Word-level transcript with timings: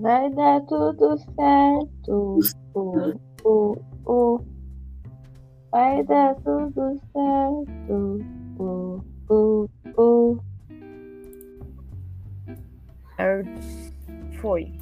Vai 0.00 0.30
dar 0.30 0.60
tudo 0.62 1.18
certo. 1.18 2.38
Uh, 2.74 3.20
uh, 3.44 3.84
uh. 4.06 4.44
Vai 5.70 6.02
dar 6.04 6.34
tudo 6.36 6.98
certo. 7.12 8.24
Uh, 8.58 9.04
uh, 9.28 9.70
uh. 9.98 10.40
Foi. 14.40 14.72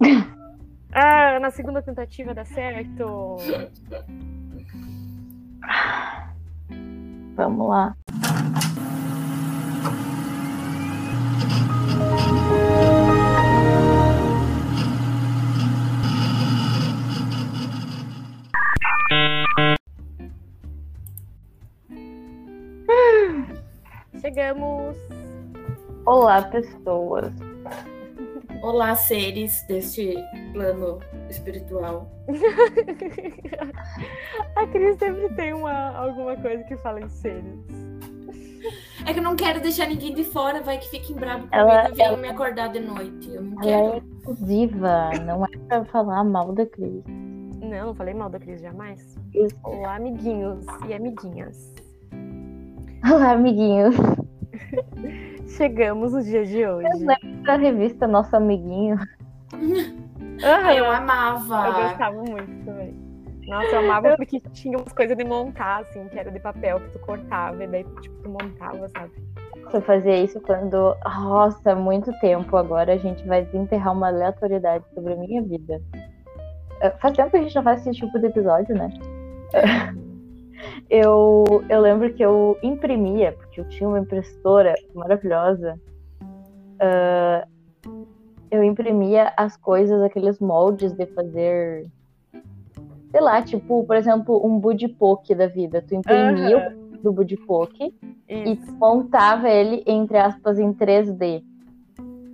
Ah, 0.90 1.38
na 1.38 1.50
segunda 1.50 1.82
tentativa 1.82 2.32
dá 2.32 2.46
certo. 2.46 3.36
Vamos 7.36 7.68
lá. 7.68 7.94
Chegamos. 24.32 24.94
Olá, 26.04 26.42
pessoas. 26.42 27.32
Olá, 28.62 28.94
seres 28.94 29.64
deste 29.66 30.16
plano 30.52 30.98
espiritual. 31.30 32.10
A 34.54 34.66
Cris 34.66 34.98
sempre 34.98 35.34
tem 35.34 35.54
uma, 35.54 35.96
alguma 35.96 36.36
coisa 36.36 36.62
que 36.64 36.76
fala 36.76 37.00
em 37.00 37.08
seres. 37.08 37.42
É 39.06 39.14
que 39.14 39.18
eu 39.18 39.22
não 39.22 39.34
quero 39.34 39.62
deixar 39.62 39.86
ninguém 39.88 40.12
de 40.14 40.24
fora, 40.24 40.60
vai 40.60 40.76
que 40.76 40.90
fiquem 40.90 41.16
bravo 41.16 41.48
comigo 41.48 41.56
Ela- 41.56 41.88
e 41.88 41.92
venham 41.94 42.08
ela- 42.12 42.16
me 42.18 42.28
acordar 42.28 42.68
de 42.68 42.80
noite. 42.80 43.32
Eu 43.32 43.40
não 43.40 43.62
Ela 43.62 43.70
é 43.70 43.92
quero. 44.00 44.06
exclusiva, 44.18 45.10
não 45.24 45.42
é 45.46 45.48
pra 45.68 45.86
falar 45.86 46.22
mal 46.22 46.52
da 46.52 46.66
Cris. 46.66 47.02
Não, 47.06 47.86
não 47.86 47.94
falei 47.94 48.12
mal 48.12 48.28
da 48.28 48.38
Cris 48.38 48.60
jamais. 48.60 49.16
Isso. 49.34 49.56
Olá, 49.64 49.96
amiguinhos 49.96 50.66
e 50.86 50.92
amiguinhas. 50.92 51.72
Olá, 53.04 53.32
amiguinhos. 53.32 53.94
Chegamos 55.56 56.12
no 56.12 56.22
dia 56.22 56.44
de 56.44 56.66
hoje. 56.66 56.88
Da 57.44 57.56
revista 57.56 58.06
Nosso 58.06 58.34
Amiguinho. 58.36 58.96
Aham, 60.42 60.72
eu 60.72 60.84
eu 60.84 60.90
amava. 60.90 61.82
gostava 61.88 62.16
muito 62.22 62.64
também. 62.64 62.94
Nossa, 63.46 63.68
eu 63.68 63.78
amava 63.78 64.14
porque 64.16 64.40
tinha 64.52 64.76
umas 64.78 64.92
coisas 64.92 65.16
de 65.16 65.24
montar, 65.24 65.78
assim, 65.80 66.06
que 66.08 66.18
era 66.18 66.30
de 66.30 66.38
papel 66.38 66.80
que 66.80 66.90
tu 66.90 66.98
cortava 67.00 67.64
e 67.64 67.66
daí, 67.66 67.84
tipo, 68.02 68.22
tu 68.22 68.28
montava, 68.30 68.88
sabe? 68.90 69.10
Eu 69.72 69.80
fazia 69.82 70.22
isso 70.22 70.40
quando. 70.42 70.94
Nossa, 71.04 71.74
muito 71.74 72.12
tempo. 72.20 72.56
Agora 72.56 72.92
a 72.92 72.98
gente 72.98 73.26
vai 73.26 73.42
desenterrar 73.44 73.94
uma 73.94 74.08
aleatoriedade 74.08 74.84
sobre 74.94 75.14
a 75.14 75.16
minha 75.16 75.42
vida. 75.42 75.80
Eh, 76.80 76.90
Faz 77.00 77.16
tempo 77.16 77.30
que 77.30 77.36
a 77.38 77.42
gente 77.42 77.54
não 77.54 77.62
faz 77.62 77.80
esse 77.86 77.98
tipo 77.98 78.18
de 78.18 78.26
episódio, 78.26 78.74
né? 78.76 78.90
Eu, 80.90 81.44
eu 81.68 81.80
lembro 81.80 82.12
que 82.14 82.22
eu 82.22 82.58
imprimia, 82.62 83.32
porque 83.32 83.60
eu 83.60 83.68
tinha 83.68 83.88
uma 83.88 83.98
impressora 83.98 84.74
maravilhosa. 84.94 85.78
ah, 86.80 87.46
eu 88.50 88.64
imprimia 88.64 89.32
as 89.36 89.56
coisas, 89.56 90.00
aqueles 90.02 90.38
moldes 90.38 90.92
de 90.92 91.06
fazer. 91.06 91.86
Sei 93.10 93.20
lá, 93.20 93.42
tipo, 93.42 93.84
por 93.84 93.96
exemplo, 93.96 94.44
um 94.44 94.58
budipoke 94.58 95.34
da 95.34 95.46
vida. 95.46 95.82
Tu 95.86 95.94
imprimia 95.94 96.56
Aham, 96.56 96.74
o 96.74 96.88
do 97.02 97.12
budipoke 97.12 97.94
e 98.28 98.58
montava 98.78 99.48
ele, 99.48 99.82
entre 99.86 100.18
aspas, 100.18 100.58
em 100.58 100.72
3D. 100.72 101.42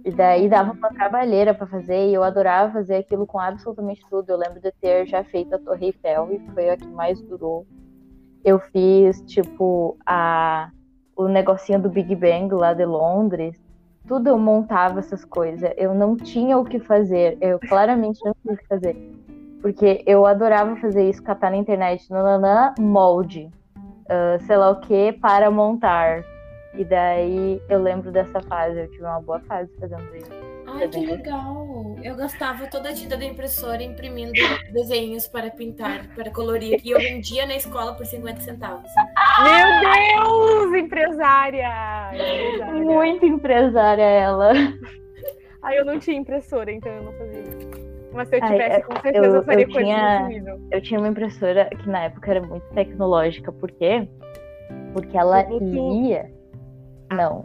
E 0.04 0.10
daí 0.10 0.48
dava 0.48 0.72
uma 0.72 0.90
trabalheira 0.90 1.54
pra 1.54 1.66
fazer, 1.66 2.08
e 2.08 2.14
eu 2.14 2.22
adorava 2.22 2.72
fazer 2.72 2.96
aquilo 2.96 3.26
com 3.26 3.38
absolutamente 3.38 4.02
tudo. 4.10 4.30
Eu 4.30 4.36
lembro 4.36 4.60
de 4.60 4.70
ter 4.72 5.06
já 5.06 5.24
feito 5.24 5.54
a 5.54 5.58
Torre 5.58 5.86
Eiffel, 5.86 6.32
e 6.32 6.38
foi 6.52 6.70
a 6.70 6.76
que 6.76 6.86
mais 6.86 7.20
durou. 7.22 7.66
Eu 8.44 8.58
fiz, 8.58 9.22
tipo, 9.22 9.96
a, 10.06 10.70
o 11.16 11.28
negocinho 11.28 11.80
do 11.80 11.88
Big 11.88 12.14
Bang 12.14 12.52
lá 12.54 12.74
de 12.74 12.84
Londres. 12.84 13.58
Tudo 14.06 14.28
eu 14.28 14.38
montava 14.38 14.98
essas 14.98 15.24
coisas. 15.24 15.72
Eu 15.76 15.94
não 15.94 16.16
tinha 16.16 16.58
o 16.58 16.64
que 16.64 16.78
fazer. 16.78 17.38
Eu 17.40 17.58
claramente 17.58 18.20
não 18.24 18.34
tinha 18.42 18.54
o 18.54 18.56
que 18.56 18.66
fazer. 18.66 18.96
Porque 19.62 20.02
eu 20.06 20.26
adorava 20.26 20.76
fazer 20.76 21.08
isso, 21.08 21.22
catar 21.22 21.50
na 21.50 21.56
internet, 21.56 22.10
nananã, 22.10 22.74
molde 22.78 23.50
ah, 24.08 24.38
sei 24.40 24.56
lá 24.56 24.70
o 24.70 24.80
que 24.80 25.12
para 25.12 25.50
montar. 25.50 26.24
E 26.74 26.84
daí 26.84 27.62
eu 27.68 27.80
lembro 27.80 28.10
dessa 28.10 28.40
fase, 28.42 28.80
eu 28.80 28.90
tive 28.90 29.04
uma 29.04 29.20
boa 29.20 29.40
fase 29.40 29.70
fazendo 29.78 30.14
isso. 30.16 30.53
Ai, 30.74 30.88
que 30.88 31.06
legal. 31.06 31.96
Eu 32.02 32.16
gastava 32.16 32.66
toda 32.66 32.90
a 32.90 32.92
tinta 32.92 33.16
da 33.16 33.24
impressora 33.24 33.82
imprimindo 33.82 34.32
desenhos 34.72 35.26
para 35.26 35.50
pintar, 35.50 36.06
para 36.14 36.30
colorir. 36.30 36.80
E 36.84 36.90
eu 36.90 36.98
vendia 36.98 37.46
na 37.46 37.54
escola 37.56 37.94
por 37.94 38.04
50 38.04 38.40
centavos. 38.40 38.90
Meu 39.42 40.22
Deus, 40.70 40.74
empresária! 40.84 41.70
empresária. 42.12 42.72
Muito 42.74 43.24
empresária 43.26 44.02
ela. 44.02 44.52
Aí 45.62 45.76
eu 45.78 45.84
não 45.84 45.98
tinha 45.98 46.16
impressora, 46.18 46.70
então 46.70 46.92
eu 46.92 47.02
não 47.04 47.12
fazia 47.12 47.40
isso. 47.40 47.84
Mas 48.12 48.28
se 48.28 48.36
eu 48.36 48.40
Ai, 48.44 48.50
tivesse, 48.52 48.76
é, 48.76 48.80
com 48.82 48.92
certeza 49.00 49.26
eu, 49.26 49.34
eu- 49.34 49.42
faria 49.42 49.64
eu 49.64 49.68
coisa 49.72 49.80
tinha- 49.84 50.28
nível. 50.28 50.60
Eu 50.70 50.80
tinha 50.82 51.00
uma 51.00 51.08
impressora 51.08 51.68
que 51.70 51.88
na 51.88 52.04
época 52.04 52.30
era 52.30 52.42
muito 52.42 52.62
tecnológica, 52.74 53.50
por 53.50 53.70
quê? 53.72 54.06
Porque 54.92 55.16
ela 55.16 55.42
lia. 55.60 56.30
Não, 57.14 57.44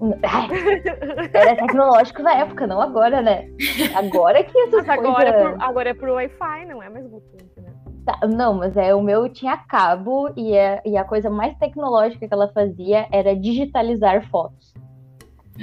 era 1.33 1.55
tecnológico 1.55 2.21
na 2.21 2.33
época, 2.35 2.67
não 2.67 2.81
agora, 2.81 3.21
né? 3.21 3.47
Agora 3.95 4.43
que 4.43 4.57
essas 4.59 4.85
Mas 4.85 4.99
agora, 4.99 5.29
é 5.29 5.51
por, 5.51 5.61
agora 5.63 5.89
é 5.89 5.93
por 5.93 6.09
Wi-Fi, 6.09 6.65
não 6.65 6.81
é 6.83 6.89
mais 6.89 7.05
Bluetooth, 7.07 7.61
né? 7.61 7.73
Tá, 8.05 8.19
não, 8.27 8.53
mas 8.53 8.75
é 8.77 8.93
o 8.95 9.01
meu 9.01 9.29
tinha 9.29 9.55
cabo 9.57 10.31
e, 10.35 10.53
é, 10.55 10.81
e 10.85 10.97
a 10.97 11.03
coisa 11.03 11.29
mais 11.29 11.55
tecnológica 11.57 12.27
que 12.27 12.33
ela 12.33 12.47
fazia 12.53 13.07
era 13.11 13.35
digitalizar 13.35 14.27
fotos. 14.29 14.73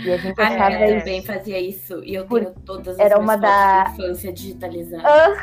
E 0.05 0.13
a 0.13 0.17
gente 0.19 0.39
Ah, 0.41 0.47
achava 0.49 0.75
eu 0.75 0.89
isso. 0.91 0.99
também 0.99 1.23
fazia 1.23 1.59
isso. 1.59 2.05
E 2.05 2.15
eu 2.15 2.27
tenho 2.27 2.55
todas 2.67 2.89
as 2.89 2.99
era 3.01 3.19
uma 3.19 3.33
fotos 3.33 3.41
da- 3.41 3.85
de 3.85 4.03
infância 4.03 4.33
digitalizadas. 4.33 5.39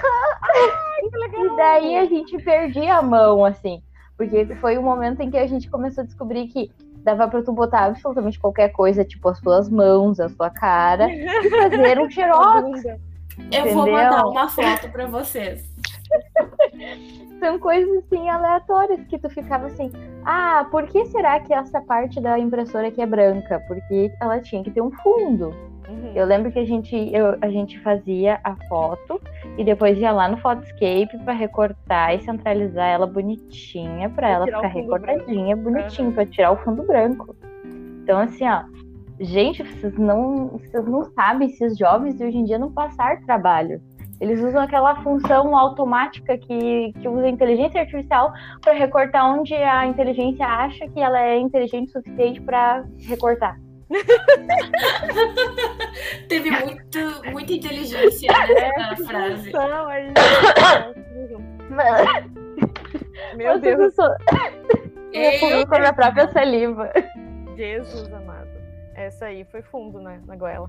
E 1.33 1.55
daí 1.57 1.97
a 1.97 2.05
gente 2.05 2.37
perdia 2.43 2.97
a 2.97 3.01
mão, 3.01 3.43
assim. 3.43 3.81
Porque 4.15 4.45
foi 4.61 4.77
o 4.77 4.83
momento 4.83 5.21
em 5.21 5.31
que 5.31 5.37
a 5.37 5.47
gente 5.47 5.69
começou 5.69 6.03
a 6.03 6.05
descobrir 6.05 6.47
que 6.47 6.71
dava 7.03 7.27
pra 7.27 7.41
tu 7.41 7.51
botar 7.51 7.85
absolutamente 7.85 8.39
qualquer 8.39 8.69
coisa, 8.69 9.03
tipo 9.03 9.29
as 9.29 9.37
suas 9.39 9.69
mãos, 9.69 10.19
a 10.19 10.29
sua 10.29 10.49
cara, 10.49 11.07
e 11.11 11.49
fazer 11.49 11.99
um 11.99 12.09
xerox. 12.09 12.83
Eu 13.51 13.73
vou 13.73 13.91
mandar 13.91 14.27
uma 14.27 14.47
foto 14.47 14.89
pra 14.91 15.07
vocês. 15.07 15.63
São 17.39 17.59
coisas 17.59 18.03
assim 18.05 18.29
aleatórias 18.29 19.01
que 19.07 19.17
tu 19.17 19.29
ficava 19.29 19.67
assim, 19.67 19.91
ah, 20.23 20.65
por 20.71 20.85
que 20.87 21.05
será 21.07 21.39
que 21.39 21.53
essa 21.53 21.81
parte 21.81 22.21
da 22.21 22.37
impressora 22.39 22.87
aqui 22.87 23.01
é 23.01 23.05
branca? 23.05 23.61
Porque 23.67 24.11
ela 24.21 24.39
tinha 24.39 24.63
que 24.63 24.71
ter 24.71 24.81
um 24.81 24.91
fundo. 24.91 25.49
Uhum. 25.89 26.11
Eu 26.15 26.25
lembro 26.25 26.51
que 26.51 26.59
a 26.59 26.65
gente, 26.65 26.95
eu- 27.13 27.37
a 27.41 27.49
gente 27.49 27.79
fazia 27.81 28.39
a 28.43 28.55
foto 28.67 29.19
e 29.57 29.63
depois 29.63 29.97
ia 29.97 30.11
lá 30.11 30.27
no 30.27 30.37
Photoscape 30.37 31.17
para 31.23 31.33
recortar 31.33 32.15
e 32.15 32.23
centralizar 32.23 32.87
ela 32.87 33.05
bonitinha 33.05 34.09
para 34.09 34.29
ela 34.29 34.45
ficar 34.45 34.67
recortadinha, 34.67 35.55
bonitinho, 35.55 36.07
Aham. 36.07 36.15
para 36.15 36.25
tirar 36.25 36.51
o 36.51 36.57
fundo 36.57 36.83
branco. 36.83 37.35
Então 38.03 38.19
assim, 38.19 38.47
ó, 38.47 38.63
gente, 39.19 39.63
vocês 39.63 39.97
não, 39.97 40.47
vocês 40.47 40.85
não 40.85 41.03
sabem 41.13 41.49
se 41.49 41.65
os 41.65 41.77
jovens 41.77 42.17
de 42.17 42.25
hoje 42.25 42.37
em 42.37 42.43
dia 42.45 42.57
não 42.57 42.71
passar 42.71 43.21
trabalho. 43.25 43.81
Eles 44.19 44.41
usam 44.41 44.61
aquela 44.61 44.95
função 45.03 45.57
automática 45.57 46.37
que, 46.37 46.93
que 46.93 47.07
usa 47.07 47.25
a 47.25 47.29
inteligência 47.29 47.81
artificial 47.81 48.31
para 48.61 48.73
recortar 48.73 49.29
onde 49.29 49.53
a 49.53 49.85
inteligência 49.85 50.45
acha 50.45 50.87
que 50.87 50.99
ela 50.99 51.19
é 51.21 51.37
inteligente 51.37 51.89
o 51.89 51.91
suficiente 51.91 52.39
para 52.41 52.85
recortar. 53.05 53.59
Teve 56.29 56.51
muito, 56.51 56.99
muita 57.31 57.53
inteligência 57.53 58.31
nessa 58.31 58.95
frase. 59.05 59.51
Não, 59.51 59.87
aí. 59.87 60.13
Meu 63.35 63.53
Eu 63.53 63.59
Deus, 63.59 63.95
sou 63.95 64.09
Eu, 65.11 65.67
com 65.67 65.75
a 65.75 65.79
minha 65.79 65.93
própria 65.93 66.29
saliva. 66.29 66.91
Jesus 67.55 68.13
amado. 68.13 68.53
Essa 68.95 69.25
aí 69.25 69.43
foi 69.45 69.63
fundo, 69.63 69.99
né, 69.99 70.21
na 70.27 70.35
goela. 70.35 70.67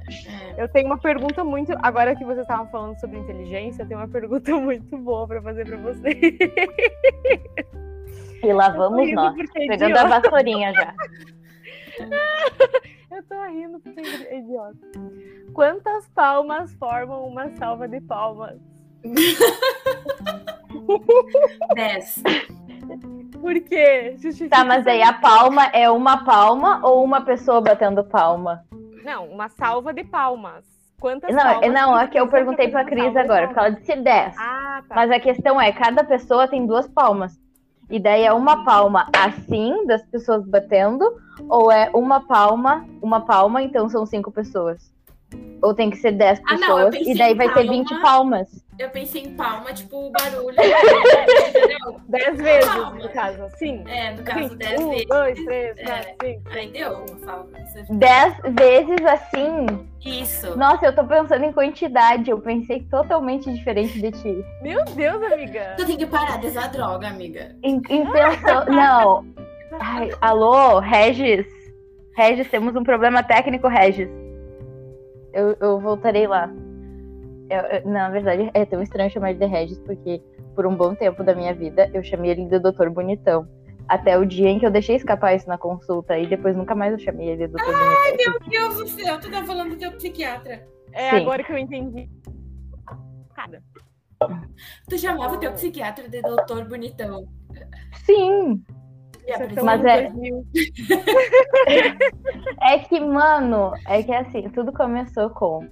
É. 0.56 0.62
Eu 0.62 0.68
tenho 0.68 0.86
uma 0.86 0.98
pergunta 0.98 1.44
muito. 1.44 1.72
Agora 1.82 2.16
que 2.16 2.24
vocês 2.24 2.40
estavam 2.40 2.66
falando 2.68 2.98
sobre 2.98 3.18
inteligência, 3.18 3.82
eu 3.82 3.88
tenho 3.88 4.00
uma 4.00 4.08
pergunta 4.08 4.50
muito 4.56 4.96
boa 4.98 5.26
pra 5.26 5.42
fazer 5.42 5.66
pra 5.66 5.76
vocês. 5.76 6.16
E 8.42 8.52
lá 8.52 8.70
vamos 8.70 9.12
nós, 9.12 9.34
é 9.56 9.66
pegando 9.66 9.96
a 9.96 10.04
vassourinha 10.04 10.72
já. 10.72 10.94
Eu 13.14 13.22
tô 13.22 13.40
rindo 13.44 13.78
porque 13.78 14.00
é 14.00 14.40
idiota. 14.40 14.76
Quantas 15.52 16.08
palmas 16.08 16.74
formam 16.74 17.28
uma 17.28 17.48
salva 17.50 17.86
de 17.86 18.00
palmas? 18.00 18.58
10. 21.76 22.22
Por 23.40 23.60
quê? 23.60 24.16
Justifica. 24.18 24.56
Tá, 24.56 24.64
mas 24.64 24.84
aí 24.84 25.00
a 25.00 25.12
palma 25.12 25.66
é 25.66 25.88
uma 25.88 26.24
palma 26.24 26.84
ou 26.84 27.04
uma 27.04 27.20
pessoa 27.20 27.60
batendo 27.60 28.02
palma? 28.02 28.64
Não, 29.04 29.28
uma 29.28 29.48
salva 29.48 29.94
de 29.94 30.02
palmas. 30.02 30.64
Quantas 30.98 31.32
Não, 31.32 31.60
palmas 31.60 31.72
não, 31.72 31.96
é 31.96 32.08
que 32.08 32.18
eu 32.18 32.26
perguntei 32.26 32.68
pra 32.68 32.84
Cris 32.84 33.14
agora, 33.14 33.46
porque 33.46 33.60
ela 33.60 33.70
disse 33.70 33.94
10. 33.94 34.34
Ah, 34.36 34.82
tá. 34.88 34.94
Mas 34.96 35.08
a 35.12 35.20
questão 35.20 35.60
é, 35.60 35.70
cada 35.70 36.02
pessoa 36.02 36.48
tem 36.48 36.66
duas 36.66 36.88
palmas. 36.88 37.38
E 37.90 38.00
daí 38.00 38.24
é 38.24 38.32
uma 38.32 38.64
palma 38.64 39.06
assim, 39.16 39.86
das 39.86 40.02
pessoas 40.06 40.44
batendo, 40.46 41.04
ou 41.48 41.70
é 41.70 41.90
uma 41.94 42.20
palma, 42.20 42.86
uma 43.02 43.20
palma, 43.20 43.62
então 43.62 43.88
são 43.88 44.04
cinco 44.06 44.30
pessoas. 44.30 44.92
Ou 45.62 45.74
tem 45.74 45.90
que 45.90 45.96
ser 45.96 46.12
10 46.12 46.40
Ah, 46.46 46.52
não, 46.52 46.58
pessoas, 46.60 46.90
pensei 46.96 47.14
e 47.14 47.18
daí 47.18 47.34
vai 47.34 47.48
ter 47.48 47.54
palma. 47.54 47.72
20 47.72 48.00
palmas. 48.02 48.64
Eu 48.78 48.90
pensei 48.90 49.22
em 49.22 49.34
palma, 49.34 49.72
tipo, 49.72 49.96
o 50.08 50.10
barulho. 50.10 50.54
entendeu? 51.48 52.00
Dez 52.08 52.36
vezes, 52.36 52.68
Palma. 52.68 52.96
no 52.98 53.08
caso. 53.10 53.48
Sim. 53.56 53.84
É, 53.86 54.12
no 54.12 54.22
caso, 54.24 54.48
Sim. 54.48 54.56
10 54.56 54.80
Um, 54.80 54.90
vezes. 54.90 55.06
dois, 55.08 55.44
três, 55.44 55.78
É. 55.78 55.84
quatro, 55.84 56.14
cinco. 56.24 56.42
Aí 56.50 56.70
deu 56.72 56.92
uma. 56.92 57.46
Você- 57.66 57.84
10 57.88 58.34
vezes 58.50 59.06
assim. 59.06 59.66
Isso. 60.04 60.56
Nossa, 60.58 60.86
eu 60.86 60.94
tô 60.94 61.04
pensando 61.04 61.44
em 61.44 61.52
quantidade. 61.52 62.30
Eu 62.30 62.40
pensei 62.40 62.80
totalmente 62.90 63.52
diferente 63.52 64.00
de 64.00 64.10
ti. 64.10 64.44
Meu 64.60 64.84
Deus, 64.84 65.22
amiga. 65.32 65.74
Tu 65.78 65.86
tem 65.86 65.96
que 65.96 66.06
parar 66.06 66.38
de 66.40 66.48
usar 66.48 66.66
droga, 66.68 67.08
amiga. 67.08 67.54
Em, 67.62 67.76
em 67.88 68.10
pensão. 68.10 68.64
Não. 68.66 69.24
Ai, 69.80 70.10
alô, 70.20 70.78
Regis. 70.78 71.46
Regis, 72.16 72.48
temos 72.50 72.76
um 72.76 72.82
problema 72.82 73.22
técnico, 73.22 73.68
Regis. 73.68 74.08
Eu, 75.32 75.56
eu 75.60 75.80
voltarei 75.80 76.26
lá. 76.26 76.50
Eu- 77.50 77.60
eu- 77.60 77.90
na 77.90 78.08
verdade, 78.10 78.50
é 78.54 78.64
tão 78.64 78.82
estranho 78.82 79.10
chamar 79.10 79.30
ele 79.30 79.40
de 79.40 79.46
Regis, 79.46 79.78
porque 79.80 80.22
por 80.54 80.66
um 80.66 80.76
bom 80.76 80.94
tempo 80.94 81.24
da 81.24 81.34
minha 81.34 81.52
vida 81.52 81.90
eu 81.92 82.02
chamei 82.02 82.30
ele 82.30 82.46
de 82.46 82.58
Doutor 82.58 82.88
Bonitão. 82.90 83.46
Até 83.88 84.16
o 84.16 84.24
dia 84.24 84.48
em 84.48 84.58
que 84.58 84.64
eu 84.64 84.70
deixei 84.70 84.96
escapar 84.96 85.34
isso 85.34 85.48
na 85.48 85.58
consulta 85.58 86.16
e 86.18 86.26
depois 86.26 86.56
nunca 86.56 86.74
mais 86.74 86.92
eu 86.92 86.98
chamei 86.98 87.28
ele 87.30 87.46
de 87.46 87.52
Doutor 87.52 87.74
Bonitão. 87.74 88.40
Meu 88.50 88.50
Deus 88.50 88.76
do 88.76 88.88
céu, 88.88 89.20
tu 89.20 89.30
tá 89.30 89.44
falando 89.44 89.70
do 89.70 89.76
teu 89.76 89.92
psiquiatra. 89.92 90.66
É 90.92 91.10
Sim. 91.10 91.16
agora 91.16 91.42
que 91.42 91.52
eu 91.52 91.58
entendi. 91.58 92.08
Cara, 93.34 93.60
Tu 94.88 94.98
chamava 94.98 95.34
o 95.34 95.38
teu 95.38 95.52
psiquiatra 95.52 96.08
de 96.08 96.22
doutor 96.22 96.64
bonitão. 96.66 97.26
Sim, 98.04 98.62
Mas 99.62 99.84
é- 99.84 100.10
2000. 100.10 100.44
É 102.60 102.78
que, 102.78 103.00
mano, 103.00 103.72
é 103.86 104.02
que 104.02 104.12
assim, 104.12 104.48
tudo 104.50 104.72
começou 104.72 105.30
com. 105.30 105.66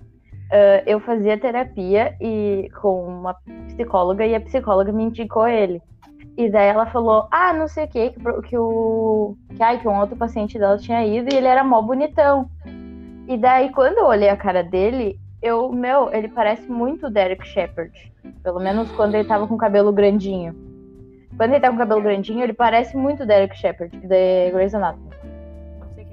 ah, 0.50 0.82
eu 0.86 1.00
fazia 1.00 1.38
terapia 1.38 2.14
e 2.20 2.68
com 2.80 3.04
uma 3.04 3.34
psicóloga 3.68 4.24
e 4.26 4.34
a 4.34 4.40
psicóloga 4.40 4.92
me 4.92 5.04
indicou 5.04 5.46
ele. 5.48 5.80
E 6.36 6.48
daí 6.48 6.68
ela 6.68 6.86
falou, 6.86 7.26
ah, 7.30 7.52
não 7.52 7.68
sei 7.68 7.84
o 7.84 7.88
quê, 7.88 8.10
que, 8.10 8.42
que 8.48 8.58
o. 8.58 9.36
Que, 9.54 9.62
ai, 9.62 9.80
que 9.80 9.88
um 9.88 9.98
outro 9.98 10.16
paciente 10.16 10.58
dela 10.58 10.78
tinha 10.78 11.04
ido 11.06 11.32
e 11.32 11.36
ele 11.36 11.46
era 11.46 11.64
mó 11.64 11.80
bonitão. 11.82 12.48
E 13.28 13.36
daí, 13.36 13.70
quando 13.70 13.98
eu 13.98 14.06
olhei 14.06 14.28
a 14.28 14.36
cara 14.36 14.62
dele, 14.62 15.18
eu, 15.42 15.70
meu, 15.72 16.12
ele 16.12 16.28
parece 16.28 16.70
muito 16.70 17.06
o 17.06 17.10
Derek 17.10 17.46
Shepard. 17.46 17.92
Pelo 18.42 18.60
menos 18.60 18.90
quando 18.92 19.14
ele 19.14 19.28
tava 19.28 19.46
com 19.46 19.54
o 19.54 19.58
cabelo 19.58 19.92
grandinho. 19.92 20.54
Quando 21.42 21.54
ele 21.54 21.60
tá 21.60 21.70
com 21.70 21.74
o 21.74 21.78
cabelo 21.78 22.00
grandinho, 22.00 22.40
ele 22.44 22.52
parece 22.52 22.96
muito 22.96 23.26
Derek 23.26 23.58
Shepard, 23.58 23.90
de 23.98 24.50
Grey's 24.52 24.76
Anatomy. 24.76 25.10
É. 25.98 26.04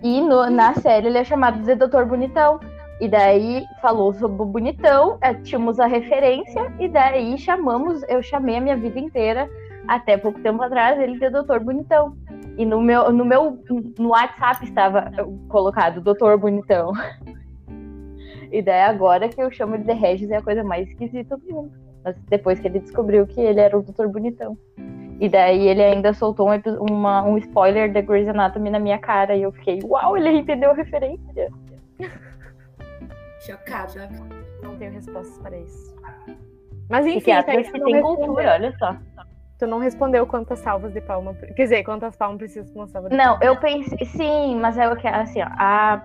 E 0.00 0.20
no- 0.20 0.48
na 0.48 0.74
série 0.74 1.08
ele 1.08 1.18
é 1.18 1.24
chamado 1.24 1.60
de 1.60 1.74
Doutor 1.74 2.06
Bonitão. 2.06 2.60
E 3.00 3.08
daí 3.08 3.64
falou 3.82 4.14
sobre 4.14 4.40
o 4.40 4.44
Bonitão, 4.46 5.18
eh, 5.22 5.34
tínhamos 5.34 5.80
a 5.80 5.86
referência, 5.86 6.72
e 6.78 6.86
daí 6.86 7.36
chamamos, 7.36 8.00
eu 8.08 8.22
chamei 8.22 8.58
a 8.58 8.60
minha 8.60 8.76
vida 8.76 9.00
inteira, 9.00 9.50
até 9.88 10.16
pouco 10.16 10.38
tempo 10.38 10.62
atrás, 10.62 11.00
ele 11.00 11.18
de 11.18 11.30
Doutor 11.30 11.58
Bonitão. 11.58 12.16
E 12.56 12.64
no 12.64 12.80
meu, 12.80 13.10
no 13.10 13.24
meu 13.24 13.58
no 13.98 14.10
WhatsApp 14.10 14.64
estava 14.66 15.10
colocado 15.48 16.00
Doutor 16.00 16.38
Bonitão. 16.38 16.92
E 18.52 18.62
daí 18.62 18.82
agora 18.82 19.28
que 19.28 19.42
eu 19.42 19.50
chamo 19.50 19.74
ele 19.74 19.82
de 19.82 19.92
Regis 19.92 20.30
é 20.30 20.36
a 20.36 20.42
coisa 20.42 20.62
mais 20.62 20.88
esquisita 20.88 21.36
do 21.36 21.52
mundo. 21.52 21.85
Mas 22.06 22.14
depois 22.28 22.60
que 22.60 22.68
ele 22.68 22.78
descobriu 22.78 23.26
que 23.26 23.40
ele 23.40 23.58
era 23.58 23.76
o 23.76 23.82
Doutor 23.82 24.06
Bonitão. 24.08 24.56
E 25.18 25.28
daí 25.28 25.66
ele 25.66 25.82
ainda 25.82 26.12
soltou 26.14 26.48
um, 26.48 26.60
uma- 26.88 27.24
um 27.24 27.36
spoiler 27.38 27.92
da 27.92 28.00
Grey's 28.00 28.28
Anatomy 28.28 28.70
na 28.70 28.78
minha 28.78 28.96
cara 28.98 29.34
e 29.34 29.42
eu 29.42 29.50
fiquei, 29.50 29.80
uau, 29.82 30.16
ele 30.16 30.30
entendeu 30.30 30.70
a 30.70 30.74
referência. 30.74 31.50
Chocada. 33.40 34.08
Não 34.62 34.76
tenho 34.76 34.92
respostas 34.92 35.36
para 35.38 35.56
isso. 35.58 35.96
Mas 36.88 37.04
enfim, 37.06 37.16
Psiquiatras 37.18 37.54
Thaís, 37.56 37.66
que 37.72 37.78
tu 37.78 37.84
não, 37.84 37.92
tem 37.92 38.00
cultura, 38.02 38.52
olha 38.52 38.76
só. 38.78 38.96
tu 39.58 39.66
não 39.66 39.78
respondeu 39.80 40.26
quantas 40.28 40.60
salvas 40.60 40.92
de 40.92 41.00
palma. 41.00 41.34
Quer 41.34 41.62
dizer, 41.64 41.82
quantas 41.82 42.14
palmas 42.14 42.38
precisa 42.38 42.70
pra 42.72 42.82
uma 42.82 42.86
salva 42.86 43.08
de 43.08 43.16
Não, 43.16 43.38
palma. 43.38 43.44
eu 43.44 43.56
pensei, 43.56 44.06
sim, 44.06 44.54
mas 44.60 44.78
é 44.78 44.88
o 44.88 44.94
que 44.96 45.08
assim, 45.08 45.42
ó, 45.42 45.46
a... 45.58 46.02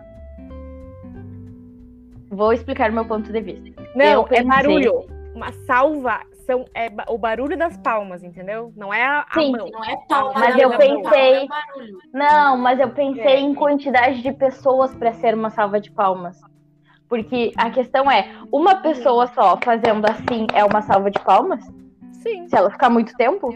Vou 2.32 2.54
explicar 2.54 2.92
meu 2.92 3.06
ponto 3.06 3.32
de 3.32 3.42
vista. 3.42 3.82
Não, 3.96 4.24
é 4.24 4.28
pensei- 4.28 4.46
barulho. 4.46 5.21
Uma 5.42 5.52
salva 5.66 6.22
são, 6.46 6.66
é 6.76 6.88
o 7.10 7.18
barulho 7.18 7.58
das 7.58 7.76
palmas, 7.78 8.24
entendeu? 8.24 8.72
Não 8.78 8.94
é 8.94 9.04
a, 9.04 9.26
a 9.28 9.34
Sim. 9.34 9.52
mão. 9.54 9.68
Não 9.72 9.84
é 9.84 9.98
palma, 10.08 10.34
Mas 10.40 10.56
eu 10.56 10.70
pensei- 10.78 11.36
é 11.44 11.48
barulho. 11.48 11.98
Não, 12.14 12.58
mas 12.58 12.80
eu 12.80 12.90
pensei 12.92 13.24
É. 13.24 13.40
em 13.40 13.56
quantidade 13.56 14.22
de 14.22 14.32
pessoas 14.32 14.94
para 14.94 15.12
ser 15.14 15.34
uma 15.34 15.50
salva 15.50 15.80
de 15.82 15.90
palmas. 15.90 16.40
Porque 17.10 17.52
a 17.58 17.72
questão 17.72 18.10
é, 18.10 18.30
uma 18.52 18.76
pessoa 18.84 19.26
só 19.28 19.58
fazendo 19.64 20.06
assim 20.06 20.46
é 20.54 20.64
uma 20.64 20.84
salva 20.84 21.10
de 21.10 21.20
palmas? 21.20 21.60
Sim. 22.22 22.48
Se 22.48 22.56
ela 22.56 22.70
ficar 22.70 22.92
muito 22.92 23.16
tempo? 23.16 23.52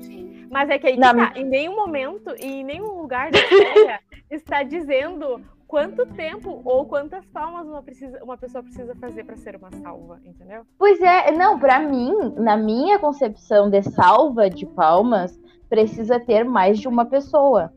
Sim. 0.00 0.48
Mas 0.50 0.70
é 0.70 0.78
que 0.78 0.86
aí 0.86 0.94
que 0.94 1.00
Na 1.00 1.12
tá, 1.14 1.32
em 1.38 1.44
nenhum 1.44 1.76
momento 1.76 2.34
e 2.40 2.46
em 2.60 2.64
nenhum 2.64 2.94
lugar 3.02 3.30
da 3.30 3.38
história 3.38 4.00
está 4.30 4.62
dizendo 4.62 5.40
quanto 5.70 6.04
tempo 6.04 6.60
ou 6.64 6.84
quantas 6.84 7.24
palmas 7.26 7.64
uma, 7.64 7.80
precisa, 7.80 8.18
uma 8.24 8.36
pessoa 8.36 8.60
precisa 8.60 8.92
fazer 8.96 9.22
para 9.22 9.36
ser 9.36 9.54
uma 9.54 9.70
salva, 9.70 10.18
entendeu? 10.24 10.62
Pois 10.76 11.00
é, 11.00 11.30
não, 11.30 11.60
pra 11.60 11.78
mim, 11.78 12.12
na 12.36 12.56
minha 12.56 12.98
concepção 12.98 13.70
de 13.70 13.80
salva 13.80 14.50
de 14.50 14.66
palmas, 14.66 15.40
precisa 15.68 16.18
ter 16.18 16.44
mais 16.44 16.80
de 16.80 16.88
uma 16.88 17.06
pessoa. 17.06 17.72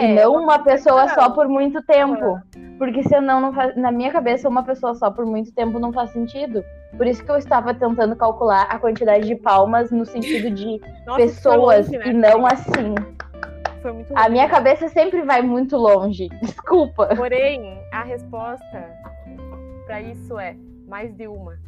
e 0.00 0.14
não 0.14 0.42
uma 0.42 0.58
pessoa 0.58 1.06
só 1.10 1.28
por 1.28 1.46
muito 1.48 1.82
tempo. 1.82 2.40
Porque 2.78 3.02
senão, 3.02 3.38
não 3.38 3.52
faz... 3.52 3.76
na 3.76 3.92
minha 3.92 4.10
cabeça, 4.10 4.48
uma 4.48 4.62
pessoa 4.62 4.94
só 4.94 5.10
por 5.10 5.26
muito 5.26 5.52
tempo 5.52 5.78
não 5.78 5.92
faz 5.92 6.10
sentido. 6.12 6.64
Por 6.96 7.06
isso 7.06 7.22
que 7.22 7.30
eu 7.30 7.36
estava 7.36 7.74
tentando 7.74 8.16
calcular 8.16 8.62
a 8.70 8.78
quantidade 8.78 9.26
de 9.26 9.36
palmas 9.36 9.90
no 9.90 10.06
sentido 10.06 10.50
de 10.50 10.80
Nossa, 11.06 11.18
pessoas 11.20 11.86
longe, 11.86 11.98
né? 11.98 12.08
e 12.08 12.12
não 12.14 12.46
assim. 12.46 12.94
Foi 13.84 13.92
muito 13.92 14.16
A 14.16 14.20
longe. 14.20 14.30
minha 14.32 14.48
cabeça 14.48 14.88
sempre 14.88 15.20
vai 15.20 15.42
muito 15.42 15.76
longe. 15.76 16.30
Desculpa. 16.40 17.14
Porém, 17.14 17.78
a 17.92 18.02
resposta 18.02 18.90
para 19.84 20.00
isso 20.00 20.38
é 20.38 20.56
mais 20.88 21.14
de 21.14 21.26
uma. 21.28 21.58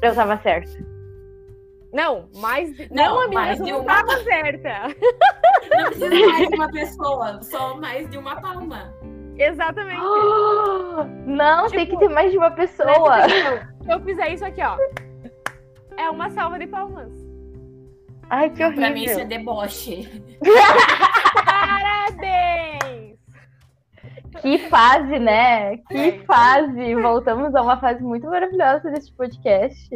Eu 0.00 0.14
tava 0.14 0.36
certa. 0.38 0.70
Não, 1.92 2.28
mais 2.36 2.72
de... 2.76 2.88
Não, 2.94 3.14
não, 3.16 3.20
amiga, 3.22 3.40
mais 3.40 3.58
de 3.60 3.72
não 3.72 3.80
uma. 3.80 3.94
tava 3.96 4.16
certa. 4.22 4.70
Não 5.76 5.84
precisa 5.86 6.26
mais 6.28 6.48
de 6.48 6.54
uma 6.54 6.70
pessoa, 6.70 7.42
só 7.42 7.76
mais 7.76 8.08
de 8.08 8.16
uma 8.18 8.40
palma. 8.40 8.94
Exatamente. 9.36 10.00
Não, 11.26 11.68
tem 11.68 11.84
Tipo, 11.84 11.98
que 11.98 12.06
ter 12.06 12.12
mais 12.14 12.30
de 12.30 12.38
uma 12.38 12.50
Presta 12.52 12.84
pessoa. 12.84 13.16
atenção. 13.24 13.58
Se 13.84 13.90
eu 13.92 14.00
fizer 14.02 14.28
isso 14.34 14.44
aqui, 14.44 14.60
ó, 14.62 14.76
é 15.96 16.08
uma 16.10 16.30
salva 16.30 16.58
de 16.60 16.66
palmas. 16.68 17.17
Ai, 18.30 18.50
que 18.50 18.56
Pra 18.56 18.90
mim 18.90 19.04
isso 19.04 19.12
é 19.20 19.24
horrível. 19.24 19.28
deboche. 19.28 20.22
Parabéns! 21.44 23.16
Que 24.42 24.58
fase, 24.68 25.18
né? 25.18 25.78
Que 25.88 25.96
É. 25.98 26.18
fase. 26.24 26.94
Voltamos 26.94 27.54
a 27.54 27.62
uma 27.62 27.78
fase 27.80 28.02
muito 28.02 28.26
maravilhosa 28.28 28.90
desse 28.90 29.12
podcast. 29.14 29.88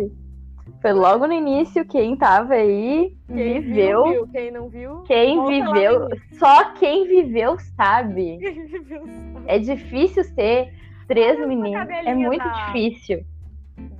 Foi 0.80 0.92
logo 0.92 1.26
no 1.26 1.32
início, 1.32 1.84
quem 1.86 2.16
tava 2.16 2.54
aí 2.54 3.14
Quem 3.28 3.60
viveu. 3.60 4.04
viu, 4.04 4.12
viu. 4.14 4.28
Quem 4.32 4.50
não 4.50 4.68
viu, 4.68 5.02
Quem 5.02 5.46
viveu, 5.46 6.08
só 6.38 6.72
quem 6.72 7.06
viveu 7.06 7.56
sabe. 7.76 8.38
Quem 8.38 8.66
viveu 8.66 9.02
sabe. 9.06 9.42
É 9.46 9.58
difícil 9.58 10.24
ser 10.24 10.72
três 11.06 11.38
meninas. 11.46 11.88
É 11.88 12.14
muito 12.14 12.44
difícil. 12.50 13.24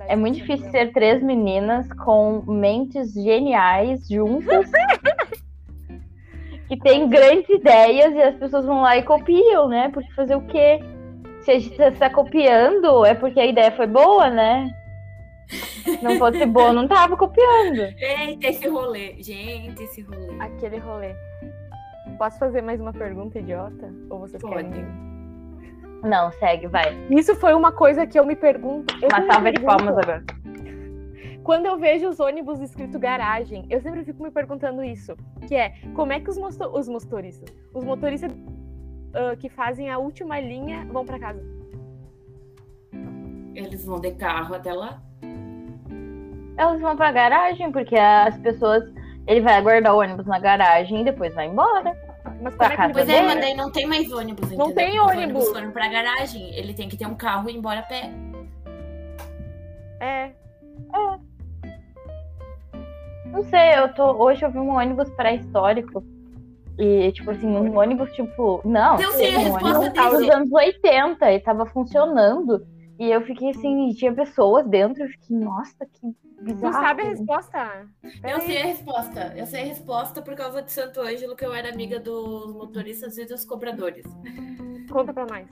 É 0.07 0.15
muito 0.15 0.35
difícil 0.35 0.69
ser 0.71 0.91
três 0.91 1.21
meninas 1.23 1.91
com 1.93 2.43
mentes 2.47 3.13
geniais 3.13 4.07
juntas. 4.07 4.69
que 6.67 6.77
têm 6.77 7.09
grandes 7.09 7.49
ideias 7.49 8.13
e 8.13 8.21
as 8.21 8.35
pessoas 8.35 8.65
vão 8.65 8.81
lá 8.81 8.97
e 8.97 9.03
copiam, 9.03 9.67
né? 9.67 9.89
Porque 9.89 10.11
fazer 10.13 10.35
o 10.35 10.41
quê? 10.41 10.79
Se 11.41 11.51
a 11.51 11.59
gente 11.59 11.81
está 11.81 12.09
copiando, 12.09 13.05
é 13.05 13.13
porque 13.13 13.39
a 13.39 13.45
ideia 13.45 13.71
foi 13.71 13.87
boa, 13.87 14.29
né? 14.29 14.71
Não 16.01 16.17
pode 16.17 16.37
ser 16.37 16.45
boa, 16.47 16.71
não 16.71 16.87
tava 16.87 17.17
copiando. 17.17 17.81
Eita, 17.97 18.47
esse 18.47 18.67
rolê. 18.67 19.15
Gente, 19.21 19.83
esse 19.83 20.01
rolê. 20.01 20.35
Aquele 20.39 20.77
rolê. 20.77 21.13
Posso 22.17 22.39
fazer 22.39 22.61
mais 22.61 22.79
uma 22.79 22.93
pergunta 22.93 23.39
idiota? 23.39 23.93
Ou 24.09 24.19
vocês 24.19 24.41
Pode. 24.41 24.69
querem? 24.69 25.12
Não, 26.03 26.31
segue, 26.33 26.67
vai. 26.67 26.93
Isso 27.09 27.33
foi 27.35 27.53
uma 27.53 27.71
coisa 27.71 28.05
que 28.05 28.19
eu 28.19 28.25
me 28.25 28.35
pergunto. 28.35 28.93
eu 29.01 29.07
Uma 29.07 29.17
sempre 29.17 29.33
salva 29.33 29.51
de 29.51 29.61
palmas 29.61 29.97
agora. 29.97 30.23
Quando 31.43 31.65
eu 31.65 31.77
vejo 31.77 32.07
os 32.07 32.19
ônibus 32.19 32.59
escrito 32.61 32.99
garagem, 32.99 33.65
eu 33.69 33.81
sempre 33.81 34.03
fico 34.03 34.21
me 34.21 34.31
perguntando 34.31 34.83
isso. 34.83 35.15
Que 35.47 35.55
é, 35.55 35.73
como 35.93 36.13
é 36.13 36.19
que 36.19 36.29
os, 36.29 36.37
mosto- 36.37 36.69
os 36.77 36.87
motoristas... 36.87 37.53
Os 37.73 37.83
motoristas 37.83 38.31
ah, 39.13 39.35
que 39.35 39.49
fazem 39.49 39.89
a 39.89 39.97
última 39.97 40.39
linha 40.39 40.85
vão 40.91 41.05
pra 41.05 41.19
casa? 41.19 41.43
Eles 43.55 43.85
vão 43.85 43.99
de 43.99 44.11
carro 44.11 44.55
até 44.55 44.73
lá. 44.73 45.01
Elas 46.57 46.79
vão 46.81 46.95
pra 46.95 47.11
garagem, 47.11 47.71
porque 47.71 47.95
as 47.97 48.37
pessoas. 48.39 48.83
Ele 49.27 49.41
vai 49.41 49.55
aguardar 49.55 49.95
o 49.95 49.99
ônibus 49.99 50.25
na 50.25 50.39
garagem 50.39 51.01
e 51.01 51.05
depois 51.05 51.33
vai 51.33 51.47
embora. 51.47 51.95
Mas 52.43 52.55
Pra 52.55 52.69
como 52.69 52.73
é 52.73 52.75
que 52.75 52.83
ele 52.83 52.93
Pois 52.93 53.05
vai 53.07 53.15
é, 53.15 53.19
dele? 53.21 53.33
mas 53.33 53.41
daí 53.45 53.55
não 53.55 53.71
tem 53.71 53.85
mais 53.87 54.11
ônibus, 54.11 54.49
Não 54.51 54.69
entendeu? 54.71 54.75
tem 54.75 54.99
Os 54.99 55.07
ônibus. 55.07 55.47
foram 55.49 55.71
pra 55.71 55.87
garagem. 55.87 56.53
Ele 56.55 56.73
tem 56.73 56.89
que 56.89 56.97
ter 56.97 57.07
um 57.07 57.15
carro 57.15 57.49
e 57.49 57.53
ir 57.53 57.57
embora 57.57 57.79
a 57.79 57.83
pé. 57.83 58.11
É. 60.01 60.31
Não 63.25 63.43
sei, 63.45 63.75
eu 63.79 63.93
tô. 63.93 64.11
Hoje 64.23 64.43
eu 64.45 64.51
vi 64.51 64.59
um 64.59 64.69
ônibus 64.75 65.09
pré-histórico. 65.11 66.03
E, 66.77 67.11
tipo 67.11 67.29
assim, 67.31 67.47
um 67.47 67.77
ônibus, 67.77 68.11
tipo. 68.13 68.61
Não, 68.65 68.99
Eu 68.99 69.11
sei 69.11 69.35
a 69.35 69.39
um 69.39 69.43
resposta 69.43 69.77
ônibus 69.79 69.93
tava 69.93 70.17
dos 70.17 70.29
anos 70.29 70.51
80 70.51 71.31
e 71.31 71.39
tava 71.39 71.65
funcionando. 71.67 72.65
E 72.99 73.09
eu 73.11 73.21
fiquei 73.21 73.49
assim, 73.49 73.89
e 73.89 73.95
tinha 73.95 74.13
pessoas 74.13 74.67
dentro, 74.67 75.03
eu 75.03 75.07
fiquei, 75.09 75.35
nossa, 75.37 75.85
que 75.85 76.15
Tu 76.43 76.53
bizarro. 76.55 76.73
sabe 76.73 77.01
a 77.03 77.05
resposta? 77.05 77.87
Eu 78.23 78.41
sei 78.41 78.61
a 78.61 78.65
resposta. 78.65 79.33
Eu 79.35 79.45
sei 79.45 79.61
a 79.61 79.65
resposta 79.65 80.21
por 80.21 80.35
causa 80.35 80.61
de 80.61 80.71
Santo 80.71 80.99
Ângelo, 81.01 81.35
que 81.35 81.45
eu 81.45 81.53
era 81.53 81.69
amiga 81.69 81.99
dos 81.99 82.53
motoristas 82.53 83.17
e 83.17 83.25
dos 83.25 83.45
cobradores. 83.45 84.05
Conta 84.91 85.13
pra 85.13 85.25
nós. 85.25 85.47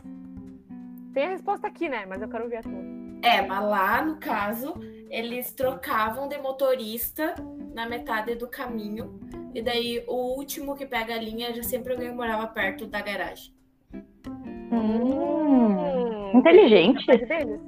Tem 1.14 1.26
a 1.26 1.30
resposta 1.30 1.68
aqui, 1.68 1.88
né? 1.90 2.06
Mas 2.06 2.22
eu 2.22 2.28
quero 2.30 2.44
ouvir 2.44 2.58
a 2.58 2.62
tua. 2.62 2.82
É, 3.24 3.42
mas 3.46 3.64
lá, 3.64 4.04
no 4.04 4.18
caso, 4.18 4.74
eles 5.10 5.54
trocavam 5.54 6.28
de 6.28 6.38
motorista 6.38 7.36
na 7.74 7.88
metade 7.88 8.36
do 8.36 8.48
caminho. 8.48 9.20
E 9.54 9.62
daí, 9.62 10.04
o 10.08 10.38
último 10.38 10.76
que 10.76 10.86
pega 10.86 11.14
a 11.14 11.18
linha, 11.18 11.54
já 11.54 11.64
sempre 11.64 11.94
alguém 11.94 12.14
morava 12.14 12.48
perto 12.48 12.88
da 12.88 13.02
garagem. 13.02 13.54
Hum, 14.72 16.32
inteligente. 16.38 17.06
Metade 17.08 17.26
deles. 17.26 17.62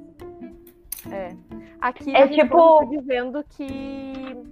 É. 1.10 1.36
Aqui 1.84 2.16
É 2.16 2.26
tipo- 2.26 2.86
dizendo 2.86 3.44
que 3.50 4.42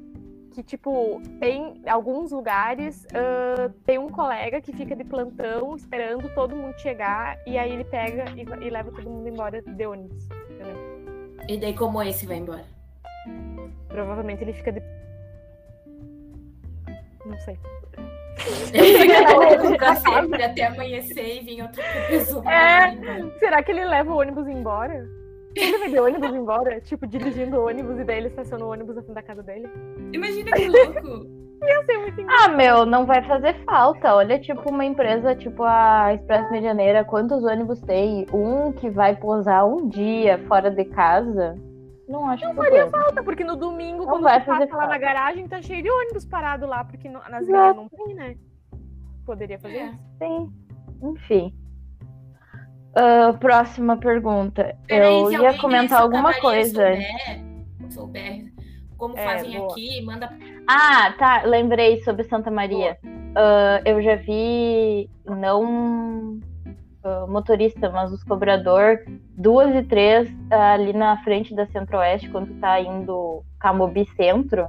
que 0.55 0.63
tipo 0.63 1.19
tem 1.41 1.81
alguns 1.87 2.31
lugares 2.31 3.07
ah, 3.15 3.71
tem 3.87 3.97
um 3.99 4.11
colega 4.11 4.61
que 4.61 4.71
fica 4.71 4.95
de 4.95 5.03
plantão 5.03 5.75
esperando 5.75 6.29
todo 6.35 6.55
mundo 6.55 6.79
chegar 6.79 7.39
e 7.47 7.57
aí 7.57 7.73
ele 7.73 7.85
pega 7.85 8.25
e, 8.37 8.43
e 8.67 8.69
leva 8.69 8.91
todo 8.93 9.09
mundo 9.09 9.27
embora 9.27 9.63
de 9.63 9.87
ônibus. 9.87 10.29
entendeu? 10.51 10.77
E 11.49 11.57
daí, 11.57 11.75
como 11.75 12.03
esse 12.03 12.27
vai 12.27 12.37
embora? 12.37 12.65
Provavelmente 13.89 14.45
ele 14.45 14.53
fica 14.53 14.73
de 14.73 14.83
não 17.25 17.39
sei. 17.41 17.57
Ele 18.75 18.99
fica 18.99 19.33
louco 19.33 19.77
pra 19.79 19.95
sempre 19.97 20.43
até 20.43 20.65
amanhecer 20.65 21.37
e 21.37 21.41
vir 21.41 21.63
outra 21.63 21.83
pessoa. 22.09 22.45
É. 22.53 22.91
Será 23.39 23.63
que 23.63 23.71
ele 23.71 23.85
leva 23.85 24.11
o 24.13 24.19
ônibus 24.19 24.49
embora? 24.49 25.07
Ele 25.55 25.79
vai 25.79 25.89
de 25.91 25.99
ônibus 26.01 26.35
embora? 26.35 26.81
Tipo, 26.81 27.07
dirigindo 27.07 27.57
o 27.59 27.67
ônibus 27.67 27.99
e 27.99 28.05
daí 28.05 28.19
ele 28.19 28.29
estaciona 28.29 28.65
o 28.65 28.71
ônibus 28.71 28.97
na 28.97 29.03
frente 29.03 29.15
da 29.15 29.23
casa 29.23 29.43
dele? 29.43 29.69
Imagina 30.13 30.51
que 30.53 30.69
louco. 30.69 31.27
Ia 31.63 31.85
ser 31.85 31.97
muito 31.99 32.21
engraçado. 32.21 32.51
Ah, 32.55 32.57
meu, 32.57 32.85
não 32.85 33.07
vai 33.07 33.23
fazer 33.25 33.55
falta. 33.65 34.15
Olha, 34.17 34.37
tipo, 34.41 34.69
uma 34.69 34.85
empresa 34.85 35.37
tipo 35.37 35.63
a 35.63 36.13
Express 36.15 36.51
Medianeira, 36.51 37.05
quantos 37.05 37.45
ônibus 37.45 37.81
tem? 37.83 38.27
Um 38.33 38.73
que 38.73 38.91
vai 38.91 39.15
pousar 39.15 39.65
um 39.65 39.89
dia 39.89 40.39
fora 40.49 40.71
de 40.73 40.85
casa. 40.87 41.55
Não 42.09 42.27
acho 42.29 42.49
que 42.49 42.55
faria 42.57 42.89
problema. 42.89 43.23
Porque 43.23 43.45
no 43.45 43.55
domingo, 43.55 43.99
Não 44.05 44.11
quando 44.15 44.25
vai 44.25 44.41
tu 44.43 44.47
passa 44.47 44.59
fazer 44.61 44.73
lá 44.73 44.77
na 44.79 44.83
falta. 44.89 44.99
garagem, 44.99 45.47
tá 45.47 45.63
cheio 45.63 45.83
de 45.85 45.89
ônibus 45.91 46.25
parado 46.27 46.67
lá, 46.67 46.83
porque 46.85 47.09
no- 47.09 47.21
nas 47.31 47.47
linhas 47.47 47.77
não 47.77 47.89
tem, 47.89 48.13
né? 48.15 48.35
Poderia 49.25 49.59
fazer 49.61 49.77
É. 49.77 49.87
isso. 49.87 49.99
Sim. 50.19 50.53
Enfim. 51.01 51.55
Ah, 52.95 53.35
próxima 53.39 53.97
pergunta. 53.97 54.77
Peraí, 54.87 55.13
Eu 55.13 55.33
ia 55.33 55.59
comentar 55.59 56.03
alguma 56.03 56.35
coisa. 56.35 56.95
Souber, 56.95 57.91
souber 57.91 58.53
como 58.99 59.19
É, 59.19 59.25
fazem 59.25 59.59
boa. 59.59 59.73
aqui, 59.73 60.05
manda. 60.05 60.31
Ah, 60.69 61.13
tá. 61.19 61.43
Lembrei 61.45 62.03
sobre 62.03 62.25
Santa 62.25 62.51
Maria. 62.51 62.97
Ah, 63.35 63.81
eu 63.85 64.01
já 64.03 64.17
vi 64.17 65.09
não 65.25 66.39
ah, 67.03 67.27
motorista, 67.29 67.91
mas 67.91 68.13
os 68.13 68.23
cobrador 68.23 68.99
duas 69.37 69.75
e 69.75 69.83
três 69.83 70.31
ali 70.51 70.93
na 70.93 71.17
frente 71.25 71.55
da 71.55 71.67
Centro-Oeste, 71.67 72.29
quando 72.29 72.55
tá 72.61 72.79
indo 72.81 73.43
Camobi 73.59 74.07
Centro. 74.17 74.69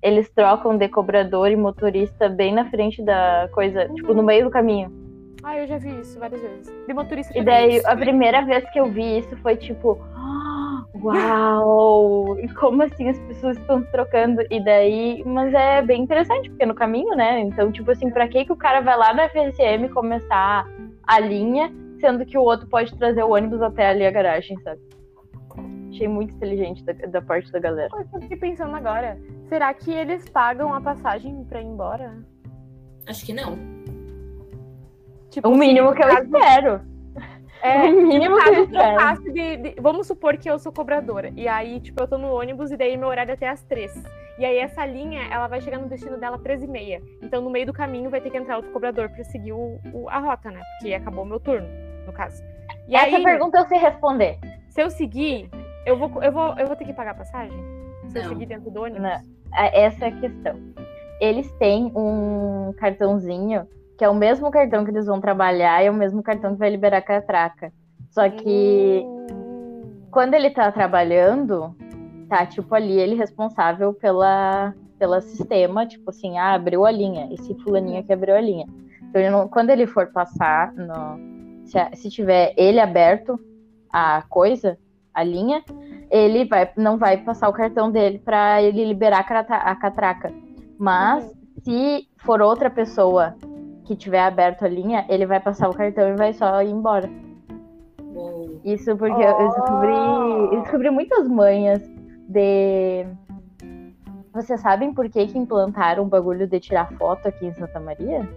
Eles 0.00 0.30
trocam 0.30 0.76
de 0.76 0.86
cobrador 0.88 1.50
e 1.50 1.56
motorista 1.56 2.28
bem 2.28 2.54
na 2.54 2.70
frente 2.70 3.02
da 3.02 3.48
coisa, 3.52 3.88
tipo, 3.88 4.12
no 4.14 4.22
meio 4.22 4.44
do 4.44 4.50
caminho. 4.50 5.03
Ah, 5.44 5.58
eu 5.58 5.66
já 5.66 5.76
vi 5.76 6.00
isso 6.00 6.18
várias 6.18 6.40
vezes. 6.40 6.72
De 6.86 6.94
motorista 6.94 7.36
E 7.38 7.44
daí, 7.44 7.80
a 7.84 7.94
primeira 7.94 8.42
vez 8.46 8.68
que 8.70 8.80
eu 8.80 8.86
vi 8.90 9.18
isso 9.18 9.36
foi 9.42 9.56
tipo, 9.56 10.00
"Ah, 10.14 10.82
uau! 10.94 12.38
E 12.40 12.48
como 12.54 12.82
assim 12.82 13.10
as 13.10 13.18
pessoas 13.20 13.58
estão 13.58 13.82
trocando? 13.84 14.40
E 14.50 14.64
daí, 14.64 15.22
mas 15.26 15.52
é 15.52 15.82
bem 15.82 16.02
interessante, 16.02 16.48
porque 16.48 16.62
é 16.62 16.66
no 16.66 16.74
caminho, 16.74 17.14
né? 17.14 17.40
Então, 17.40 17.70
tipo 17.70 17.90
assim, 17.90 18.10
pra 18.10 18.26
que 18.26 18.46
que 18.46 18.52
o 18.52 18.56
cara 18.56 18.80
vai 18.80 18.96
lá 18.96 19.12
na 19.12 19.28
FSM 19.28 19.88
começar 19.90 20.66
a 21.06 21.20
linha, 21.20 21.70
sendo 22.00 22.24
que 22.24 22.38
o 22.38 22.42
outro 22.42 22.66
pode 22.66 22.96
trazer 22.96 23.22
o 23.22 23.34
ônibus 23.34 23.60
até 23.60 23.88
ali 23.88 24.06
a 24.06 24.10
garagem, 24.10 24.58
sabe? 24.62 24.80
Achei 25.90 26.08
muito 26.08 26.34
inteligente 26.34 26.82
da, 26.84 26.92
da 26.92 27.20
parte 27.22 27.52
da 27.52 27.58
galera. 27.60 27.90
Eu 28.12 28.20
fiquei 28.22 28.36
pensando 28.36 28.74
agora. 28.74 29.16
Será 29.48 29.72
que 29.74 29.92
eles 29.92 30.26
pagam 30.28 30.72
a 30.74 30.80
passagem 30.80 31.44
pra 31.44 31.60
ir 31.60 31.66
embora? 31.66 32.16
Acho 33.06 33.26
que 33.26 33.32
não. 33.34 33.73
Tipo, 35.34 35.48
O 35.48 35.52
se 35.54 35.58
mínimo 35.58 35.92
que 35.92 36.02
eu 36.02 36.06
caso- 36.08 36.22
espero. 36.22 36.80
É, 37.62 37.78
o 37.88 38.06
mínimo 38.06 38.36
no 38.36 38.42
que 38.42 38.48
eu 38.50 38.64
espero. 38.64 39.32
de, 39.32 39.56
de- 39.56 39.80
Vamos 39.80 40.06
supor 40.06 40.36
que 40.36 40.48
eu 40.48 40.58
sou 40.58 40.70
cobradora. 40.70 41.32
E 41.34 41.48
aí, 41.48 41.80
tipo, 41.80 42.00
eu 42.02 42.06
tô 42.06 42.16
no 42.18 42.32
ônibus 42.32 42.70
e 42.70 42.76
daí 42.76 42.96
meu 42.96 43.08
horário 43.08 43.30
é 43.30 43.34
até 43.34 43.48
às 43.48 43.62
três. 43.62 43.90
E 44.38 44.44
aí 44.44 44.58
essa 44.58 44.84
linha, 44.86 45.22
ela 45.30 45.46
vai 45.48 45.60
chegar 45.60 45.78
no 45.78 45.88
destino 45.88 46.16
dela 46.18 46.36
às 46.36 46.42
três 46.42 46.62
e 46.62 46.66
meia. 46.68 47.00
Então, 47.22 47.40
no 47.42 47.50
meio 47.50 47.66
do 47.66 47.72
caminho, 47.72 48.10
vai 48.10 48.20
ter 48.20 48.30
que 48.30 48.36
entrar 48.36 48.56
outro 48.56 48.70
cobrador 48.70 49.08
pra 49.08 49.24
seguir 49.24 49.52
o, 49.52 49.80
o- 49.92 50.08
a 50.08 50.18
rota, 50.18 50.50
né? 50.50 50.60
Porque 50.78 50.92
acabou 50.94 51.24
o 51.24 51.26
meu 51.26 51.40
turno, 51.40 51.66
no 52.06 52.12
caso. 52.12 52.42
E 52.86 52.94
Essa 52.94 53.16
aí, 53.16 53.22
pergunta 53.24 53.58
eu 53.58 53.66
sei 53.66 53.78
responder. 53.78 54.38
se 54.68 54.82
eu 54.82 54.90
seguir, 54.90 55.48
eu 55.86 55.96
vou, 55.96 56.22
eu, 56.22 56.30
vou, 56.30 56.54
eu 56.58 56.66
vou 56.66 56.76
ter 56.76 56.84
que 56.84 56.92
pagar 56.92 57.14
passagem? 57.16 57.56
Se 58.08 58.18
eu 58.18 58.22
Não. 58.24 58.28
seguir 58.28 58.46
dentro 58.46 58.70
do 58.70 58.82
ônibus? 58.82 59.02
Não. 59.02 59.20
É- 59.56 59.84
Essa 59.84 60.04
é 60.04 60.08
a 60.08 60.20
questão. 60.20 60.60
Eles 61.20 61.50
têm 61.52 61.90
um 61.96 62.74
cartãozinho 62.76 63.66
que 64.04 64.06
é 64.06 64.10
o 64.10 64.14
mesmo 64.14 64.50
cartão 64.50 64.84
que 64.84 64.90
eles 64.90 65.06
vão 65.06 65.18
trabalhar 65.18 65.82
e 65.82 65.86
é 65.86 65.90
o 65.90 65.94
mesmo 65.94 66.22
cartão 66.22 66.52
que 66.52 66.58
vai 66.58 66.68
liberar 66.68 66.98
a 66.98 67.00
catraca. 67.00 67.72
Só 68.10 68.28
que 68.28 69.02
Hum. 69.02 70.02
quando 70.10 70.34
ele 70.34 70.50
tá 70.50 70.70
trabalhando, 70.70 71.74
tá 72.28 72.44
tipo 72.44 72.74
ali 72.74 72.92
ele 72.92 73.14
responsável 73.14 73.94
pela 73.94 74.74
pelo 74.98 75.20
sistema, 75.22 75.86
tipo 75.86 76.10
assim, 76.10 76.38
ah, 76.38 76.52
abriu 76.52 76.84
a 76.84 76.90
linha, 76.90 77.28
esse 77.32 77.54
fulaninho 77.54 77.98
aqui 78.00 78.12
abriu 78.12 78.36
a 78.36 78.40
linha. 78.40 78.66
Então, 79.02 79.20
ele 79.20 79.30
não- 79.30 79.48
quando 79.48 79.70
ele 79.70 79.86
for 79.86 80.06
passar, 80.12 80.72
no, 80.74 81.18
se, 81.66 81.78
se 81.96 82.10
tiver 82.10 82.54
ele 82.56 82.78
aberto 82.80 83.38
a 83.90 84.22
coisa, 84.28 84.78
a 85.12 85.24
linha, 85.24 85.64
ele 86.10 86.44
vai, 86.44 86.70
não 86.76 86.96
vai 86.96 87.16
passar 87.16 87.48
o 87.48 87.52
cartão 87.52 87.90
dele 87.90 88.18
para 88.18 88.62
ele 88.62 88.84
liberar 88.84 89.26
a, 89.28 89.74
catraca. 89.74 90.32
Mas 90.78 91.24
se 91.64 92.06
for 92.18 92.40
outra 92.40 92.70
pessoa 92.70 93.34
que 93.84 93.94
tiver 93.94 94.20
aberto 94.20 94.64
a 94.64 94.68
linha, 94.68 95.04
ele 95.08 95.26
vai 95.26 95.40
passar 95.40 95.68
o 95.68 95.74
cartão 95.74 96.08
e 96.08 96.16
vai 96.16 96.32
só 96.32 96.62
ir 96.62 96.70
embora. 96.70 97.08
Isso 98.64 98.96
porque 98.96 99.22
eu 99.22 99.38
descobri, 99.38 99.92
eu 100.54 100.62
descobri 100.62 100.90
muitas 100.90 101.28
manhas 101.28 101.82
de. 102.28 103.06
Vocês 104.32 104.60
sabem 104.60 104.92
por 104.92 105.08
que, 105.08 105.26
que 105.26 105.38
implantaram 105.38 106.04
o 106.04 106.06
bagulho 106.06 106.46
de 106.46 106.58
tirar 106.58 106.90
foto 106.94 107.28
aqui 107.28 107.46
em 107.46 107.54
Santa 107.54 107.78
Maria? 107.78 108.28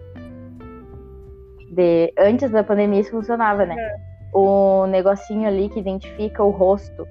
De... 1.71 2.13
Antes 2.19 2.51
da 2.51 2.63
pandemia 2.63 2.99
isso 2.99 3.11
funcionava, 3.11 3.65
né? 3.65 3.75
O 4.33 4.85
negocinho 4.87 5.47
ali 5.47 5.69
que 5.69 5.79
identifica 5.79 6.43
o 6.43 6.49
rosto. 6.49 7.07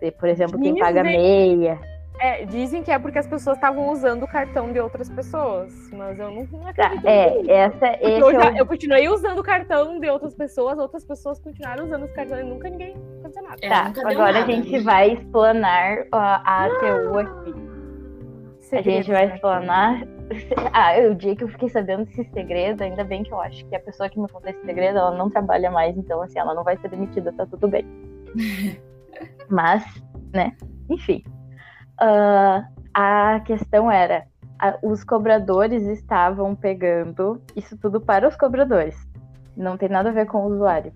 De, 0.00 0.10
por 0.10 0.28
exemplo, 0.28 0.58
quem 0.58 0.76
paga 0.76 1.04
meia. 1.04 1.78
É, 2.20 2.44
dizem 2.44 2.82
que 2.82 2.90
é 2.92 2.98
porque 2.98 3.18
as 3.18 3.26
pessoas 3.26 3.56
estavam 3.56 3.90
usando 3.90 4.22
o 4.22 4.28
cartão 4.28 4.72
de 4.72 4.78
outras 4.78 5.08
pessoas, 5.10 5.72
mas 5.92 6.18
eu 6.18 6.30
não, 6.30 6.44
não 6.52 6.72
Tá, 6.72 6.86
acredito. 6.86 7.06
é, 7.08 7.50
essa, 7.50 7.86
esse 8.00 8.20
eu, 8.20 8.30
é 8.30 8.32
já- 8.34 8.52
o- 8.52 8.56
eu 8.56 8.66
continuei 8.66 9.08
usando 9.08 9.38
o 9.40 9.42
cartão 9.42 9.98
de 9.98 10.08
outras 10.08 10.32
pessoas, 10.34 10.78
outras 10.78 11.04
pessoas 11.04 11.40
continuaram 11.40 11.84
usando 11.84 12.04
os 12.04 12.12
cartões 12.12 12.40
e 12.40 12.44
nunca 12.44 12.70
ninguém 12.70 12.94
aconteceu 13.18 13.42
nada. 13.42 13.56
É, 13.60 13.68
Tá, 13.68 13.92
agora 14.04 14.38
a 14.38 14.40
nada, 14.40 14.46
gente 14.52 14.72
né? 14.72 14.78
vai 14.80 15.10
explanar 15.12 16.06
a, 16.12 16.42
a 16.50 16.64
ATU 16.66 17.18
aqui. 17.18 17.54
A 18.72 18.82
gente 18.82 19.10
vai 19.12 19.26
né? 19.26 19.34
explanar. 19.34 20.02
Ah, 20.72 20.92
o 21.10 21.14
dia 21.14 21.36
que 21.36 21.44
eu 21.44 21.48
fiquei 21.48 21.68
sabendo 21.68 22.06
desse 22.06 22.24
segredo, 22.32 22.82
ainda 22.82 23.04
bem 23.04 23.22
que 23.22 23.30
eu 23.32 23.38
acho 23.40 23.64
que 23.66 23.76
a 23.76 23.80
pessoa 23.80 24.08
que 24.08 24.18
me 24.18 24.26
contou 24.26 24.50
esse 24.50 24.60
segredo, 24.64 24.98
ela 24.98 25.10
não 25.16 25.28
trabalha 25.28 25.70
mais, 25.70 25.94
então 25.98 26.22
assim, 26.22 26.38
ela 26.38 26.54
não 26.54 26.64
vai 26.64 26.76
ser 26.78 26.88
demitida, 26.88 27.30
tá 27.32 27.44
tudo 27.44 27.68
bem. 27.68 27.84
Mas, 29.50 29.84
né, 30.32 30.56
enfim. 30.88 31.22
Ah, 32.06 32.68
a 32.92 33.40
questão 33.40 33.90
era, 33.90 34.26
a- 34.58 34.76
os 34.82 35.02
cobradores 35.02 35.84
estavam 35.84 36.54
pegando 36.54 37.40
isso 37.56 37.78
tudo 37.78 37.98
para 37.98 38.28
os 38.28 38.36
cobradores. 38.36 38.94
Não 39.56 39.78
tem 39.78 39.88
nada 39.88 40.10
a 40.10 40.12
ver 40.12 40.26
com 40.26 40.42
o 40.42 40.52
usuário. 40.52 40.92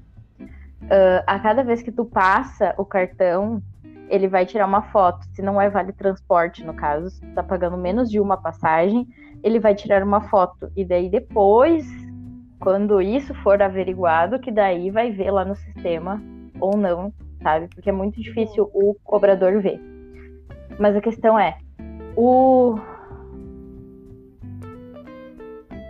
Uh, 0.82 1.24
a 1.26 1.38
cada 1.38 1.64
vez 1.64 1.80
que 1.80 1.90
tu 1.90 2.04
passa 2.04 2.74
o 2.76 2.84
cartão, 2.84 3.62
ele 4.10 4.28
vai 4.28 4.44
tirar 4.44 4.66
uma 4.66 4.82
foto. 4.82 5.26
Se 5.32 5.40
não 5.40 5.58
é 5.58 5.70
vale 5.70 5.92
transporte, 5.92 6.62
no 6.62 6.74
caso, 6.74 7.08
se 7.08 7.22
tu 7.22 7.34
tá 7.34 7.42
pagando 7.42 7.78
menos 7.78 8.10
de 8.10 8.20
uma 8.20 8.36
passagem, 8.36 9.08
ele 9.42 9.58
vai 9.58 9.74
tirar 9.74 10.02
uma 10.02 10.20
foto. 10.28 10.70
E 10.76 10.84
daí 10.84 11.08
depois, 11.08 11.86
quando 12.60 13.00
isso 13.00 13.34
for 13.36 13.62
averiguado, 13.62 14.38
que 14.38 14.52
daí 14.52 14.90
vai 14.90 15.10
ver 15.10 15.30
lá 15.30 15.42
no 15.42 15.56
sistema 15.56 16.22
ou 16.60 16.76
não, 16.76 17.14
sabe? 17.42 17.68
Porque 17.74 17.88
é 17.88 17.92
muito 17.94 18.20
difícil 18.20 18.70
o 18.74 18.94
cobrador 19.02 19.58
ver. 19.62 19.97
Mas 20.78 20.94
a 20.96 21.00
questão 21.00 21.38
é, 21.38 21.58
o 22.16 22.78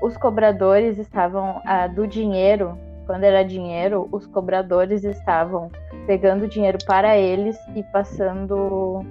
os 0.01 0.17
cobradores 0.17 0.97
estavam 0.97 1.61
ah, 1.65 1.87
do 1.87 2.07
dinheiro, 2.07 2.79
quando 3.07 3.25
era 3.25 3.43
dinheiro, 3.43 4.09
os 4.13 4.27
cobradores 4.27 5.05
estavam 5.05 5.71
pegando 6.07 6.47
dinheiro 6.47 6.79
para 6.87 7.17
eles 7.17 7.59
e 7.75 7.83
passando 7.85 9.05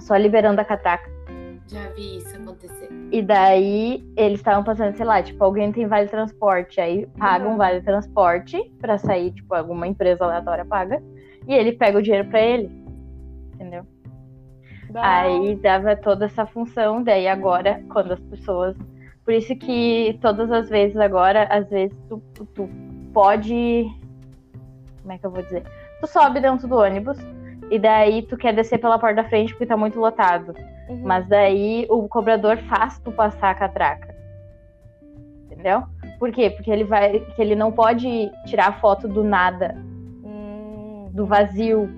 só 0.00 0.16
liberando 0.16 0.60
a 0.60 0.64
catraca. 0.64 1.10
Já 1.66 1.88
vi 1.96 2.18
isso 2.18 2.36
acontecer. 2.36 2.88
E 3.10 3.22
daí 3.22 4.04
eles 4.16 4.38
estavam 4.38 4.62
passando, 4.62 4.96
sei 4.96 5.04
lá, 5.04 5.22
tipo, 5.22 5.42
alguém 5.42 5.72
tem 5.72 5.86
vale 5.86 6.08
transporte, 6.08 6.80
aí 6.80 7.06
pagam 7.18 7.54
um 7.54 7.56
vale 7.56 7.80
transporte 7.80 8.72
para 8.80 8.98
sair, 8.98 9.32
tipo, 9.32 9.52
alguma 9.54 9.86
empresa 9.86 10.24
aleatória 10.24 10.64
paga, 10.64 11.02
e 11.46 11.54
ele 11.54 11.72
pega 11.72 11.98
o 11.98 12.02
dinheiro 12.02 12.28
para 12.28 12.40
ele. 12.40 12.85
Entendeu? 13.56 13.84
Aí 14.94 15.56
dava 15.56 15.96
toda 15.96 16.26
essa 16.26 16.46
função, 16.46 17.02
daí 17.02 17.26
agora, 17.26 17.82
quando 17.90 18.12
as 18.12 18.20
pessoas. 18.20 18.76
Por 19.24 19.34
isso 19.34 19.56
que 19.56 20.16
todas 20.22 20.50
as 20.52 20.68
vezes 20.68 20.96
agora, 20.96 21.44
às 21.50 21.68
vezes 21.68 21.96
tu, 22.08 22.22
tu 22.54 22.68
pode. 23.12 23.86
Como 25.02 25.12
é 25.12 25.18
que 25.18 25.26
eu 25.26 25.30
vou 25.30 25.42
dizer? 25.42 25.64
Tu 26.00 26.06
sobe 26.06 26.40
dentro 26.40 26.68
do 26.68 26.76
ônibus 26.76 27.18
e 27.70 27.78
daí 27.78 28.22
tu 28.22 28.36
quer 28.36 28.54
descer 28.54 28.78
pela 28.78 28.98
porta 28.98 29.22
da 29.22 29.28
frente 29.28 29.52
porque 29.52 29.66
tá 29.66 29.76
muito 29.76 29.98
lotado. 29.98 30.54
Uhum. 30.88 31.00
Mas 31.02 31.26
daí 31.26 31.86
o 31.90 32.06
cobrador 32.08 32.58
faz 32.68 32.98
tu 33.00 33.10
passar 33.10 33.50
a 33.50 33.54
catraca. 33.54 34.14
Entendeu? 35.44 35.82
Por 36.18 36.30
quê? 36.30 36.50
Porque 36.50 36.70
ele 36.70 36.84
vai. 36.84 37.18
Que 37.18 37.42
ele 37.42 37.56
não 37.56 37.72
pode 37.72 38.30
tirar 38.46 38.80
foto 38.80 39.08
do 39.08 39.24
nada. 39.24 39.74
Hum. 40.24 41.10
Do 41.12 41.26
vazio. 41.26 41.90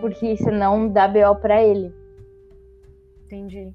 Porque 0.00 0.36
senão 0.36 0.88
dá 0.88 1.08
BO 1.08 1.34
pra 1.40 1.62
ele. 1.62 1.92
Entendi. 3.26 3.72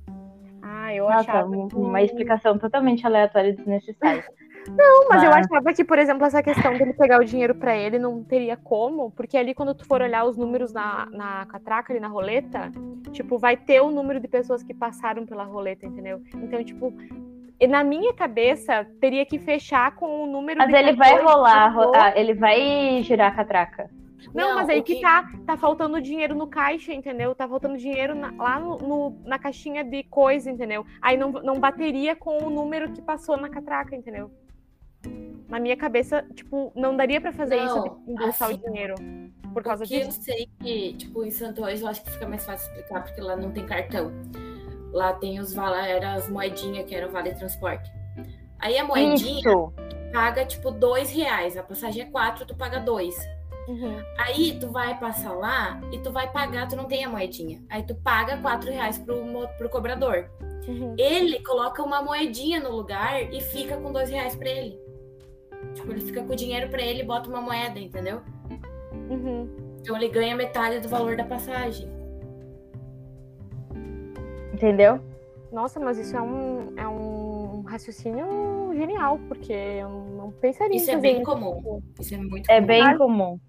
Ah, 0.61 0.93
eu 0.93 1.05
Nossa, 1.05 1.19
achava. 1.19 1.49
Uma, 1.49 1.67
que... 1.67 1.75
uma 1.75 2.01
explicação 2.01 2.57
totalmente 2.57 3.05
aleatória 3.05 3.49
e 3.49 3.55
desnecessária. 3.55 4.23
Não, 4.69 5.09
mas, 5.09 5.21
mas, 5.21 5.23
eu 5.23 5.31
achava 5.31 5.73
que, 5.73 5.83
por 5.83 5.99
exemplo, 5.99 6.25
essa 6.25 6.41
questão 6.41 6.77
dele 6.77 6.93
pegar 6.93 7.19
o 7.19 7.25
dinheiro 7.25 7.53
para 7.53 7.75
ele 7.75 7.99
não 7.99 8.23
teria 8.23 8.55
como, 8.55 9.11
porque 9.11 9.37
ali 9.37 9.53
quando 9.53 9.75
tu 9.75 9.85
for 9.85 10.01
olhar 10.01 10.23
os 10.23 10.37
números 10.37 10.71
na, 10.71 11.05
na 11.11 11.45
catraca, 11.45 11.91
ali 11.91 11.99
na 11.99 12.07
roleta, 12.07 12.71
tipo, 13.11 13.37
vai 13.37 13.57
ter 13.57 13.81
o 13.81 13.91
número 13.91 14.21
de 14.21 14.27
pessoas 14.27 14.63
que 14.63 14.73
passaram 14.73 15.25
pela 15.25 15.43
roleta, 15.43 15.85
entendeu? 15.85 16.21
Então, 16.35 16.63
tipo, 16.63 16.93
na 17.67 17.83
minha 17.83 18.13
cabeça, 18.13 18.87
teria 19.01 19.25
que 19.25 19.37
fechar 19.37 19.95
com 19.95 20.23
o 20.23 20.27
número 20.27 20.59
Mas 20.59 20.73
ele 20.73 20.93
vai 20.93 21.21
rolar, 21.21 21.75
ah, 21.95 22.13
ele 22.15 22.33
vai 22.33 23.01
girar 23.03 23.33
a 23.33 23.35
catraca. 23.35 23.89
Não, 24.33 24.49
não 24.49 24.55
mas 24.55 24.69
aí 24.69 24.81
que... 24.81 24.95
que 24.95 25.01
tá, 25.01 25.29
tá 25.45 25.57
faltando 25.57 25.99
dinheiro 26.01 26.35
no 26.35 26.47
caixa, 26.47 26.93
entendeu? 26.93 27.33
Tá 27.33 27.47
faltando 27.47 27.77
dinheiro 27.77 28.13
na, 28.13 28.31
lá 28.31 28.59
no, 28.59 28.77
no, 28.77 29.21
na 29.25 29.39
caixinha 29.39 29.83
de 29.83 30.03
coisa, 30.03 30.49
entendeu? 30.51 30.85
Aí 31.01 31.17
não, 31.17 31.31
não 31.31 31.59
bateria 31.59 32.15
com 32.15 32.37
o 32.43 32.49
número 32.49 32.91
que 32.91 33.01
passou 33.01 33.37
na 33.37 33.49
catraca, 33.49 33.95
entendeu? 33.95 34.31
Na 35.47 35.59
minha 35.59 35.77
cabeça, 35.77 36.25
tipo, 36.33 36.71
não 36.75 36.95
daria 36.95 37.19
para 37.19 37.31
fazer 37.31 37.57
não, 37.57 37.65
isso 37.65 37.97
de 38.05 38.11
embolsar 38.11 38.49
assim, 38.49 38.59
o 38.59 38.71
dinheiro. 38.71 38.95
Por 39.53 39.61
causa 39.61 39.85
disso. 39.85 40.07
eu 40.07 40.11
sei 40.11 40.49
que, 40.59 40.93
tipo, 40.93 41.23
em 41.23 41.29
Santos 41.29 41.81
eu 41.81 41.87
acho 41.87 42.03
que 42.03 42.11
fica 42.11 42.27
mais 42.27 42.45
fácil 42.45 42.67
explicar, 42.69 43.03
porque 43.03 43.21
lá 43.21 43.35
não 43.35 43.51
tem 43.51 43.65
cartão. 43.65 44.11
Lá 44.91 45.13
tem 45.13 45.39
os 45.39 45.55
era 45.55 46.13
as 46.13 46.29
moedinhas 46.29 46.87
que 46.87 46.95
eram 46.95 47.11
vale 47.11 47.33
transporte. 47.33 47.91
Aí 48.59 48.77
a 48.77 48.85
moedinha 48.85 49.39
isso. 49.39 49.73
paga, 50.11 50.45
tipo, 50.45 50.71
dois 50.71 51.11
reais. 51.11 51.57
A 51.57 51.63
passagem 51.63 52.03
é 52.03 52.05
quatro, 52.05 52.45
tu 52.45 52.55
paga 52.55 52.79
dois. 52.79 53.15
Uhum. 53.67 53.97
Aí 54.17 54.57
tu 54.59 54.69
vai 54.69 54.97
passar 54.99 55.33
lá 55.33 55.79
e 55.91 55.97
tu 55.99 56.11
vai 56.11 56.31
pagar, 56.31 56.67
tu 56.67 56.75
não 56.75 56.85
tem 56.85 57.03
a 57.05 57.09
moedinha. 57.09 57.61
Aí 57.69 57.83
tu 57.83 57.95
paga 57.95 58.37
quatro 58.37 58.69
reais 58.71 58.97
pro, 58.97 59.15
pro 59.57 59.69
cobrador. 59.69 60.29
Uhum. 60.67 60.95
Ele 60.97 61.39
coloca 61.43 61.81
uma 61.81 62.01
moedinha 62.01 62.59
no 62.59 62.71
lugar 62.71 63.21
e 63.33 63.41
fica 63.41 63.77
com 63.77 63.91
dois 63.91 64.09
reais 64.09 64.35
pra 64.35 64.49
ele. 64.49 64.79
Tipo, 65.73 65.91
ele 65.91 66.01
fica 66.01 66.21
com 66.23 66.33
o 66.33 66.35
dinheiro 66.35 66.69
pra 66.69 66.81
ele 66.81 67.01
e 67.01 67.05
bota 67.05 67.29
uma 67.29 67.41
moeda, 67.41 67.79
entendeu? 67.79 68.21
Uhum. 69.09 69.49
Então 69.79 69.95
ele 69.95 70.09
ganha 70.09 70.35
metade 70.35 70.79
do 70.79 70.89
valor 70.89 71.15
da 71.15 71.23
passagem. 71.23 71.87
Entendeu? 74.53 74.99
Nossa, 75.51 75.79
mas 75.79 75.97
isso 75.97 76.15
é 76.15 76.21
um, 76.21 76.73
é 76.77 76.87
um 76.87 77.63
raciocínio 77.67 78.71
genial, 78.75 79.19
porque 79.27 79.53
eu 79.53 79.89
não 79.89 80.31
pensaria 80.31 80.75
Isso 80.75 80.91
é 80.91 80.97
bem 80.97 81.23
comum. 81.23 81.81
Isso 81.99 82.13
é 82.13 82.17
muito 82.17 82.49
É 82.49 82.55
comum. 82.55 82.67
bem 82.67 82.97
comum. 82.97 83.39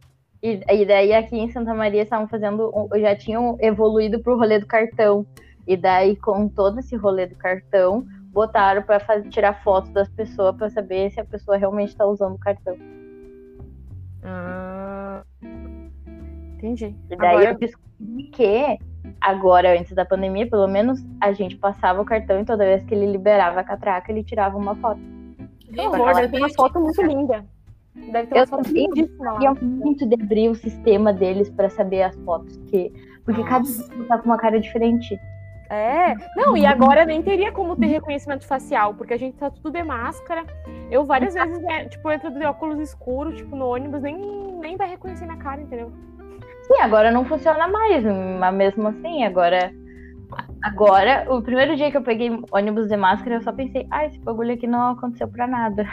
E, 0.44 0.60
e 0.68 0.84
daí 0.84 1.14
aqui 1.14 1.38
em 1.38 1.48
Santa 1.48 1.72
Maria 1.72 2.02
estavam 2.02 2.28
fazendo, 2.28 2.70
já 3.00 3.16
tinham 3.16 3.56
evoluído 3.60 4.20
pro 4.20 4.36
rolê 4.36 4.58
do 4.58 4.66
cartão. 4.66 5.26
E 5.66 5.74
daí, 5.74 6.16
com 6.16 6.46
todo 6.46 6.80
esse 6.80 6.94
rolê 6.96 7.26
do 7.26 7.34
cartão, 7.34 8.06
botaram 8.30 8.82
para 8.82 9.22
tirar 9.30 9.62
foto 9.64 9.90
das 9.92 10.06
pessoas 10.10 10.54
para 10.54 10.68
saber 10.68 11.10
se 11.10 11.18
a 11.18 11.24
pessoa 11.24 11.56
realmente 11.56 11.88
está 11.88 12.04
usando 12.04 12.34
o 12.34 12.38
cartão. 12.38 12.76
Ah, 14.22 15.22
entendi. 16.56 16.94
E 17.10 17.16
daí 17.16 17.28
agora... 17.36 17.50
eu 17.52 17.58
descobri 17.58 18.24
que 18.24 18.78
agora, 19.22 19.80
antes 19.80 19.94
da 19.94 20.04
pandemia, 20.04 20.46
pelo 20.46 20.68
menos 20.68 21.02
a 21.22 21.32
gente 21.32 21.56
passava 21.56 22.02
o 22.02 22.04
cartão 22.04 22.38
e 22.38 22.44
toda 22.44 22.66
vez 22.66 22.84
que 22.84 22.94
ele 22.94 23.10
liberava 23.10 23.60
a 23.60 23.64
catraca, 23.64 24.12
ele 24.12 24.22
tirava 24.22 24.58
uma 24.58 24.74
foto. 24.74 25.00
Que 25.72 25.80
horror, 25.80 26.12
deve 26.12 26.28
ter 26.28 26.38
uma 26.38 26.50
foto 26.50 26.78
muito 26.80 27.00
linda. 27.00 27.46
Deve 27.94 28.26
ter 28.26 28.46
uma 28.48 28.62
eu 28.96 29.08
lá. 29.20 29.38
Eu 29.42 29.56
muito 29.62 30.06
de 30.06 30.14
abrir 30.14 30.48
o 30.48 30.54
sistema 30.54 31.12
deles 31.12 31.48
para 31.50 31.70
saber 31.70 32.02
as 32.02 32.16
fotos, 32.24 32.56
que... 32.66 32.92
porque 33.24 33.40
Nossa. 33.40 33.50
cada 33.50 33.64
pessoa 33.64 34.08
tá 34.08 34.18
com 34.18 34.24
uma 34.26 34.36
cara 34.36 34.60
diferente. 34.60 35.18
É, 35.70 36.14
não, 36.36 36.56
e 36.56 36.66
agora 36.66 37.04
nem 37.04 37.22
teria 37.22 37.50
como 37.50 37.74
ter 37.74 37.86
reconhecimento 37.86 38.46
facial, 38.46 38.94
porque 38.94 39.14
a 39.14 39.18
gente 39.18 39.36
tá 39.36 39.50
tudo 39.50 39.70
de 39.70 39.82
máscara. 39.82 40.44
Eu 40.90 41.04
várias 41.04 41.34
vezes, 41.34 41.60
né, 41.62 41.86
tipo, 41.88 42.10
entro 42.10 42.30
de 42.30 42.44
óculos 42.44 42.78
escuros, 42.78 43.36
tipo, 43.36 43.56
no 43.56 43.66
ônibus, 43.66 44.02
nem, 44.02 44.16
nem 44.60 44.76
vai 44.76 44.90
reconhecer 44.90 45.24
minha 45.24 45.38
cara, 45.38 45.62
entendeu? 45.62 45.90
Sim, 46.62 46.80
agora 46.80 47.10
não 47.10 47.24
funciona 47.24 47.66
mais, 47.68 48.04
mas 48.38 48.54
mesmo 48.54 48.88
assim, 48.88 49.24
agora. 49.24 49.72
Agora, 50.62 51.26
o 51.28 51.42
primeiro 51.42 51.76
dia 51.76 51.90
que 51.90 51.96
eu 51.96 52.02
peguei 52.02 52.30
ônibus 52.50 52.88
de 52.88 52.96
máscara, 52.96 53.36
eu 53.36 53.42
só 53.42 53.52
pensei, 53.52 53.86
ah, 53.90 54.06
esse 54.06 54.18
bagulho 54.20 54.54
aqui 54.54 54.66
não 54.66 54.92
aconteceu 54.92 55.28
pra 55.28 55.46
nada. 55.46 55.86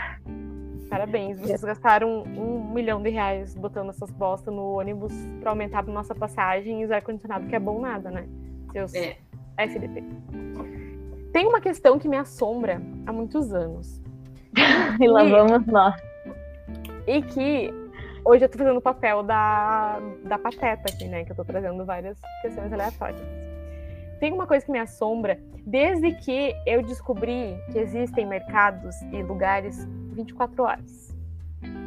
Parabéns, 0.92 1.40
vocês 1.40 1.64
gastaram 1.64 2.24
um 2.24 2.74
milhão 2.74 3.02
de 3.02 3.10
reais 3.10 3.56
botando 3.56 3.92
essas 3.92 4.12
bostas 4.12 4.54
no 4.54 4.74
ônibus 4.74 5.14
pra 5.40 5.52
aumentar 5.52 5.80
a 5.80 5.84
nossa 5.84 6.14
passagem 6.14 6.82
e 6.82 6.86
o 6.86 6.94
ar-condicionado, 6.94 7.48
que 7.48 7.56
é 7.56 7.60
bom 7.60 7.80
nada, 7.80 8.12
né? 8.12 8.28
Seus 8.74 8.94
é. 8.94 9.16
FDP. 9.58 10.04
Tem 11.32 11.48
uma 11.48 11.62
questão 11.62 11.98
que 11.98 12.10
me 12.10 12.18
assombra 12.18 12.82
há 13.06 13.14
muitos 13.14 13.54
anos. 13.54 14.02
e 15.00 15.08
lá 15.08 15.24
vamos 15.24 15.66
nós. 15.66 15.96
E 17.08 17.22
que 17.22 17.74
hoje 18.26 18.44
eu 18.44 18.50
tô 18.50 18.58
fazendo 18.58 18.80
o 18.80 18.82
papel 18.82 19.24
da, 19.24 19.98
da 20.26 20.38
pateta 20.38 20.92
aqui, 20.92 21.08
né? 21.08 21.24
Que 21.24 21.32
eu 21.32 21.38
tô 21.38 21.46
trazendo 21.46 21.86
várias 21.86 22.20
questões 22.42 22.74
aleatórias. 22.74 23.22
Tem 24.20 24.34
uma 24.34 24.46
coisa 24.46 24.66
que 24.66 24.72
me 24.74 24.80
assombra, 24.80 25.40
desde 25.66 26.12
que 26.16 26.54
eu 26.68 26.84
descobri 26.84 27.58
que 27.72 27.80
existem 27.80 28.26
mercados 28.26 29.02
e 29.04 29.24
lugares 29.24 29.88
24 30.12 30.64
horas. 30.64 31.16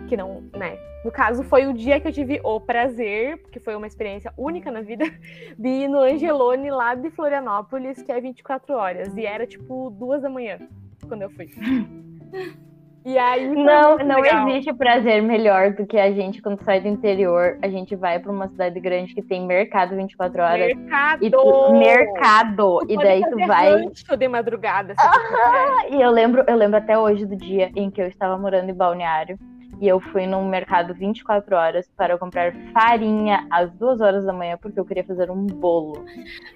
Que 0.08 0.16
não, 0.16 0.42
né? 0.54 0.78
No 1.04 1.10
caso, 1.10 1.42
foi 1.42 1.66
o 1.66 1.72
dia 1.72 2.00
que 2.00 2.08
eu 2.08 2.12
tive 2.12 2.40
o 2.42 2.60
prazer, 2.60 3.38
porque 3.42 3.60
foi 3.60 3.74
uma 3.74 3.86
experiência 3.86 4.32
única 4.36 4.70
na 4.70 4.80
vida, 4.80 5.04
de 5.58 5.68
ir 5.68 5.88
no 5.88 5.98
Angelone 5.98 6.70
lá 6.70 6.94
de 6.94 7.10
Florianópolis, 7.10 8.02
que 8.02 8.10
é 8.10 8.20
24 8.20 8.74
horas. 8.74 9.16
E 9.16 9.26
era 9.26 9.46
tipo 9.46 9.90
duas 9.90 10.22
da 10.22 10.30
manhã 10.30 10.58
quando 11.06 11.22
eu 11.22 11.30
fui. 11.30 11.50
E 13.04 13.18
aí. 13.18 13.46
Não, 13.48 13.98
não 13.98 14.20
legal. 14.20 14.48
existe 14.48 14.72
prazer 14.72 15.22
melhor 15.22 15.72
do 15.72 15.86
que 15.86 15.98
a 15.98 16.10
gente, 16.10 16.40
quando 16.40 16.62
sai 16.64 16.80
do 16.80 16.88
interior, 16.88 17.58
a 17.60 17.68
gente 17.68 17.94
vai 17.94 18.18
para 18.18 18.32
uma 18.32 18.48
cidade 18.48 18.80
grande 18.80 19.14
que 19.14 19.20
tem 19.20 19.46
mercado 19.46 19.94
24 19.94 20.42
horas. 20.42 20.74
Mercado! 20.74 21.24
E 21.24 21.30
tu, 21.30 21.72
mercado! 21.72 22.78
Tu 22.86 22.92
e 22.92 22.96
daí 22.96 23.22
tu 23.28 23.46
vai. 23.46 23.90
de 24.18 24.28
madrugada. 24.28 24.94
Ah, 24.98 25.86
e 25.90 26.00
eu 26.00 26.10
lembro, 26.10 26.44
eu 26.46 26.56
lembro 26.56 26.78
até 26.78 26.98
hoje 26.98 27.26
do 27.26 27.36
dia 27.36 27.70
em 27.76 27.90
que 27.90 28.00
eu 28.00 28.06
estava 28.06 28.38
morando 28.38 28.70
em 28.70 28.74
Balneário. 28.74 29.38
E 29.80 29.88
eu 29.88 30.00
fui 30.00 30.26
num 30.26 30.48
mercado 30.48 30.94
24 30.94 31.56
horas 31.56 31.90
para 31.96 32.16
comprar 32.16 32.54
farinha 32.72 33.46
às 33.50 33.70
duas 33.72 34.00
horas 34.00 34.24
da 34.24 34.32
manhã, 34.32 34.56
porque 34.56 34.78
eu 34.78 34.84
queria 34.84 35.04
fazer 35.04 35.30
um 35.30 35.44
bolo. 35.44 36.04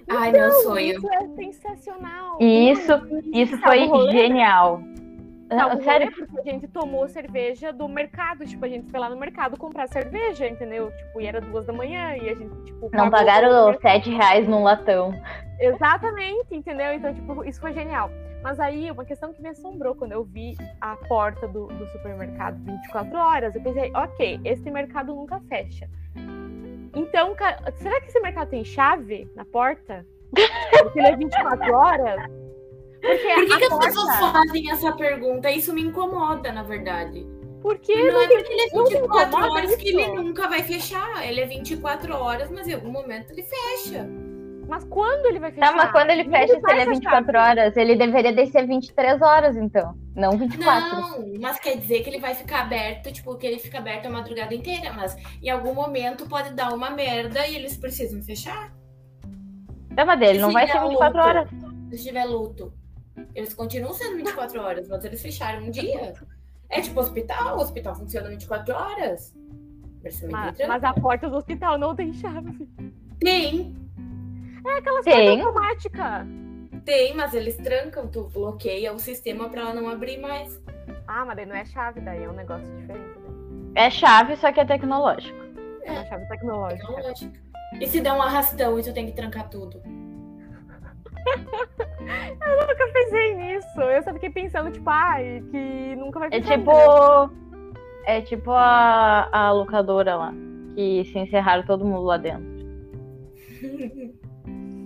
Ai, 0.09 0.29
então, 0.29 0.41
meu 0.41 0.51
sonho. 0.63 0.97
Isso 0.97 1.13
é 1.13 1.27
sensacional. 1.35 2.37
E 2.39 2.71
isso, 2.71 2.91
isso 3.33 3.57
foi 3.59 3.87
genial. 4.11 4.81
Salvo 5.49 5.79
Ah, 5.79 5.83
sério? 5.83 6.11
porque 6.11 6.49
a 6.49 6.53
gente 6.53 6.67
tomou 6.67 7.07
cerveja 7.07 7.73
do 7.73 7.87
mercado. 7.87 8.45
Tipo, 8.45 8.65
a 8.65 8.69
gente 8.69 8.89
foi 8.89 8.99
lá 8.99 9.09
no 9.09 9.17
mercado 9.17 9.57
comprar 9.57 9.87
cerveja, 9.87 10.47
entendeu? 10.47 10.91
Tipo, 10.91 11.21
e 11.21 11.25
era 11.25 11.41
duas 11.41 11.65
da 11.65 11.73
manhã 11.73 12.15
e 12.15 12.29
a 12.29 12.35
gente, 12.35 12.55
tipo. 12.65 12.89
Não 12.93 13.09
pagaram 13.09 13.77
sete 13.79 14.09
reais 14.11 14.47
num 14.47 14.63
latão. 14.63 15.13
Exatamente, 15.59 16.55
entendeu? 16.55 16.93
Então, 16.93 17.13
tipo, 17.13 17.43
isso 17.43 17.59
foi 17.59 17.73
genial. 17.73 18.09
Mas 18.41 18.59
aí, 18.59 18.89
uma 18.89 19.03
questão 19.03 19.33
que 19.33 19.41
me 19.41 19.49
assombrou 19.49 19.93
quando 19.95 20.13
eu 20.13 20.23
vi 20.23 20.55
a 20.79 20.95
porta 20.95 21.47
do, 21.47 21.67
do 21.67 21.85
supermercado 21.87 22.57
24 22.63 23.17
horas, 23.17 23.55
eu 23.55 23.61
pensei, 23.61 23.91
ok, 23.93 24.39
esse 24.45 24.71
mercado 24.71 25.13
nunca 25.13 25.41
fecha. 25.49 25.89
Então, 26.95 27.35
será 27.75 27.99
que 27.99 28.07
esse 28.07 28.19
mercado 28.21 28.49
tem 28.49 28.63
chave 28.63 29.29
na 29.35 29.43
porta? 29.45 30.05
Porque 30.83 30.99
ele 30.99 31.07
é 31.07 31.15
24 31.17 31.73
horas? 31.73 32.21
Porque 33.01 33.33
Por 33.33 33.45
que, 33.45 33.57
que 33.57 33.63
as 33.63 33.69
porta- 33.69 33.87
pessoas 33.87 34.15
fazem 34.19 34.71
essa 34.71 34.91
pergunta? 34.93 35.49
Isso 35.51 35.73
me 35.73 35.81
incomoda, 35.81 36.51
na 36.51 36.63
verdade. 36.63 37.25
Porque 37.61 37.93
Não 37.93 38.21
é 38.21 38.27
porque 38.27 38.53
ele 38.53 38.61
é 38.61 38.75
não 38.75 38.83
te 38.85 38.93
24 38.93 39.27
incomoda 39.29 39.51
horas 39.53 39.75
que 39.75 39.89
isso? 39.89 39.99
ele 39.99 40.13
nunca 40.13 40.47
vai 40.47 40.63
fechar. 40.63 41.27
Ele 41.27 41.41
é 41.41 41.45
24 41.45 42.13
horas, 42.15 42.49
mas 42.51 42.67
em 42.67 42.73
algum 42.73 42.91
momento 42.91 43.31
ele 43.31 43.43
fecha. 43.43 44.07
Mas 44.67 44.83
quando 44.85 45.25
ele 45.25 45.39
vai 45.39 45.51
fechar? 45.51 45.71
Tá, 45.71 45.75
mas 45.75 45.91
quando 45.91 46.11
ele 46.11 46.25
fecha, 46.29 46.53
se 46.53 46.61
faz 46.61 46.73
ele 46.73 46.79
é 46.79 46.83
essa 46.83 46.91
24 46.91 47.25
chave. 47.33 47.37
horas, 47.59 47.75
ele 47.77 47.95
deveria 47.95 48.31
descer 48.31 48.67
23 48.67 49.21
horas, 49.21 49.57
então. 49.57 49.97
Não 50.15 50.31
24. 50.37 50.89
Não, 51.01 51.33
mas 51.41 51.59
quer 51.59 51.75
dizer 51.77 52.01
que 52.03 52.09
ele 52.09 52.19
vai 52.19 52.35
ficar 52.35 52.61
aberto, 52.61 53.11
tipo, 53.11 53.35
que 53.35 53.47
ele 53.47 53.57
fica 53.59 53.79
aberto 53.79 54.05
a 54.05 54.09
madrugada 54.09 54.53
inteira. 54.53 54.93
Mas 54.93 55.17
em 55.41 55.49
algum 55.49 55.73
momento 55.73 56.27
pode 56.29 56.53
dar 56.53 56.71
uma 56.73 56.91
merda 56.91 57.47
e 57.47 57.55
eles 57.55 57.75
precisam 57.77 58.21
fechar. 58.21 58.71
Tá, 59.95 60.05
mas 60.05 60.19
dele 60.19 60.39
não 60.39 60.49
Se 60.49 60.53
vai 60.53 60.67
ser 60.67 60.73
der 60.73 60.81
24 60.83 61.17
luto, 61.17 61.27
horas. 61.29 61.49
Se 61.91 62.03
tiver 62.05 62.25
luto, 62.25 62.71
eles 63.35 63.53
continuam 63.53 63.93
sendo 63.93 64.17
24 64.17 64.61
horas, 64.61 64.87
mas 64.87 65.03
eles 65.05 65.21
fecharam 65.21 65.63
um 65.65 65.71
dia. 65.71 66.13
É 66.69 66.81
tipo 66.81 66.99
hospital, 66.99 67.57
o 67.57 67.61
hospital 67.61 67.95
funciona 67.95 68.29
24 68.29 68.73
horas. 68.75 69.33
Mas, 70.31 70.57
mas 70.67 70.83
a 70.83 70.93
porta 70.93 71.29
do 71.29 71.35
hospital 71.37 71.77
não 71.77 71.95
tem 71.95 72.13
chave. 72.13 72.67
Tem, 73.19 73.75
É 74.65 74.77
aquelas 74.77 75.03
Tem. 75.03 75.39
portas 75.41 75.45
automáticas. 75.47 76.27
tem, 76.85 77.13
mas 77.15 77.33
eles 77.33 77.57
trancam, 77.57 78.07
tu 78.07 78.29
bloqueia 78.33 78.93
o 78.93 78.99
sistema 78.99 79.49
pra 79.49 79.61
ela 79.61 79.73
não 79.73 79.89
abrir 79.89 80.17
mais. 80.19 80.61
Ah, 81.07 81.25
mas 81.25 81.35
daí 81.35 81.45
não 81.45 81.55
é 81.55 81.65
chave, 81.65 81.99
daí 82.01 82.23
é 82.23 82.29
um 82.29 82.33
negócio 82.33 82.65
diferente. 82.77 83.19
Né? 83.19 83.71
É 83.75 83.89
chave, 83.89 84.35
só 84.37 84.51
que 84.53 84.59
é 84.59 84.65
tecnológico. 84.65 85.37
É 85.83 85.91
uma 85.91 86.05
chave 86.05 86.25
tecnológica. 86.27 86.87
Tecnológica. 86.87 87.39
E 87.81 87.87
se 87.87 87.99
der 88.01 88.13
um 88.13 88.21
arrastão 88.21 88.79
e 88.79 88.83
tu 88.83 88.93
tem 88.93 89.05
que 89.05 89.11
trancar 89.13 89.49
tudo? 89.49 89.81
nunca 92.67 92.87
pensei 92.93 93.35
nisso. 93.35 93.81
Eu 93.81 94.03
só 94.03 94.13
fiquei 94.13 94.29
pensando, 94.29 94.71
tipo, 94.71 94.89
ai, 94.89 95.43
que 95.51 95.95
nunca 95.95 96.19
vai 96.19 96.29
É 96.31 96.39
tipo. 96.41 96.71
entendeu? 96.71 97.29
É 98.05 98.21
tipo 98.21 98.51
a, 98.51 99.29
a 99.31 99.51
locadora 99.51 100.15
lá. 100.15 100.33
Que 100.75 101.03
se 101.05 101.19
encerraram 101.19 101.63
todo 101.65 101.85
mundo 101.85 102.03
lá 102.03 102.17
dentro. 102.17 102.47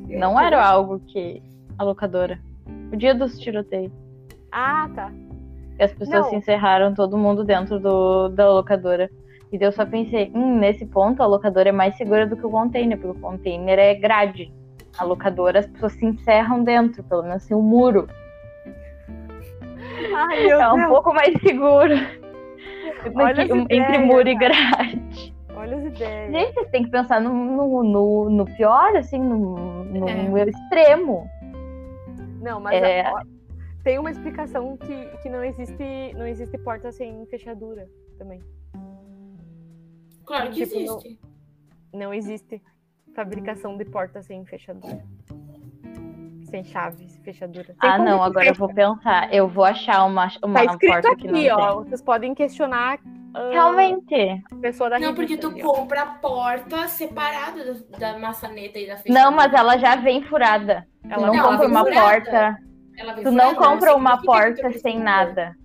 Não 0.07 0.39
era 0.39 0.65
algo 0.65 0.99
que. 0.99 1.41
A 1.77 1.83
locadora. 1.83 2.39
O 2.91 2.95
dia 2.95 3.15
dos 3.15 3.39
tiroteios. 3.39 3.91
Ah, 4.51 4.89
tá. 4.93 5.11
E 5.79 5.83
as 5.83 5.91
pessoas 5.91 6.21
Não. 6.21 6.29
se 6.29 6.35
encerraram 6.35 6.93
todo 6.93 7.17
mundo 7.17 7.43
dentro 7.43 7.79
do, 7.79 8.29
da 8.29 8.51
locadora. 8.51 9.09
E 9.51 9.57
eu 9.59 9.71
só 9.71 9.85
pensei, 9.85 10.31
hum, 10.33 10.59
nesse 10.59 10.85
ponto 10.85 11.21
a 11.21 11.27
locadora 11.27 11.69
é 11.69 11.71
mais 11.71 11.95
segura 11.95 12.25
do 12.25 12.35
que 12.35 12.45
o 12.45 12.49
container, 12.49 12.97
porque 12.97 13.17
o 13.17 13.21
container 13.21 13.77
é 13.77 13.95
grade. 13.95 14.51
A 14.97 15.03
locadora 15.03 15.59
as 15.59 15.67
pessoas 15.67 15.93
se 15.93 16.05
encerram 16.05 16.63
dentro, 16.63 17.03
pelo 17.03 17.23
menos 17.23 17.45
tem 17.45 17.57
um 17.57 17.61
muro. 17.61 18.07
Ai, 20.15 20.43
meu 20.45 20.59
É 20.61 20.71
um 20.73 20.75
Deus. 20.77 20.87
pouco 20.89 21.13
mais 21.13 21.33
seguro. 21.41 21.93
Olha 23.15 23.43
as 23.43 23.49
entre 23.49 23.75
ideias, 23.77 24.05
muro 24.05 24.27
e 24.29 24.35
grade. 24.35 25.35
Olha 25.55 25.77
as 25.77 25.83
ideias. 25.85 26.31
Gente, 26.31 26.53
você 26.53 26.65
tem 26.65 26.83
que 26.83 26.89
pensar 26.91 27.19
no, 27.21 27.33
no, 27.33 27.83
no, 27.83 28.29
no 28.29 28.45
pior, 28.45 28.95
assim, 28.95 29.19
no, 29.19 29.83
no 29.85 30.37
É. 30.37 30.43
extremo. 30.47 31.27
Não, 32.41 32.59
mas 32.59 32.81
É. 32.81 33.11
ó, 33.11 33.21
tem 33.83 33.97
uma 33.99 34.11
explicação 34.11 34.77
que, 34.77 35.05
que 35.21 35.29
não 35.29 35.43
existe 35.43 36.13
não 36.15 36.25
existe 36.27 36.57
porta 36.59 36.91
sem 36.91 37.25
fechadura 37.27 37.87
também. 38.17 38.41
Claro 40.25 40.51
que 40.51 40.65
Tipo, 40.65 40.75
não- 40.75 40.97
existe. 40.97 41.19
Não 41.93 42.13
existe 42.13 42.61
fabricação 43.15 43.77
de 43.77 43.85
porta 43.85 44.21
sem 44.21 44.45
fechadura. 44.45 45.03
Sem 46.49 46.63
chave, 46.63 47.07
sem 47.07 47.21
fechadura. 47.23 47.73
Ah, 47.79 47.97
não, 47.97 48.21
agora 48.21 48.45
eu 48.45 48.53
fecha. 48.53 48.59
vou 48.59 48.73
pensar. 48.73 49.33
Eu 49.33 49.47
vou 49.47 49.63
achar 49.65 50.05
uma, 50.05 50.27
uma 50.43 50.53
Tá 50.53 50.65
escrito 50.65 50.91
porta 50.91 51.15
que 51.15 51.27
não 51.27 51.33
aqui, 51.35 51.43
tem. 51.43 51.51
ó. 51.51 51.75
Vocês 51.83 52.01
podem 52.01 52.35
questionar 52.35 52.99
ah, 53.33 53.49
Realmente. 53.51 54.43
a 54.51 54.55
pessoa 54.57 54.89
da 54.91 54.99
Não, 54.99 55.15
porque 55.15 55.35
tu 55.37 55.47
ali, 55.47 55.63
ó. 55.63 55.73
compra 55.73 56.01
a 56.03 56.05
porta 56.05 56.87
separada 56.87 57.73
do- 57.73 57.97
da 57.97 58.19
maçaneta 58.19 58.77
e 58.77 58.85
da 58.87 58.97
fechadura. 58.97 59.23
Não, 59.25 59.31
mas 59.35 59.51
ela 59.53 59.77
já 59.77 59.95
vem 59.95 60.21
furada. 60.23 60.85
Tu 61.01 61.11
Ela 61.11 61.27
não 61.27 61.33
Não, 61.33 61.43
compra 61.43 61.65
ela 61.65 61.67
uma 61.67 61.83
furada. 61.85 62.01
porta. 62.01 62.57
Tu 63.23 63.31
não 63.31 63.49
furada, 63.49 63.55
compra 63.55 63.95
uma 63.95 64.21
porta 64.21 64.71
sem 64.77 64.99
nada. 64.99 65.55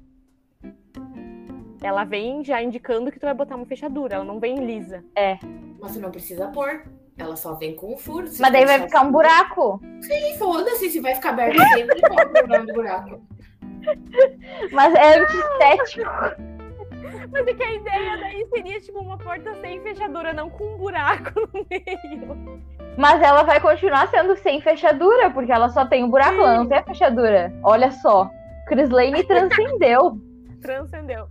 Ela 1.82 2.04
vem 2.04 2.42
já 2.42 2.62
indicando 2.62 3.12
que 3.12 3.20
tu 3.20 3.26
vai 3.26 3.34
botar 3.34 3.54
uma 3.56 3.66
fechadura. 3.66 4.14
Ela 4.16 4.24
não 4.24 4.40
vem 4.40 4.64
lisa. 4.64 5.04
Mas 5.80 5.92
tu 5.92 6.00
não 6.00 6.10
precisa 6.10 6.48
pôr. 6.48 6.82
Ela 7.18 7.34
só 7.34 7.54
vem 7.54 7.74
com 7.74 7.94
o 7.94 7.98
furo. 7.98 8.28
Se 8.28 8.40
Mas 8.40 8.52
daí 8.52 8.64
vai 8.64 8.80
ficar 8.80 9.02
um 9.02 9.10
buraco. 9.10 9.80
Sim, 10.00 10.38
foda-se, 10.38 10.88
se 10.88 11.00
vai 11.00 11.14
ficar 11.16 11.30
aberto 11.30 11.60
sempre, 11.74 12.00
qual 12.00 12.20
é 12.20 12.24
o 12.24 12.30
problema 12.30 12.66
do 12.66 12.72
buraco? 12.72 13.20
Mas 14.72 14.94
é 14.94 15.18
antiestético. 15.18 16.10
Mas 17.30 17.46
é 17.46 17.54
que 17.54 17.62
a 17.62 17.74
ideia 17.74 18.16
daí 18.18 18.46
seria 18.54 18.80
tipo 18.80 19.00
uma 19.00 19.18
porta 19.18 19.54
sem 19.60 19.80
fechadura, 19.82 20.32
não 20.32 20.48
com 20.48 20.74
um 20.74 20.78
buraco 20.78 21.48
no 21.52 21.66
meio. 21.68 22.62
Mas 22.96 23.22
ela 23.22 23.42
vai 23.42 23.60
continuar 23.60 24.08
sendo 24.08 24.36
sem 24.36 24.60
fechadura, 24.60 25.30
porque 25.30 25.52
ela 25.52 25.68
só 25.68 25.86
tem 25.86 26.04
o 26.04 26.08
buraco, 26.08 26.40
ela 26.40 26.56
não 26.56 26.66
tem 26.66 26.78
a 26.78 26.82
fechadura. 26.82 27.52
Olha 27.62 27.90
só. 27.90 28.30
Chris 28.66 28.90
Lane 28.90 29.24
transcendeu. 29.24 30.18
Transcendeu. 30.60 31.28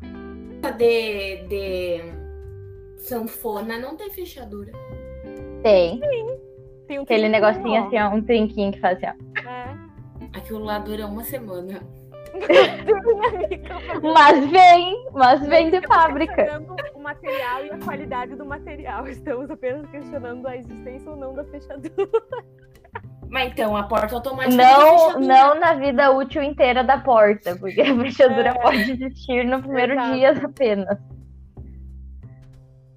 De, 0.77 1.47
de 1.47 2.01
sanfona 2.97 3.77
não 3.77 3.95
tem 3.95 4.09
fechadura. 4.09 4.71
Tem. 5.63 5.99
Tem 6.87 6.99
um 6.99 7.03
Aquele 7.03 7.27
negocinho 7.29 7.81
ó. 7.83 7.85
assim, 7.87 7.99
ó, 7.99 8.09
um 8.09 8.21
trinquinho 8.21 8.71
que 8.71 8.79
faz 8.79 8.97
assim, 9.03 9.17
ó. 9.45 9.49
É. 9.49 9.77
Aquilo 10.37 10.59
lá 10.63 10.79
dura 10.79 11.05
uma 11.07 11.23
semana. 11.23 11.81
Mas 14.13 14.45
vem, 14.51 15.07
mas 15.13 15.47
vem 15.47 15.69
de 15.71 15.77
Estamos 15.77 15.97
fábrica. 15.97 16.35
questionando 16.35 16.75
o 16.93 16.99
material 16.99 17.65
e 17.65 17.71
a 17.71 17.77
qualidade 17.79 18.35
do 18.35 18.45
material. 18.45 19.07
Estamos 19.07 19.49
apenas 19.49 19.89
questionando 19.89 20.45
a 20.47 20.55
existência 20.55 21.09
ou 21.09 21.15
não 21.17 21.33
da 21.33 21.43
fechadura. 21.45 21.89
Mas 23.29 23.51
então, 23.51 23.75
a 23.75 23.83
porta 23.83 24.15
automática 24.15 24.55
Não, 24.55 25.19
não 25.19 25.59
na 25.59 25.73
vida 25.73 26.11
útil 26.11 26.43
inteira 26.43 26.83
da 26.83 26.97
porta, 26.99 27.55
porque 27.55 27.81
a 27.81 27.95
fechadura 27.95 28.49
É. 28.49 28.53
pode 28.53 28.91
existir 28.91 29.43
no 29.45 29.61
primeiro 29.61 29.93
Exato. 29.93 30.13
dia 30.13 30.31
apenas. 30.45 30.97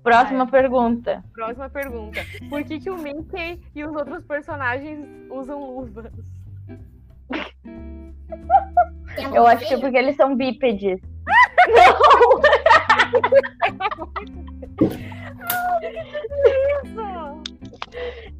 Próxima 0.02 0.44
É. 0.44 0.46
pergunta. 0.46 1.24
Próxima 1.32 1.68
pergunta. 1.68 2.20
Por 2.48 2.64
que, 2.64 2.80
que 2.80 2.90
o 2.90 2.96
Mickey 2.96 3.60
e 3.74 3.84
os 3.84 3.94
outros 3.94 4.24
personagens 4.24 5.06
usam 5.30 5.58
luvas? 5.62 6.10
Tem 9.14 9.34
Eu 9.34 9.46
acho 9.46 9.66
que 9.66 9.74
é 9.74 9.78
porque 9.78 9.96
eles 9.96 10.16
são 10.16 10.34
bípedes. 10.36 11.00
Isso! 16.84 17.40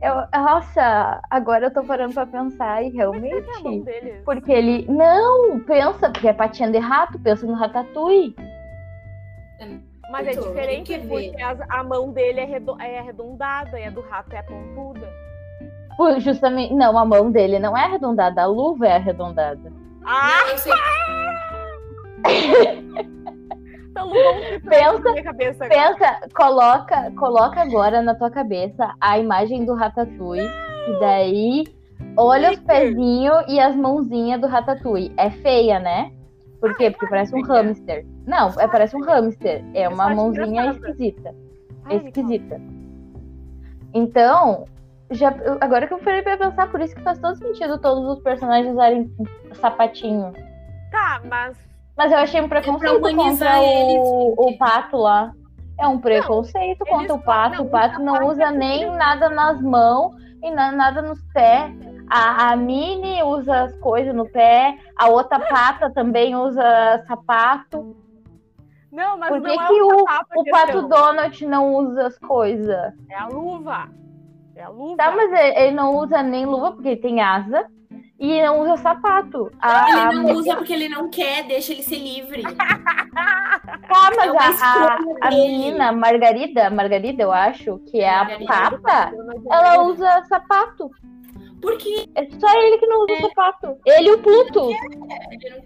Eu, 0.01 0.15
nossa, 0.33 1.21
agora 1.29 1.67
eu 1.67 1.75
tô 1.75 1.83
parando 1.85 2.15
pra 2.15 2.25
pensar 2.25 2.83
e 2.83 2.89
é 2.89 2.91
realmente. 2.91 3.45
Porque 4.25 4.51
ele. 4.51 4.87
Não, 4.89 5.61
pensa, 5.61 6.09
porque 6.11 6.29
é 6.29 6.33
patinha 6.33 6.71
de 6.71 6.79
rato, 6.79 7.19
pensa 7.19 7.47
no 7.47 7.55
ratatouille. 7.55 8.35
Mas 10.11 10.27
é 10.27 10.33
Então, 10.33 10.43
diferente 10.45 10.99
porque 10.99 11.43
as- 11.43 11.61
a 11.69 11.83
mão 11.85 12.11
dele 12.11 12.41
é, 12.41 12.45
redo- 12.45 12.77
é 12.81 12.99
arredondada 12.99 13.79
e 13.79 13.85
a 13.85 13.91
do 13.91 14.01
rato 14.01 14.35
é 14.35 14.43
pontuda. 14.43 15.09
Por- 15.97 16.19
Justamente. 16.21 16.75
Não, 16.75 16.99
a 16.99 17.05
mão 17.05 17.31
dele 17.31 17.59
não 17.59 17.77
é 17.77 17.85
arredondada, 17.85 18.43
a 18.43 18.47
luva 18.47 18.87
é 18.89 18.97
arredondada. 18.97 19.73
Ah, 20.05 20.41
Não, 20.43 20.49
eu 20.49 20.59
sei. 20.59 20.73
então 23.91 24.11
Pensa- 24.69 24.99
na 25.01 25.11
minha 25.13 25.25
cabeça 25.25 25.65
agora. 25.65 25.95
Pensa, 25.95 26.21
coloca, 26.35 27.11
coloca 27.13 27.61
agora 27.61 28.03
na 28.03 28.15
tua 28.15 28.31
cabeça 28.31 28.95
a 29.01 29.19
imagem 29.19 29.65
do 29.65 29.75
Ratatouille. 29.75 30.49
E 30.89 31.01
daí, 31.01 31.65
olha 32.17 32.51
os 32.53 32.61
pezinhos 32.61 33.45
e 33.49 33.61
as 33.61 33.77
mãozinhas 33.77 34.41
do 34.41 34.47
Ratatouille. 34.47 35.13
É 35.17 35.31
feia, 35.31 35.79
né? 35.79 36.11
Por 36.61 36.77
quê? 36.77 36.91
Porque 36.91 37.07
parece 37.07 37.35
um 37.35 37.43
hamster. 37.43 38.05
Não, 38.27 38.49
é, 38.61 38.69
parece 38.69 38.95
um 38.97 39.01
hamster. 39.03 39.65
É 39.75 39.89
uma 39.89 40.11
mãozinha 40.15 40.71
esquisita. 40.73 41.35
Me 41.87 41.97
esquisita. 41.97 42.61
Então, 43.95 44.67
já, 45.11 45.35
agora 45.61 45.87
que 45.87 45.95
eu 45.95 45.99
falei 45.99 46.23
pra 46.23 46.37
pensar, 46.37 46.71
por 46.71 46.81
isso 46.81 46.95
que 46.95 47.03
faz 47.03 47.19
todo 47.19 47.37
sentido 47.37 47.79
todos 47.79 48.05
os 48.17 48.23
personagens 48.23 48.73
usarem 48.73 49.11
sapatinho. 49.55 50.33
Tá, 50.91 51.21
mas 51.29 51.57
Mas 51.97 52.13
eu 52.13 52.19
achei 52.19 52.41
um 52.41 52.49
preconceito 52.49 52.97
humanizar 52.99 53.55
contra 53.59 53.65
eles, 53.65 54.01
o, 54.03 54.35
o 54.49 54.59
pato 54.59 54.97
lá. 54.97 55.33
É 55.79 55.87
um 55.89 55.99
preconceito 55.99 56.83
eles 56.83 56.89
contra 56.89 57.15
o 57.15 57.17
não- 57.17 57.23
pato. 57.25 57.57
não, 57.57 57.65
o 57.65 57.69
pato 57.71 58.01
não 58.03 58.29
usa 58.29 58.45
é 58.45 58.51
nem 58.53 58.91
nada 58.93 59.29
nas 59.31 59.61
mãos 59.63 60.15
e 60.43 60.51
na- 60.51 60.73
nada 60.73 61.01
nos 61.03 61.21
pés. 61.33 61.73
A, 62.11 62.51
a 62.53 62.57
Mini 62.57 63.23
usa 63.23 63.63
as 63.63 63.77
coisas 63.77 64.15
no 64.15 64.29
pé, 64.29 64.77
a 64.97 65.09
outra 65.09 65.39
pata 65.41 65.91
também 65.91 66.35
usa 66.35 67.05
sapato. 67.07 67.97
Não, 68.93 69.17
mas 69.17 69.29
Por 69.29 69.41
não 69.41 69.51
que, 69.51 69.61
é 69.61 69.67
que 69.69 69.83
o, 69.83 69.87
o, 69.87 69.99
sapato 70.01 70.27
a 70.31 70.41
o 70.41 70.45
pato 70.51 70.67
questão. 70.67 70.89
Donald 70.89 71.47
não 71.47 71.75
usa 71.77 72.07
as 72.09 72.19
coisas? 72.19 72.93
É 73.09 73.15
a 73.17 73.29
luva. 73.29 73.89
É 74.57 74.63
a 74.65 74.69
luva. 74.69 74.97
Tá, 74.97 75.13
mas 75.13 75.33
ele 75.33 75.59
ele 75.61 75.71
não 75.77 75.95
usa 75.97 76.23
nem 76.23 76.45
luva 76.45 76.73
porque 76.73 76.89
ele 76.89 77.01
tem 77.01 77.21
asa 77.21 77.65
e 78.19 78.43
não 78.43 78.61
usa 78.61 78.77
sapato. 78.79 79.51
A, 79.61 79.85
a- 79.85 79.89
Ele 80.13 80.23
não 80.23 80.35
usa 80.35 80.57
porque 80.57 80.73
ele 80.73 80.89
não 80.89 81.09
quer, 81.09 81.45
deixa 81.45 81.73
ele 81.73 81.83
ser 81.83 81.97
livre. 81.99 82.43
Tá, 83.89 84.11
mas 84.17 84.35
É 84.35 84.65
a, 84.65 84.95
a, 84.95 84.99
a 85.29 85.31
menina, 85.31 85.93
Margarida, 85.93 86.71
Margarida, 86.71 87.23
eu 87.25 87.33
acho, 87.33 87.79
que 87.91 88.01
é 88.01 88.09
a 88.09 88.25
Margarida. 88.25 88.47
pata, 88.47 89.13
ela 89.51 89.83
usa 89.83 90.23
sapato. 90.29 90.91
Porque 91.61 92.09
É 92.15 92.29
só 92.39 92.61
ele 92.63 92.79
que 92.79 92.87
não 92.87 93.05
usa 93.05 93.17
sapato. 93.29 93.77
Ele 93.87 94.09
e 94.09 94.13
o 94.13 94.19
Pluto. 94.23 94.69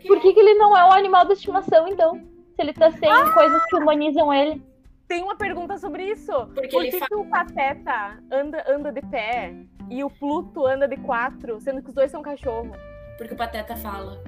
Por 0.06 0.20
que, 0.20 0.32
que 0.32 0.40
ele 0.40 0.54
não 0.54 0.76
é 0.76 0.84
um 0.84 0.92
animal 0.92 1.24
de 1.26 1.34
estimação, 1.34 1.86
então? 1.88 2.16
Se 2.16 2.62
ele 2.62 2.72
tá 2.72 2.90
sem 2.90 3.10
coisas 3.32 3.64
que 3.66 3.76
humanizam 3.76 4.32
ele. 4.32 4.62
Tem 5.08 5.22
uma 5.22 5.36
pergunta 5.36 5.76
sobre 5.78 6.04
isso. 6.10 6.32
Porque 6.54 6.68
Por 6.68 6.82
ele 6.82 6.90
que, 6.92 6.98
fala. 6.98 7.08
que 7.08 7.14
o 7.14 7.24
Pateta 7.30 8.18
anda, 8.32 8.64
anda 8.68 8.92
de 8.92 9.02
pé 9.02 9.54
e 9.90 10.02
o 10.02 10.10
Pluto 10.10 10.66
anda 10.66 10.88
de 10.88 10.96
quatro, 10.96 11.60
sendo 11.60 11.82
que 11.82 11.88
os 11.88 11.94
dois 11.94 12.10
são 12.10 12.22
cachorro? 12.22 12.70
Porque 13.18 13.34
o 13.34 13.36
Pateta 13.36 13.76
fala. 13.76 14.22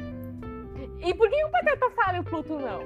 E 1.02 1.14
por 1.14 1.28
que 1.30 1.44
o 1.44 1.50
Pateta 1.50 1.90
fala 1.90 2.16
e 2.18 2.20
o 2.20 2.24
Pluto 2.24 2.58
não? 2.58 2.80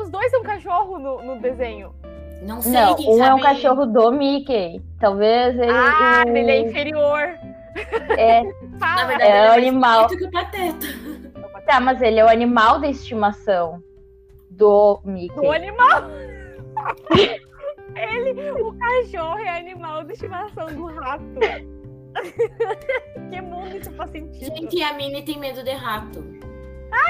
Os 0.00 0.08
dois 0.10 0.30
são 0.30 0.42
cachorro 0.42 0.98
no, 0.98 1.22
no 1.22 1.40
desenho. 1.40 1.94
Não 2.42 2.60
sei, 2.60 2.72
Não, 2.72 2.94
quem 2.96 3.06
um 3.08 3.24
é 3.24 3.34
um 3.34 3.38
sabe- 3.38 3.42
cachorro 3.42 3.86
do 3.86 4.12
Mickey. 4.12 4.82
Talvez 5.00 5.56
ele. 5.58 5.70
Ah, 5.72 6.24
ele 6.26 6.50
é 6.50 6.60
inferior. 6.60 7.38
É, 8.18 8.42
Na 8.78 9.06
verdade, 9.06 9.22
É 9.22 9.56
ele 9.56 9.70
o 9.70 9.80
mais 9.80 9.98
animal. 9.98 10.06
que 10.08 10.24
o 10.24 10.30
Pateta. 10.30 10.86
Tá, 11.66 11.80
mas 11.80 12.02
ele 12.02 12.20
é 12.20 12.24
o 12.24 12.28
animal 12.28 12.78
de 12.78 12.88
estimação 12.90 13.82
do 14.50 15.00
Mickey. 15.04 15.34
Do 15.34 15.50
animal. 15.50 16.02
Ele, 17.96 18.50
o 18.60 18.74
cachorro 18.76 19.38
é 19.38 19.56
animal 19.58 20.04
de 20.04 20.12
estimação 20.14 20.66
do 20.66 20.86
rato. 20.86 21.24
que 23.30 23.40
mundo 23.40 23.76
isso 23.76 23.90
faz 23.92 24.10
sentido? 24.10 24.56
Gente, 24.56 24.82
a 24.82 24.92
Minnie 24.94 25.24
tem 25.24 25.38
medo 25.38 25.62
de 25.62 25.72
rato. 25.72 26.22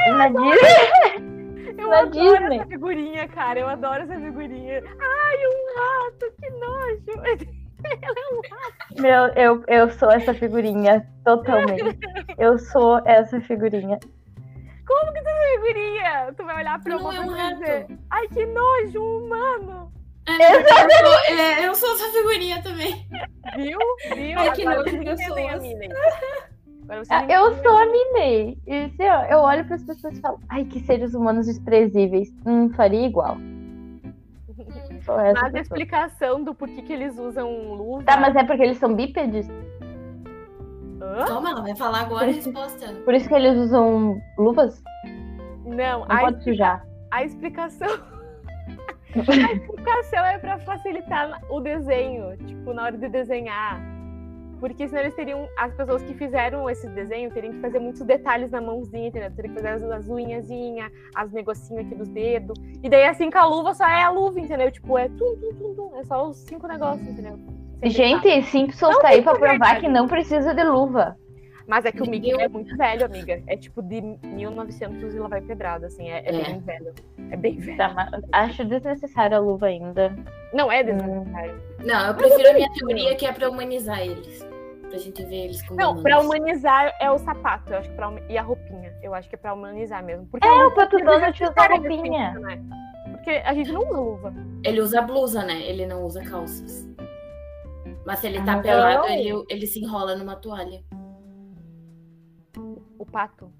Na 0.08 0.28
Disney, 0.28 1.74
Eu 1.78 1.88
na 1.88 1.98
adoro 2.00 2.10
Disney. 2.10 2.56
essa 2.60 2.66
figurinha, 2.66 3.28
cara. 3.28 3.60
Eu 3.60 3.68
adoro 3.68 4.02
essa 4.02 4.20
figurinha. 4.20 4.82
Ai, 5.00 5.36
um 5.46 5.80
rato, 5.80 6.32
que 6.40 6.50
nojo. 6.50 7.63
Meu, 9.00 9.26
eu, 9.34 9.64
eu 9.66 9.90
sou 9.90 10.10
essa 10.10 10.32
figurinha, 10.34 11.06
totalmente. 11.24 11.98
Eu 12.38 12.58
sou 12.58 12.98
essa 13.04 13.40
figurinha. 13.40 13.98
Como 14.86 15.12
que 15.12 15.22
tu 15.22 15.28
é 15.28 15.54
figurinha? 15.54 16.34
Tu 16.36 16.44
vai 16.44 16.56
olhar 16.56 16.82
pra 16.82 16.96
uma 16.96 17.14
é 17.14 17.20
um 17.20 17.22
pessoa 17.22 17.38
e 17.38 17.40
rato. 17.40 17.58
dizer, 17.58 17.86
ai, 18.10 18.28
que 18.28 18.46
nojo, 18.46 19.00
um 19.00 19.24
humano. 19.24 19.92
É, 20.26 20.56
eu, 20.56 20.68
sou, 20.68 21.36
é, 21.36 21.68
eu 21.68 21.74
sou 21.74 21.94
essa 21.94 22.12
figurinha 22.12 22.62
também. 22.62 23.06
Viu? 23.56 23.78
Viu? 24.14 24.38
Ai, 24.38 24.52
que 24.52 24.66
Agora 24.66 24.90
nojo. 24.90 24.96
Agora 24.96 25.58
vocês 27.04 27.10
Ah, 27.10 27.26
Eu 27.28 27.62
sou 27.62 27.78
a 27.78 27.86
Minnie. 27.86 28.58
E 28.66 28.76
assim, 28.84 29.08
ó, 29.08 29.24
eu 29.24 29.38
olho 29.38 29.64
para 29.64 29.76
as 29.76 29.84
pessoas 29.84 30.16
e 30.16 30.20
falo, 30.20 30.38
ai, 30.48 30.64
que 30.64 30.80
seres 30.80 31.14
humanos 31.14 31.46
desprezíveis. 31.46 32.28
Hum, 32.46 32.70
faria 32.74 33.06
igual. 33.06 33.36
Sou 35.04 35.20
essa 35.20 35.40
Mas 35.42 35.54
a 35.54 35.60
explicação 35.60 36.42
do 36.42 36.54
porquê 36.54 36.82
que 36.82 36.92
eles 36.92 37.18
usam 37.18 37.74
luva. 37.74 38.04
Tá, 38.04 38.16
mas 38.16 38.34
é 38.34 38.44
porque 38.44 38.62
eles 38.62 38.78
são 38.78 38.94
bípedes? 38.94 39.46
Hã? 41.00 41.24
Calma, 41.26 41.50
ela 41.50 41.60
vai 41.62 41.76
falar 41.76 42.00
agora 42.00 42.24
a 42.26 42.32
resposta. 42.32 42.94
Por 43.04 43.14
isso 43.14 43.28
que 43.28 43.34
eles 43.34 43.56
usam 43.56 44.18
luvas? 44.38 44.82
Não, 45.64 46.00
Não 46.00 46.06
a, 46.08 46.20
pode 46.20 46.42
sujar. 46.42 46.84
a 47.10 47.24
explicação. 47.24 47.88
a 49.14 49.52
explicação 49.52 50.24
é 50.24 50.38
pra 50.38 50.58
facilitar 50.60 51.40
o 51.50 51.60
desenho, 51.60 52.36
tipo, 52.38 52.72
na 52.72 52.84
hora 52.84 52.96
de 52.96 53.08
desenhar. 53.08 53.93
Porque 54.60 54.88
senão 54.88 55.02
eles 55.02 55.14
teriam. 55.14 55.48
As 55.58 55.74
pessoas 55.74 56.02
que 56.02 56.14
fizeram 56.14 56.68
esse 56.68 56.88
desenho 56.88 57.30
teriam 57.30 57.52
que 57.52 57.60
fazer 57.60 57.78
muitos 57.78 58.02
detalhes 58.02 58.50
na 58.50 58.60
mãozinha, 58.60 59.08
entendeu? 59.08 59.30
Teriam 59.34 59.54
que 59.54 59.60
fazer 59.60 59.74
as, 59.74 59.82
as 59.90 60.08
unhazinhas, 60.08 60.90
as 61.14 61.32
negocinhos 61.32 61.86
aqui 61.86 61.94
dos 61.94 62.08
dedos. 62.08 62.58
E 62.82 62.88
daí, 62.88 63.04
assim, 63.06 63.30
com 63.30 63.38
a 63.38 63.46
luva 63.46 63.74
só 63.74 63.86
é 63.86 64.02
a 64.02 64.10
luva, 64.10 64.40
entendeu? 64.40 64.70
Tipo, 64.70 64.98
é 64.98 65.08
tum, 65.08 65.36
tum, 65.36 65.54
tum, 65.58 65.74
tum. 65.74 65.96
É 65.98 66.04
só 66.04 66.28
os 66.28 66.36
cinco 66.38 66.66
negócios, 66.66 67.06
entendeu? 67.06 67.38
Sem 67.80 67.90
detalhe. 67.90 67.92
Gente, 67.92 68.42
Simpsons 68.44 68.98
tá 68.98 69.08
aí 69.08 69.22
pra 69.22 69.32
provar 69.32 69.50
verdade. 69.50 69.80
que 69.80 69.88
não 69.88 70.08
precisa 70.08 70.54
de 70.54 70.64
luva. 70.64 71.16
Mas 71.66 71.84
é 71.86 71.92
que 71.92 72.02
o 72.02 72.06
Mickey 72.08 72.30
Eu- 72.30 72.40
é 72.40 72.48
muito 72.48 72.76
velho, 72.76 73.04
amiga. 73.06 73.42
É 73.46 73.56
tipo 73.56 73.80
de 73.82 74.00
1900 74.22 75.14
e 75.14 75.18
lá 75.18 75.28
vai 75.28 75.40
pedrada, 75.40 75.86
assim. 75.86 76.10
É, 76.10 76.18
é 76.18 76.28
É. 76.28 76.44
bem 76.44 76.60
velho. 76.60 76.94
É 77.30 77.36
bem 77.36 77.56
velho. 77.58 77.76
Tá, 77.78 78.10
acho 78.32 78.64
desnecessária 78.64 79.36
a 79.36 79.40
luva 79.40 79.66
ainda. 79.66 80.14
Não 80.52 80.70
é 80.70 80.82
desnecessário. 80.82 81.60
Não, 81.84 82.06
eu 82.08 82.14
prefiro 82.14 82.50
a 82.50 82.52
minha 82.52 82.70
teoria 82.72 83.14
que 83.16 83.24
é 83.26 83.32
pra 83.32 83.48
humanizar 83.48 84.00
eles. 84.00 84.46
Pra 84.90 84.98
gente 84.98 85.24
ver 85.24 85.44
eles 85.46 85.62
como 85.66 85.80
Não, 85.80 85.86
humanos. 85.92 86.02
pra 86.02 86.20
humanizar 86.20 86.94
é 87.00 87.10
o 87.10 87.18
sapato, 87.18 87.72
eu 87.72 87.78
acho 87.78 87.88
que 87.88 87.96
pra, 87.96 88.08
hum- 88.10 88.20
e 88.28 88.36
a 88.38 88.42
roupinha. 88.42 88.92
Eu 89.02 89.14
acho 89.14 89.28
que 89.28 89.34
é 89.34 89.38
pra 89.38 89.54
humanizar 89.54 90.04
mesmo. 90.04 90.26
Porque 90.26 90.46
É, 90.46 90.50
a 90.50 90.66
o 90.68 90.74
Pato 90.74 90.96
é 90.96 91.02
Donald 91.04 91.42
usa 91.42 91.52
nesse 91.54 91.72
roupinha. 91.72 92.32
né? 92.40 92.62
Porque 93.10 93.30
a 93.30 93.54
gente 93.54 93.72
não 93.72 93.80
usa 93.80 93.98
luva. 93.98 94.34
Ele 94.62 94.80
usa 94.80 95.00
blusa, 95.02 95.42
né? 95.44 95.62
Ele 95.62 95.86
não 95.86 96.04
usa 96.04 96.22
calças. 96.22 96.86
Mas 98.06 98.18
se 98.18 98.26
ele 98.26 98.42
tá 98.42 98.52
Ah, 98.54 98.58
pelado, 98.60 98.98
não. 98.98 99.08
ele, 99.08 99.44
ele 99.48 99.66
se 99.66 99.80
enrola 99.80 100.14
numa 100.14 100.36
toalha. 100.36 100.82
O 103.06 103.10
pato. 103.10 103.52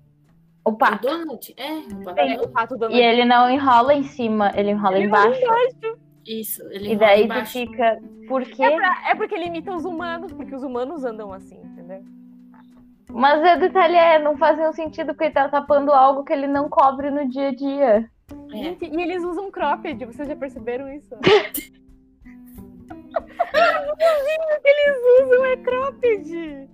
O 0.65 0.71
O 0.71 0.77
pato. 0.77 1.07
Donald? 1.07 1.55
É, 1.59 1.73
o 1.73 2.03
pato 2.05 2.21
É, 2.21 2.25
Donald. 2.25 2.45
o 2.45 2.49
pato 2.49 2.77
do 2.79 2.91
E 2.91 2.99
ele 3.01 3.25
não 3.27 3.51
enrola 3.51 3.93
em 3.95 4.03
cima, 4.03 4.51
ele 4.57 4.71
enrola 4.71 4.97
Ele 4.97 5.07
embaixo. 5.07 5.41
Isso, 6.27 6.63
ele 6.71 6.93
E 6.93 6.97
daí 6.97 7.19
tu 7.21 7.25
embaixo. 7.27 7.53
fica. 7.53 7.99
Por 8.27 8.43
quê? 8.45 8.65
É, 8.65 8.75
pra- 8.77 9.11
é 9.11 9.15
porque 9.15 9.35
ele 9.35 9.45
imita 9.47 9.75
os 9.75 9.85
humanos, 9.85 10.33
porque 10.33 10.55
os 10.55 10.63
humanos 10.63 11.05
andam 11.05 11.31
assim, 11.33 11.61
entendeu? 11.63 12.03
Mas 13.13 13.39
o 13.57 13.61
detalhe 13.61 13.95
é, 13.95 14.19
não 14.19 14.37
faz 14.39 14.57
nenhum 14.59 14.73
sentido 14.73 15.09
porque 15.09 15.25
ele 15.25 15.35
tá 15.35 15.49
tapando 15.51 15.93
algo 15.93 16.25
que 16.25 16.33
ele 16.33 16.47
não 16.47 16.69
cobre 16.71 17.11
no 17.11 17.29
dia 17.29 17.49
a 17.49 17.55
dia. 17.55 18.11
É. 18.51 18.57
Gente, 18.57 18.87
e 18.87 19.03
eles 19.03 19.23
usam 19.23 19.51
cropped, 19.51 20.03
vocês 20.07 20.27
já 20.27 20.35
perceberam 20.35 20.89
isso? 20.91 21.15
O 23.17 23.97
que 24.61 24.69
eles 24.69 24.97
usam 25.23 25.45
é 25.47 25.57
cropped. 25.59 26.69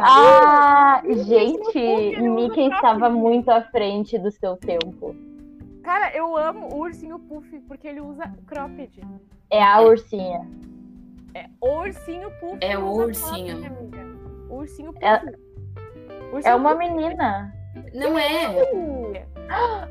Ah, 0.00 1.00
Puff, 1.04 1.24
gente, 1.24 2.20
Mickey 2.20 2.68
estava 2.68 3.08
muito 3.10 3.50
à 3.50 3.62
frente 3.62 4.18
do 4.18 4.30
seu 4.30 4.56
tempo. 4.56 5.14
Cara, 5.82 6.14
eu 6.14 6.36
amo 6.36 6.68
o 6.74 6.80
ursinho 6.80 7.18
Puff, 7.18 7.58
porque 7.60 7.88
ele 7.88 8.00
usa 8.00 8.30
cropped. 8.46 9.00
É 9.50 9.62
a 9.62 9.80
ursinha. 9.80 10.46
É 11.34 11.46
o 11.60 11.78
ursinho 11.80 12.30
Puff. 12.40 12.58
É 12.60 12.78
o 12.78 12.84
ursinho. 12.92 13.60
cropped. 13.62 13.98
O 14.50 14.54
ursinho 14.56 14.92
Puff. 14.92 15.04
É- 15.04 15.22
Ursinho 16.32 16.52
É 16.52 16.54
uma 16.54 16.74
Puff. 16.76 16.84
menina. 16.88 17.54
não 17.94 18.18
é. 18.18 19.26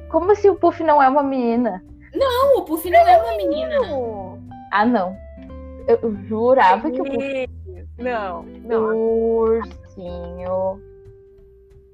Como 0.10 0.36
se 0.36 0.48
o 0.50 0.56
Puff 0.56 0.84
não 0.84 1.02
é 1.02 1.10
uma 1.10 1.24
menina? 1.24 1.84
Não, 2.14 2.58
o 2.60 2.66
Puff 2.66 2.88
não 2.90 3.00
é 3.08 3.18
uma 3.18 3.38
menina. 3.38 3.78
Ah, 4.72 4.86
não. 4.86 5.18
Eu 5.88 6.16
jurava 6.28 6.92
que 6.92 7.02
o 7.02 7.04
Puff 7.06 7.50
Não, 7.98 8.44
não. 8.44 8.96
o 8.96 9.40
ursinho. 9.40 10.82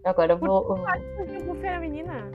Agora 0.04 0.34
eu 0.34 0.38
vou. 0.38 0.72
O 0.72 1.22
ursinho 1.22 1.46
Puff 1.46 1.66
era 1.66 1.80
menina. 1.80 2.32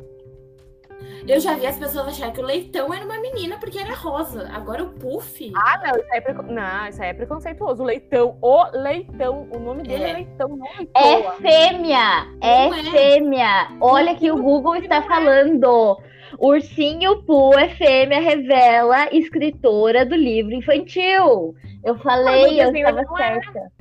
Eu 1.28 1.38
já 1.38 1.54
vi 1.54 1.64
as 1.66 1.78
pessoas 1.78 2.08
acharem 2.08 2.32
que 2.34 2.40
o 2.40 2.44
leitão 2.44 2.92
era 2.92 3.04
uma 3.04 3.20
menina 3.20 3.56
porque 3.58 3.78
era 3.78 3.94
rosa. 3.94 4.48
Agora 4.52 4.82
o 4.82 4.88
Puff. 4.94 5.52
Ah, 5.54 5.80
não, 5.84 6.00
isso 6.00 6.08
aí 6.12 6.18
é, 6.18 6.20
preco... 6.20 6.42
não, 6.42 6.88
isso 6.88 7.02
aí 7.02 7.08
é 7.10 7.14
preconceituoso. 7.14 7.82
O 7.82 7.86
leitão, 7.86 8.36
o 8.42 8.64
leitão, 8.72 9.48
o 9.52 9.58
nome 9.60 9.82
dele 9.84 10.04
é, 10.04 10.10
É. 10.10 10.12
leitão, 10.14 10.48
não 10.56 10.66
É 10.66 10.76
leitoa. 10.78 11.32
fêmea! 11.36 12.26
É 12.40 12.66
é. 12.68 12.82
fêmea! 12.90 13.68
Olha 13.80 14.14
que 14.16 14.30
o 14.30 14.42
Google 14.42 14.76
está 14.76 15.02
falando. 15.02 15.98
Ursinho 16.38 17.22
Poo 17.22 17.58
é 17.58 17.68
fêmea, 17.68 18.20
revela 18.20 19.08
escritora 19.14 20.04
do 20.04 20.14
livro 20.14 20.52
infantil. 20.54 21.54
Eu 21.84 21.96
falei, 21.98 22.60
Ah, 22.60 22.64
eu 22.64 22.76
estava 22.76 23.00
ele 23.00 23.06
não 23.08 23.18
era. 23.18 23.42
certa. 23.42 23.72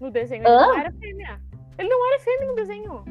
No 0.00 0.10
desenho 0.10 0.46
Hã? 0.46 0.50
ele 0.52 0.66
não 0.66 0.78
era 0.78 0.92
fêmea. 0.92 1.40
Ele 1.78 1.88
não 1.88 2.08
era 2.12 2.20
fêmea 2.20 2.46
no 2.48 2.54
desenho. 2.54 3.04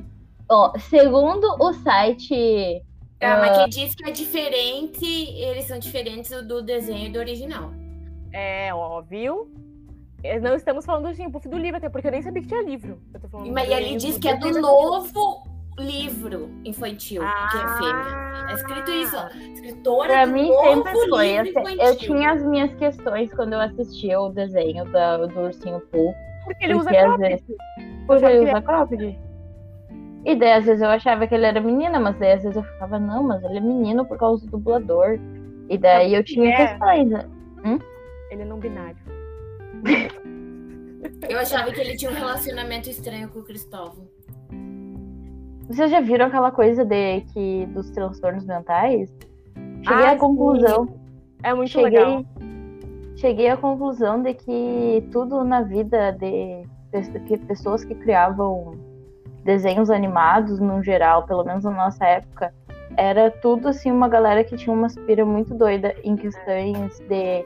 Ó, 0.49 0.77
segundo 0.79 1.45
o 1.59 1.73
site. 1.73 2.83
Ah, 3.21 3.37
mas 3.37 3.57
que 3.57 3.69
diz 3.69 3.93
que 3.95 4.07
é 4.09 4.11
diferente, 4.11 5.05
eles 5.05 5.65
são 5.65 5.77
diferentes 5.77 6.31
do 6.47 6.61
desenho 6.61 7.11
do 7.11 7.19
original. 7.19 7.71
É, 8.31 8.73
óbvio. 8.73 9.51
É, 10.23 10.39
Não 10.39 10.55
estamos 10.55 10.85
falando 10.85 11.03
do 11.03 11.09
ursinho 11.09 11.31
Puff 11.31 11.47
do 11.47 11.57
livro, 11.57 11.77
até 11.77 11.89
porque 11.89 12.07
eu 12.07 12.11
nem 12.11 12.21
sabia 12.21 12.41
que 12.41 12.47
tinha 12.47 12.61
livro. 12.61 12.99
Eu 13.13 13.19
tô 13.19 13.27
falando 13.29 13.51
Mas 13.53 13.71
ali 13.71 13.95
diz 13.95 14.17
que 14.17 14.27
é 14.27 14.35
do 14.35 14.51
novo 14.61 15.43
livro 15.79 16.49
infantil, 16.65 17.21
que 17.21 17.57
é 17.57 17.67
fêmea. 17.77 18.49
É 18.49 18.53
escrito 18.53 18.91
isso, 18.91 19.15
ó. 19.17 19.27
Escritora 19.53 20.07
Pra 20.09 20.25
mim 20.25 20.49
novo 20.49 20.73
sempre 20.83 20.91
foi. 21.09 21.27
livro 21.37 21.41
assim, 21.41 21.49
infantil. 21.73 21.85
Eu 21.85 21.95
tinha 21.97 22.31
as 22.31 22.43
minhas 22.43 22.73
questões 22.75 23.33
quando 23.33 23.53
eu 23.53 23.59
assistia 23.61 24.19
o 24.19 24.29
desenho 24.29 24.85
da- 24.91 25.17
do 25.25 25.39
ursinho 25.39 25.79
Pooh. 25.91 26.13
Porque 26.45 26.65
ele 26.65 26.73
usa 26.75 26.83
Porque 26.85 26.97
às 26.97 27.03
cropped. 27.05 27.29
vezes. 27.29 27.57
Porque 28.07 28.25
ele 28.25 28.49
usa 28.49 28.61
cropped. 28.61 29.19
E 30.25 30.35
daí, 30.35 30.51
às 30.51 30.65
vezes, 30.65 30.81
eu 30.81 30.89
achava 30.89 31.25
que 31.27 31.33
ele 31.35 31.45
era 31.45 31.61
menina, 31.61 31.99
mas 31.99 32.17
daí, 32.19 32.33
às 32.33 32.41
vezes, 32.43 32.57
eu 32.57 32.63
ficava, 32.63 32.99
não, 32.99 33.23
mas 33.23 33.41
ele 33.43 33.57
é 33.57 33.61
menino 33.61 34.05
por 34.05 34.17
causa 34.17 34.45
do 34.45 34.51
dublador. 34.51 35.17
E 35.69 35.77
daí 35.77 36.13
eu 36.13 36.23
tinha 36.23 36.49
É. 36.49 36.67
questões. 36.67 37.09
né? 37.09 37.25
Ele 38.31 38.41
é 38.41 38.45
não 38.45 38.59
binário. 38.59 38.97
Eu 41.29 41.39
achava 41.39 41.71
que 41.71 41.79
ele 41.79 41.95
tinha 41.95 42.11
um 42.11 42.15
relacionamento 42.15 42.89
estranho 42.89 43.29
com 43.29 43.39
o 43.39 43.43
Cristóvão. 43.43 44.08
Vocês 45.69 45.91
já 45.91 46.01
viram 46.01 46.25
aquela 46.25 46.51
coisa 46.51 46.83
de 46.83 47.21
que 47.31 47.67
dos 47.67 47.91
transtornos 47.91 48.43
mentais? 48.43 49.13
Cheguei 49.83 50.05
Ah, 50.07 50.11
à 50.11 50.17
conclusão. 50.17 50.89
É 51.43 51.53
muito 51.53 51.69
cheguei, 51.69 51.99
legal. 51.99 52.25
cheguei 53.15 53.49
à 53.49 53.55
conclusão 53.55 54.21
de 54.23 54.33
que 54.33 55.07
tudo 55.11 55.43
na 55.43 55.61
vida 55.61 56.11
de 56.13 56.63
que 57.27 57.37
pessoas 57.37 57.85
que 57.85 57.93
criavam 57.93 58.73
desenhos 59.43 59.91
animados 59.91 60.59
no 60.59 60.81
geral, 60.81 61.27
pelo 61.27 61.43
menos 61.43 61.63
na 61.63 61.71
nossa 61.71 62.03
época, 62.03 62.51
era 62.97 63.29
tudo 63.29 63.67
assim 63.67 63.91
uma 63.91 64.09
galera 64.09 64.43
que 64.43 64.57
tinha 64.57 64.75
uma 64.75 64.87
aspira 64.87 65.23
muito 65.23 65.53
doida 65.53 65.93
em 66.03 66.15
questões 66.15 66.99
de 67.07 67.45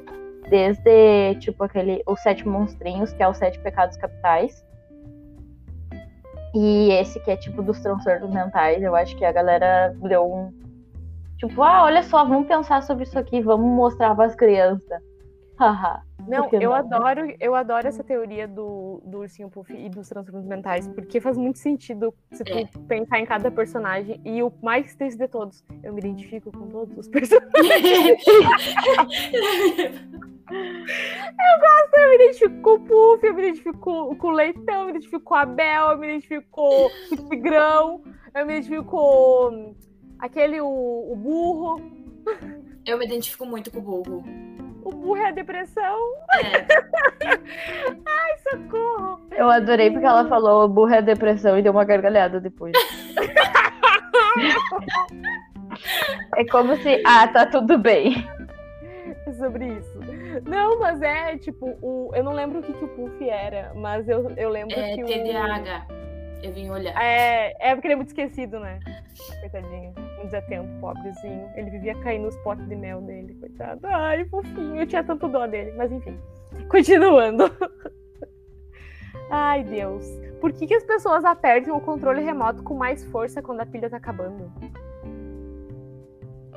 desde 0.50 1.36
tipo 1.42 1.62
aquele 1.64 2.02
os 2.08 2.22
sete 2.22 2.48
monstrinhos, 2.48 3.12
que 3.12 3.22
é 3.22 3.28
os 3.28 3.38
sete 3.38 3.60
pecados 3.60 3.98
capitais. 3.98 4.66
E 6.54 6.92
esse 6.92 7.20
que 7.20 7.32
é 7.32 7.36
tipo 7.36 7.64
dos 7.64 7.80
transtornos 7.80 8.30
mentais, 8.30 8.82
eu 8.82 8.96
acho 8.96 9.16
que 9.16 9.26
a 9.26 9.32
galera 9.32 9.90
deu 10.02 10.32
um 10.32 10.54
tipo, 11.38 11.62
ah, 11.64 11.84
olha 11.84 12.04
só, 12.04 12.24
vamos 12.24 12.48
pensar 12.48 12.84
sobre 12.84 13.04
isso 13.04 13.18
aqui, 13.18 13.42
vamos 13.42 13.66
mostrar 13.76 14.16
para 14.16 14.26
as 14.26 14.36
crianças. 14.36 15.02
Haha. 15.60 16.02
Não, 16.28 16.50
eu 16.54 16.70
não? 16.70 16.74
adoro, 16.74 17.36
eu 17.40 17.56
adoro 17.56 17.88
essa 17.88 18.04
teoria 18.04 18.48
do, 18.48 19.02
do 19.06 19.20
ursinho 19.20 19.50
puff 19.50 19.74
e 19.74 19.90
dos 19.90 20.08
transtornos 20.08 20.46
mentais, 20.46 20.88
porque 20.88 21.20
faz 21.20 21.38
muito 21.38 21.60
sentido 21.60 22.14
se 22.32 22.44
tu 22.44 22.54
É. 22.54 22.66
pensar 22.88 23.20
em 23.20 23.26
cada 23.26 23.52
personagem. 23.52 24.20
E 24.24 24.42
o 24.42 24.52
mais 24.62 24.96
triste 24.96 25.18
de 25.18 25.28
todos, 25.28 25.64
eu 25.84 25.94
me 25.94 26.00
identifico 26.00 26.52
com 26.52 26.68
todos 26.68 26.98
os 26.98 27.08
personagens. 27.10 28.24
Eu 31.96 32.10
me 32.10 32.16
identifico 32.16 32.62
com 32.62 32.74
o 32.74 32.80
Puff, 32.80 33.26
eu 33.26 33.34
me 33.34 33.42
identifico 33.42 33.78
com, 33.80 34.16
com 34.16 34.28
o 34.28 34.32
Leitão, 34.32 34.82
eu 34.82 34.86
me 34.86 34.92
identifico 34.92 35.24
com 35.24 35.36
a 35.36 35.46
Bel, 35.46 35.92
eu 35.92 35.98
me 35.98 36.08
identifico 36.08 36.48
com 36.52 36.86
o 36.86 37.30
Tigrão, 37.30 38.04
eu 38.36 38.46
me 38.46 38.54
identifico 38.54 38.86
com 38.86 39.76
aquele, 40.20 40.62
o, 40.62 41.12
o 41.12 41.16
burro. 41.16 41.82
Eu 42.86 42.98
me 42.98 43.06
identifico 43.06 43.46
muito 43.46 43.72
com 43.72 43.80
o 43.80 43.82
burro. 43.82 44.24
O 44.86 44.92
burro 44.92 45.18
é 45.18 45.30
a 45.30 45.32
depressão. 45.32 45.98
É. 46.34 46.66
Socorro! 48.50 49.20
Eu 49.32 49.50
adorei 49.50 49.90
porque 49.90 50.06
ela 50.06 50.28
falou 50.28 50.68
burra 50.68 50.98
é 50.98 51.02
depressão 51.02 51.58
e 51.58 51.62
deu 51.62 51.72
uma 51.72 51.86
gargalhada 51.86 52.40
depois. 52.40 52.74
é 56.36 56.46
como 56.46 56.76
se, 56.78 57.02
ah, 57.06 57.28
tá 57.28 57.46
tudo 57.46 57.78
bem. 57.78 58.28
É 59.26 59.34
sobre 59.34 59.68
isso. 59.68 60.00
Não, 60.46 60.80
mas 60.80 61.02
é 61.02 61.38
tipo, 61.38 61.78
o, 61.82 62.12
eu 62.14 62.24
não 62.24 62.34
lembro 62.34 62.60
o 62.60 62.64
que, 62.64 62.74
que 62.74 62.86
o 62.86 62.88
Puff 62.90 63.30
era, 63.30 63.72
mas 63.76 64.08
eu, 64.08 64.30
eu 64.38 64.50
lembro 64.50 64.78
É 64.78 64.96
que 64.96 65.04
o. 65.04 65.08
TDAH. 65.08 65.88
Eu 66.44 66.52
vim 66.52 66.70
olhar. 66.70 66.94
É, 67.02 67.56
é 67.60 67.74
porque 67.74 67.88
ele 67.88 67.94
é 67.94 67.98
muito 67.98 68.10
esquecido, 68.10 68.60
né? 68.60 68.80
Coitadinho. 69.40 69.94
Dizia 70.24 70.42
tempo, 70.44 70.70
pobrezinho. 70.80 71.50
Ele 71.56 71.70
vivia 71.70 71.96
caindo 72.02 72.26
nos 72.26 72.38
potes 72.38 72.68
de 72.68 72.76
mel 72.76 73.02
dele, 73.02 73.36
coitado. 73.40 73.86
Ai, 73.88 74.26
fofinho. 74.26 74.78
Eu 74.78 74.88
tinha 74.88 75.04
tanto 75.04 75.28
dó 75.28 75.46
dele. 75.46 75.74
Mas 75.76 75.92
enfim. 75.92 76.18
Continuando. 76.70 77.46
Ai, 79.30 79.64
Deus. 79.64 80.08
Por 80.40 80.52
que, 80.54 80.68
que 80.68 80.74
as 80.74 80.84
pessoas 80.84 81.26
apertam 81.26 81.76
o 81.76 81.82
controle 81.82 82.22
remoto 82.22 82.64
com 82.64 82.74
mais 82.74 83.04
força 83.06 83.42
quando 83.42 83.62
a 83.62 83.66
pilha 83.66 83.90
tá 83.90 83.98
acabando? 83.98 84.52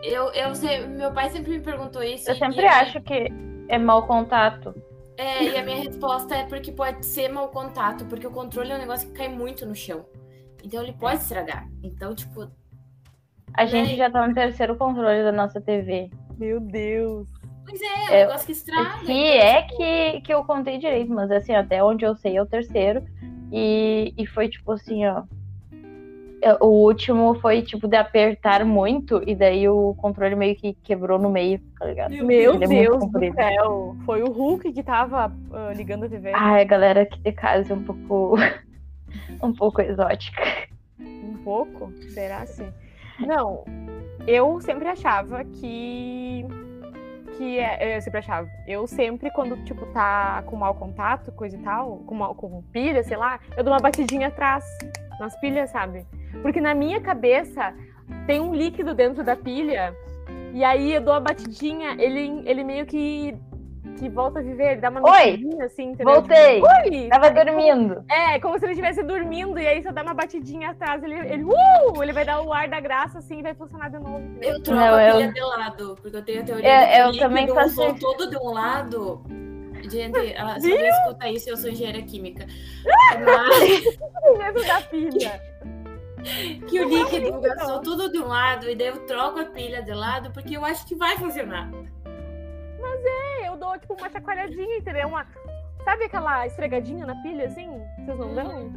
Eu, 0.03 0.33
eu 0.33 0.55
sei, 0.55 0.87
meu 0.87 1.13
pai 1.13 1.31
sempre 1.31 1.53
me 1.53 1.61
perguntou 1.61 2.03
isso. 2.03 2.31
Eu 2.31 2.37
sempre 2.37 2.63
e 2.63 2.67
a 2.67 2.81
acho 2.81 3.01
que 3.01 3.29
é 3.69 3.79
mau 3.79 4.07
contato. 4.07 4.75
É, 5.17 5.45
e 5.45 5.57
a 5.57 5.65
minha 5.65 5.79
resposta 5.79 6.35
é 6.35 6.45
porque 6.45 6.71
pode 6.71 7.05
ser 7.07 7.29
mau 7.29 7.49
contato, 7.49 8.05
porque 8.05 8.27
o 8.27 8.31
controle 8.31 8.71
é 8.71 8.77
um 8.77 8.79
negócio 8.79 9.09
que 9.09 9.15
cai 9.15 9.29
muito 9.29 9.65
no 9.65 9.75
chão. 9.75 10.05
Então 10.63 10.83
ele 10.83 10.93
pode 10.93 11.23
estragar. 11.23 11.69
Então, 11.83 12.15
tipo, 12.15 12.51
A 13.55 13.67
gente 13.67 13.93
É. 13.95 13.97
já 13.97 14.11
tá 14.11 14.27
no 14.27 14.35
terceiro 14.35 14.77
controle 14.77 15.23
da 15.23 15.33
nossa 15.33 15.61
TV. 15.61 16.11
Meu 16.39 16.61
Deus. 16.61 17.29
pois 17.65 17.81
é, 17.81 17.85
é 17.87 17.89
um 17.89 18.15
É, 18.15 18.27
negócio 18.27 18.47
que 18.47 18.53
estraga. 18.53 18.99
Que 19.05 19.13
então, 19.13 19.47
é 19.47 19.63
tipo, 19.63 19.77
que, 19.77 20.21
que 20.23 20.35
eu 20.35 20.45
contei 20.45 20.79
direito, 20.79 21.13
mas 21.13 21.31
assim, 21.31 21.55
até 21.55 21.83
onde 21.83 22.05
eu 22.05 22.15
sei 22.17 22.37
é 22.37 22.43
o 22.43 22.47
terceiro. 22.47 23.03
E, 23.53 24.13
e 24.17 24.27
foi 24.27 24.49
tipo 24.49 24.73
assim, 24.73 25.07
ó. 25.07 25.23
é, 26.43 26.53
O 26.61 26.67
último 26.67 27.35
foi 27.41 27.63
tipo 27.63 27.89
de 27.89 27.97
apertar 27.97 28.65
muito, 28.65 29.23
e 29.27 29.35
daí 29.35 29.69
o 29.69 29.95
controle 29.95 30.35
meio 30.37 30.55
que 30.57 30.75
quebrou 30.75 31.19
no 31.19 31.31
meio, 31.31 31.61
tá 31.79 31.87
ligado? 31.87 32.11
Meu 32.11 32.55
Ele 32.55 32.65
é 32.65 32.69
Deus 32.69 33.11
do 33.11 33.19
céu. 33.35 33.97
Foi 34.05 34.23
o 34.23 34.31
Hulk 34.31 34.73
que 34.73 34.83
tava 34.83 35.33
ah, 35.53 35.73
ligando 35.75 36.05
a 36.05 36.09
TV. 36.09 36.33
Ai, 36.35 36.61
a 36.63 36.65
galera 36.65 37.03
aqui 37.03 37.19
de 37.21 37.33
casa 37.33 37.73
é 37.73 37.77
um 37.77 37.83
pouco. 37.83 38.37
um 39.43 39.53
pouco 39.55 39.81
exótica. 39.81 40.43
Um 41.01 41.37
pouco? 41.43 41.93
Será 42.11 42.39
assim? 42.39 42.69
Não, 43.19 43.65
eu 44.27 44.61
sempre 44.61 44.89
achava 44.89 45.45
que. 45.45 46.45
Que 47.37 47.59
é, 47.59 47.97
eu 47.97 48.03
sempre 48.03 48.19
achava. 48.19 48.49
Eu 48.67 48.87
sempre, 48.87 49.31
quando, 49.31 49.63
tipo, 49.65 49.85
tá 49.87 50.43
com 50.47 50.57
mau 50.57 50.75
contato, 50.75 51.31
coisa 51.33 51.57
e 51.57 51.61
tal, 51.61 51.99
com, 52.07 52.15
mau, 52.15 52.35
com 52.35 52.63
pilha, 52.73 53.03
sei 53.03 53.17
lá, 53.17 53.39
eu 53.57 53.63
dou 53.63 53.73
uma 53.73 53.81
batidinha 53.81 54.29
atrás 54.29 54.65
nas 55.21 55.39
pilhas, 55.39 55.71
sabe? 55.71 56.07
Porque 56.43 56.61
na 56.61 56.75
minha 56.75 57.01
cabeça 57.01 57.75
tem 58.27 58.41
um 58.41 58.55
líquido 58.55 58.95
dentro 58.95 59.23
da 59.23 59.37
pilha, 59.37 59.95
e 60.53 60.65
aí 60.65 60.95
eu 60.95 61.01
dou 61.03 61.13
a 61.13 61.21
batidinha, 61.21 61.97
ele, 61.99 62.43
ele 62.47 62.65
meio 62.65 62.87
que, 62.87 63.37
que 63.99 64.09
volta 64.09 64.41
a 64.41 64.43
viver, 64.43 64.73
ele 64.73 64.81
dá 64.81 64.91
uma 64.91 65.01
Oi! 65.03 65.25
mexidinha 65.33 65.65
assim, 65.65 65.83
entendeu? 65.91 66.15
Voltei! 66.15 66.63
Oi! 66.63 67.09
Tava 67.09 67.31
dormindo. 67.31 68.05
É, 68.11 68.39
como 68.41 68.59
se 68.59 68.65
ele 68.65 68.73
estivesse 68.73 69.03
dormindo, 69.03 69.59
e 69.59 69.67
aí 69.67 69.83
só 69.83 69.91
dá 69.93 70.03
uma 70.03 70.15
batidinha 70.15 70.71
atrás, 70.71 71.03
ele, 71.03 71.15
ele, 71.15 71.45
uh, 71.45 72.03
ele 72.03 72.13
vai 72.13 72.25
dar 72.25 72.41
o 72.43 72.53
ar 72.53 72.69
da 72.69 72.81
graça, 72.81 73.19
assim, 73.19 73.39
e 73.39 73.43
vai 73.43 73.55
funcionar 73.55 73.89
de 73.91 73.99
novo. 73.99 74.19
entendeu? 74.19 74.51
Eu 74.55 74.63
troco 74.63 74.81
Não, 74.81 74.95
a 74.95 75.03
eu- 75.09 75.17
pilha 75.17 75.33
de 75.33 75.41
lado, 75.41 75.99
porque 76.03 76.17
eu 76.17 76.23
tenho 76.23 76.41
a 76.41 76.45
teoria 76.45 76.99
Eu- 76.99 77.13
de 77.13 77.19
que 77.19 77.25
eu 77.25 77.29
o 77.29 77.31
líquido 77.33 77.55
também 77.55 77.71
faço 77.75 77.95
todo 77.99 78.29
de 78.31 78.37
um 78.37 78.51
lado. 78.53 79.23
Gente, 79.89 80.19
se 80.61 80.73
alguém 80.73 80.89
escuta 80.89 81.29
isso, 81.29 81.51
eu 81.51 81.57
sou 81.57 81.71
engenheira 81.71 82.03
química. 82.03 82.47
Mas 83.25 84.67
da 84.67 84.81
pilha. 84.83 85.41
que 86.69 86.81
o 86.81 86.89
líquido 86.89 87.41
gastou 87.41 87.81
tudo 87.81 88.11
de 88.11 88.19
um 88.19 88.27
lado 88.27 88.69
e 88.69 88.75
daí 88.75 88.89
eu 88.89 89.07
troco 89.07 89.39
a 89.39 89.45
pilha 89.45 89.81
de 89.83 89.93
lado 89.93 90.31
porque 90.33 90.57
eu 90.57 90.65
acho 90.65 90.85
que 90.87 90.95
vai 90.95 91.17
funcionar. 91.17 91.71
É, 93.57 93.59
eu 93.59 93.59
dou, 93.59 93.79
tipo, 93.79 93.95
uma 93.95 94.11
chacoalhadinha, 94.11 94.77
entendeu? 94.77 95.09
Uma... 95.09 95.27
Sabe 95.85 96.05
aquela 96.05 96.47
esfregadinha 96.47 97.07
na 97.07 97.15
pilha, 97.23 97.47
assim? 97.47 97.69
Vocês 98.05 98.19
não 98.19 98.35
dão? 98.35 98.73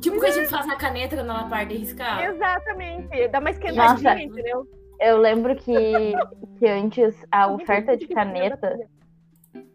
Tipo 0.00 0.16
o 0.16 0.20
que 0.20 0.26
a 0.26 0.30
gente 0.30 0.48
faz 0.48 0.66
na 0.66 0.76
caneta 0.76 1.16
quando 1.16 1.30
ela 1.30 1.48
para 1.48 1.64
de 1.64 1.76
riscar. 1.76 2.22
Exatamente. 2.24 3.28
Dá 3.28 3.38
uma 3.38 3.50
esquentadinha, 3.50 4.12
Nossa. 4.12 4.22
entendeu? 4.22 4.66
Eu 4.98 5.18
lembro 5.18 5.56
que, 5.56 6.14
que 6.58 6.66
antes 6.66 7.26
a 7.30 7.48
oferta 7.48 7.96
de 7.96 8.06
Fica 8.06 8.22
em 8.22 8.32
cima 8.32 8.48
da 8.50 8.56
caneta, 8.56 8.88
pilha. 9.52 9.66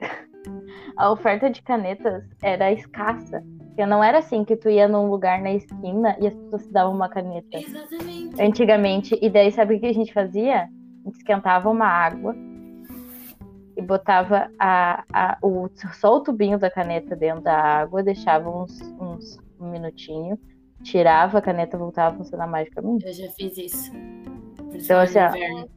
a 0.96 1.10
oferta 1.10 1.50
de 1.50 1.62
canetas 1.62 2.24
era 2.42 2.70
escassa. 2.72 3.42
Porque 3.68 3.86
não 3.86 4.04
era 4.04 4.18
assim 4.18 4.44
que 4.44 4.56
tu 4.56 4.68
ia 4.68 4.86
num 4.86 5.08
lugar 5.08 5.40
na 5.40 5.52
esquina 5.52 6.16
e 6.20 6.26
as 6.26 6.34
pessoas 6.34 6.66
te 6.66 6.72
davam 6.72 6.94
uma 6.94 7.08
caneta. 7.08 7.58
Exatamente. 7.58 8.42
Antigamente. 8.42 9.18
E 9.20 9.30
daí, 9.30 9.50
sabe 9.50 9.76
o 9.76 9.80
que 9.80 9.86
a 9.86 9.94
gente 9.94 10.12
fazia? 10.12 10.64
A 10.64 11.08
gente 11.08 11.16
esquentava 11.16 11.70
uma 11.70 11.86
água 11.86 12.36
e 13.76 13.82
botava 13.82 14.50
a, 14.58 15.04
a, 15.12 15.38
o, 15.42 15.68
só 15.92 16.16
o 16.16 16.20
tubinho 16.20 16.58
da 16.58 16.70
caneta 16.70 17.16
dentro 17.16 17.42
da 17.42 17.56
água, 17.56 18.02
deixava 18.02 18.48
uns, 18.50 18.80
uns 19.00 19.38
um 19.58 19.70
minutinho, 19.70 20.38
tirava 20.82 21.38
a 21.38 21.42
caneta 21.42 21.78
voltava 21.78 22.14
a 22.14 22.18
funcionar 22.18 22.46
magicamente. 22.46 23.06
Eu 23.06 23.12
já 23.12 23.28
fiz 23.30 23.56
isso. 23.56 23.92
Então, 24.74 25.00
assim, 25.00 25.18
ó, 25.18 25.28
Inverno. 25.28 25.68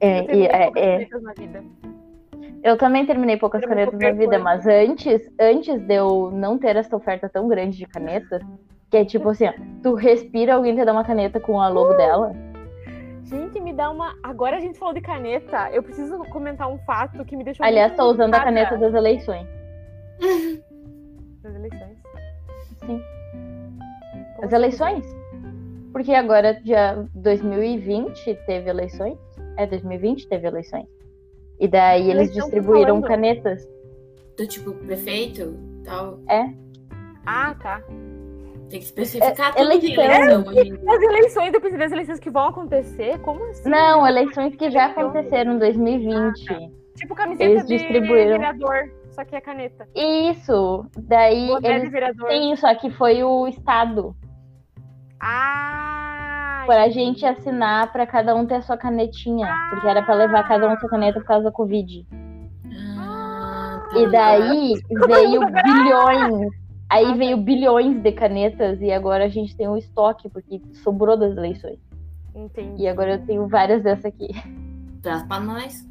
É, 0.00 0.24
Eu 0.24 0.34
e, 0.34 0.46
é, 0.46 0.72
é, 0.74 1.04
canetas 1.04 1.22
na 1.22 1.32
vida. 1.34 1.64
eu 2.62 2.78
também 2.78 3.04
terminei 3.06 3.36
poucas 3.36 3.64
canetas 3.64 3.98
na 3.98 4.10
vida, 4.12 4.38
coisa. 4.38 4.44
mas 4.44 4.66
antes, 4.66 5.30
antes 5.38 5.78
de 5.82 5.94
eu 5.94 6.30
não 6.32 6.58
ter 6.58 6.76
essa 6.76 6.96
oferta 6.96 7.28
tão 7.28 7.46
grande 7.46 7.76
de 7.76 7.86
canetas, 7.86 8.42
que 8.90 8.96
é 8.96 9.04
tipo 9.04 9.28
assim, 9.28 9.46
ó, 9.46 9.52
tu 9.82 9.94
respira, 9.94 10.54
alguém 10.54 10.74
te 10.74 10.84
dá 10.84 10.92
uma 10.92 11.04
caneta 11.04 11.38
com 11.38 11.60
a 11.60 11.68
logo 11.68 11.94
dela. 11.94 12.34
Gente, 13.24 13.60
me 13.60 13.72
dá 13.72 13.90
uma. 13.90 14.16
Agora 14.22 14.56
a 14.56 14.60
gente 14.60 14.78
falou 14.78 14.94
de 14.94 15.00
caneta. 15.00 15.70
Eu 15.70 15.82
preciso 15.82 16.18
comentar 16.30 16.68
um 16.68 16.78
fato 16.78 17.24
que 17.24 17.36
me 17.36 17.44
deixou. 17.44 17.64
Aliás, 17.64 17.92
muito 17.92 18.02
tô 18.02 18.10
usando 18.10 18.34
a 18.34 18.40
caneta 18.40 18.76
das 18.76 18.94
eleições. 18.94 19.46
das 21.42 21.54
eleições. 21.54 21.98
Sim. 22.86 23.02
Como 24.36 24.38
As 24.38 24.44
assim? 24.44 24.54
eleições? 24.56 25.20
Porque 25.92 26.12
agora, 26.14 26.60
já 26.64 26.94
2020, 27.14 28.34
teve 28.46 28.70
eleições. 28.70 29.18
É, 29.56 29.66
2020 29.66 30.28
teve 30.28 30.46
eleições. 30.46 30.86
E 31.58 31.68
daí 31.68 32.10
eles 32.10 32.30
Eleição 32.30 32.44
distribuíram 32.44 33.02
canetas. 33.02 33.68
Do 34.36 34.46
tipo, 34.46 34.72
prefeito 34.72 35.54
tal. 35.84 36.18
É. 36.28 36.54
Ah, 37.26 37.54
tá. 37.54 37.82
Tem 38.70 38.78
que 38.78 38.84
especificar 38.86 39.50
É, 39.50 39.52
tudo 39.64 39.78
de 39.80 39.92
eleição. 39.92 40.40
em 40.52 40.62
dia. 40.62 40.80
As 40.88 41.02
eleições, 41.02 41.52
depois 41.52 41.76
das 41.76 41.90
eleições 41.92 42.20
que 42.20 42.30
vão 42.30 42.48
acontecer, 42.48 43.18
como 43.20 43.44
assim? 43.50 43.68
Não, 43.68 44.06
eleições 44.06 44.54
que 44.54 44.70
já 44.70 44.86
aconteceram 44.86 45.54
em 45.54 45.58
2020. 45.58 46.70
Tipo 46.96 47.14
camiseta 47.14 47.50
Eles 47.50 47.66
de 47.66 47.76
distribuíram. 47.78 48.38
vereador, 48.38 48.90
só 49.10 49.24
que 49.24 49.34
é 49.34 49.40
caneta. 49.40 49.88
Isso. 49.94 50.86
Daí 50.98 51.48
Boné 51.48 51.68
de 51.68 51.74
eles. 51.80 51.90
vereador. 51.92 52.30
Sim, 52.30 52.54
só 52.56 52.74
que 52.74 52.90
foi 52.90 53.22
o 53.24 53.46
Estado. 53.48 54.14
Ah! 55.20 56.62
Pra 56.66 56.88
gente 56.88 57.26
assinar 57.26 57.90
pra 57.92 58.06
cada 58.06 58.34
um 58.34 58.46
ter 58.46 58.56
a 58.56 58.62
sua 58.62 58.76
canetinha. 58.76 59.48
Porque 59.70 59.88
era 59.88 60.02
pra 60.02 60.14
levar 60.14 60.46
cada 60.46 60.68
um 60.68 60.70
a 60.70 60.78
sua 60.78 60.88
caneta 60.88 61.18
por 61.20 61.26
causa 61.26 61.44
da 61.44 61.50
Covid. 61.52 62.06
Ah, 62.98 63.82
tá. 63.92 63.98
E 63.98 64.10
daí 64.10 64.74
veio 65.06 65.40
bilhões. 65.64 66.59
Aí 66.90 67.04
Ah, 67.06 67.14
veio 67.14 67.36
bilhões 67.36 68.02
de 68.02 68.12
canetas 68.12 68.80
e 68.82 68.90
agora 68.90 69.24
a 69.24 69.28
gente 69.28 69.56
tem 69.56 69.68
um 69.68 69.76
estoque, 69.76 70.28
porque 70.28 70.60
sobrou 70.74 71.16
das 71.16 71.36
eleições. 71.36 71.78
Entendi. 72.34 72.82
E 72.82 72.88
agora 72.88 73.12
eu 73.14 73.26
tenho 73.26 73.46
várias 73.46 73.82
dessas 73.82 74.04
aqui. 74.06 74.28
Traz 75.02 75.22
pra 75.22 75.38
nós. 75.40 75.88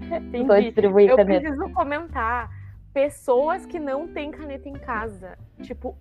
Entendi. 0.00 0.44
Vou 0.44 0.60
distribuir 0.60 1.10
Eu 1.10 1.16
caneta. 1.16 1.40
preciso 1.40 1.70
comentar. 1.72 2.50
Pessoas 2.92 3.66
que 3.66 3.78
não 3.80 4.06
têm 4.08 4.30
caneta 4.30 4.68
em 4.68 4.74
casa. 4.74 5.36
Tipo, 5.62 5.96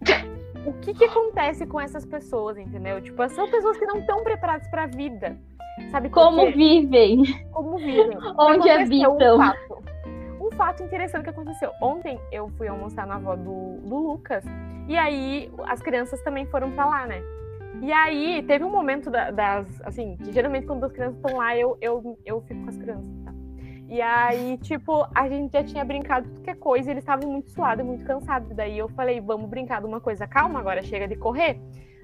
o 0.66 0.74
que 0.74 0.94
que 0.94 1.06
acontece 1.06 1.66
com 1.66 1.80
essas 1.80 2.06
pessoas, 2.06 2.58
entendeu? 2.58 3.02
Tipo, 3.02 3.28
são 3.30 3.50
pessoas 3.50 3.78
que 3.78 3.86
não 3.86 4.00
estão 4.00 4.24
preparadas 4.24 4.68
pra 4.70 4.86
vida. 4.86 5.38
Sabe 5.90 6.10
Como 6.10 6.52
vivem? 6.52 7.24
Como 7.52 7.78
vivem. 7.78 8.18
Onde 8.38 8.70
habitam? 8.70 9.38
Um 9.40 9.73
fato. 10.54 10.84
interessante 10.84 11.24
que 11.24 11.30
aconteceu. 11.30 11.72
Ontem 11.82 12.20
eu 12.32 12.50
fui 12.58 12.68
almoçar 12.68 13.06
na 13.08 13.16
avó 13.16 13.36
do, 13.36 13.78
do 13.82 13.96
Lucas. 13.98 14.44
E 14.88 14.98
aí 14.98 15.52
as 15.66 15.82
crianças 15.82 16.22
também 16.24 16.46
foram 16.48 16.72
pra 16.72 16.86
lá, 16.86 17.06
né? 17.08 17.22
E 17.82 17.92
aí 17.92 18.44
teve 18.44 18.64
um 18.64 18.70
momento 18.70 19.10
da- 19.10 19.32
das. 19.32 19.66
Assim, 19.84 20.16
que 20.18 20.32
geralmente 20.32 20.66
quando 20.68 20.84
as 20.86 20.92
crianças 20.92 21.16
estão 21.18 21.38
lá, 21.38 21.56
eu, 21.58 21.78
eu, 21.82 22.18
eu 22.26 22.42
fico 22.42 22.62
com 22.64 22.70
as 22.70 22.78
crianças, 22.78 23.06
tá? 23.26 23.34
E 23.90 24.02
aí, 24.02 24.58
tipo, 24.58 25.06
a 25.14 25.28
gente 25.28 25.52
já 25.52 25.64
tinha 25.64 25.84
brincado 25.86 26.28
que 26.42 26.50
é 26.50 26.56
coisa, 26.56 26.90
eles 26.90 27.04
estavam 27.04 27.30
muito 27.30 27.52
suados, 27.52 27.86
muito 27.86 28.06
cansados. 28.06 28.50
Daí 28.56 28.78
eu 28.78 28.88
falei, 28.90 29.20
vamos 29.22 29.50
brincar 29.50 29.82
de 29.82 29.88
uma 29.88 30.00
coisa 30.00 30.26
calma, 30.28 30.60
agora 30.60 30.82
chega 30.82 31.08
de 31.08 31.16
correr. 31.16 31.60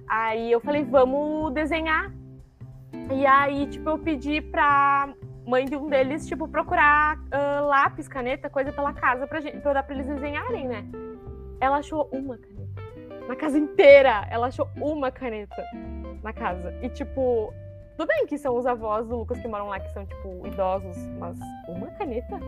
Aí 0.08 0.52
eu 0.52 0.60
falei, 0.60 0.84
vamos 0.84 1.54
desenhar. 1.54 2.12
E 3.12 3.26
aí, 3.26 3.68
tipo, 3.68 3.90
eu 3.90 3.98
pedi 4.00 4.42
pra 4.42 5.10
mãe 5.50 5.66
de 5.66 5.76
um 5.76 5.90
deles, 5.90 6.28
tipo, 6.28 6.48
procurar 6.48 7.18
ah, 7.32 7.62
lápis, 7.62 8.08
caneta, 8.08 8.50
coisa 8.50 8.72
pela 8.72 8.94
casa 8.94 9.26
pra, 9.26 9.42
gente, 9.42 9.58
pra 9.60 9.72
eu 9.72 9.74
dar 9.74 9.84
pra 9.84 9.96
eles 9.96 10.08
desenharem, 10.08 10.68
né? 10.68 10.86
Ela 11.60 11.78
achou 11.78 12.08
uma 12.14 12.38
caneta. 12.38 12.82
Na 13.28 13.36
casa 13.36 13.58
inteira, 13.58 14.28
ela 14.30 14.48
achou 14.48 14.68
uma 14.78 15.12
caneta 15.12 15.64
na 16.24 16.32
casa. 16.32 16.74
E, 16.82 16.90
tipo, 16.90 17.52
tudo 17.98 18.08
bem 18.08 18.26
que 18.28 18.38
são 18.38 18.56
os 18.56 18.66
avós 18.66 19.08
do 19.08 19.18
Lucas 19.18 19.40
que 19.40 19.48
moram 19.48 19.68
lá, 19.68 19.80
que 19.80 19.92
são, 19.92 20.06
tipo, 20.06 20.48
idosos, 20.48 20.98
mas 21.20 21.38
uma 21.68 21.88
caneta? 21.88 22.40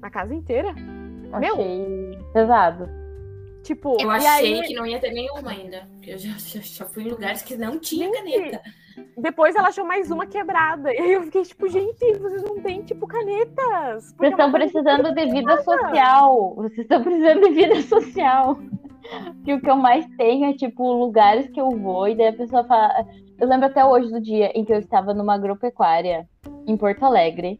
Na 0.00 0.10
casa 0.10 0.34
inteira? 0.34 0.72
Meu. 0.72 1.54
Achei 1.54 2.18
pesado. 2.32 3.03
Tipo, 3.64 3.96
Eu 3.98 4.10
achei 4.10 4.60
aí, 4.60 4.62
que 4.62 4.74
não 4.74 4.84
ia 4.86 5.00
ter 5.00 5.10
nenhuma 5.10 5.50
ainda. 5.50 5.88
porque 5.94 6.12
Eu 6.12 6.18
já, 6.18 6.32
já, 6.36 6.60
já 6.60 6.84
fui 6.84 7.04
em 7.04 7.08
lugares 7.08 7.40
que 7.42 7.56
não 7.56 7.78
tinha 7.78 8.06
Gente, 8.08 8.18
caneta. 8.18 8.62
depois 9.16 9.56
ela 9.56 9.68
achou 9.68 9.86
mais 9.86 10.10
uma 10.10 10.26
quebrada. 10.26 10.92
E 10.92 10.98
aí 10.98 11.12
eu 11.14 11.22
fiquei, 11.22 11.42
tipo, 11.42 11.66
gente, 11.68 12.18
vocês 12.18 12.42
não 12.42 12.60
têm, 12.60 12.82
tipo, 12.82 13.06
canetas. 13.06 14.14
Vocês 14.18 14.32
estão 14.32 14.52
precisando 14.52 15.14
de 15.14 15.26
vida 15.30 15.62
social. 15.62 16.54
Vocês 16.56 16.78
estão 16.80 17.02
precisando 17.02 17.40
de 17.40 17.50
vida 17.54 17.80
social. 17.82 18.58
Que 19.44 19.54
o 19.54 19.60
que 19.60 19.70
eu 19.70 19.76
mais 19.76 20.06
tenho 20.18 20.50
é, 20.50 20.52
tipo, 20.54 20.92
lugares 20.92 21.48
que 21.48 21.60
eu 21.60 21.70
vou 21.70 22.06
e 22.06 22.14
daí 22.14 22.28
a 22.28 22.32
pessoa 22.34 22.64
fala. 22.64 23.06
Eu 23.40 23.48
lembro 23.48 23.66
até 23.66 23.84
hoje 23.84 24.10
do 24.10 24.20
dia 24.20 24.50
em 24.54 24.64
que 24.64 24.72
eu 24.72 24.78
estava 24.78 25.12
numa 25.14 25.34
agropecuária 25.34 26.28
em 26.66 26.76
Porto 26.76 27.02
Alegre. 27.04 27.58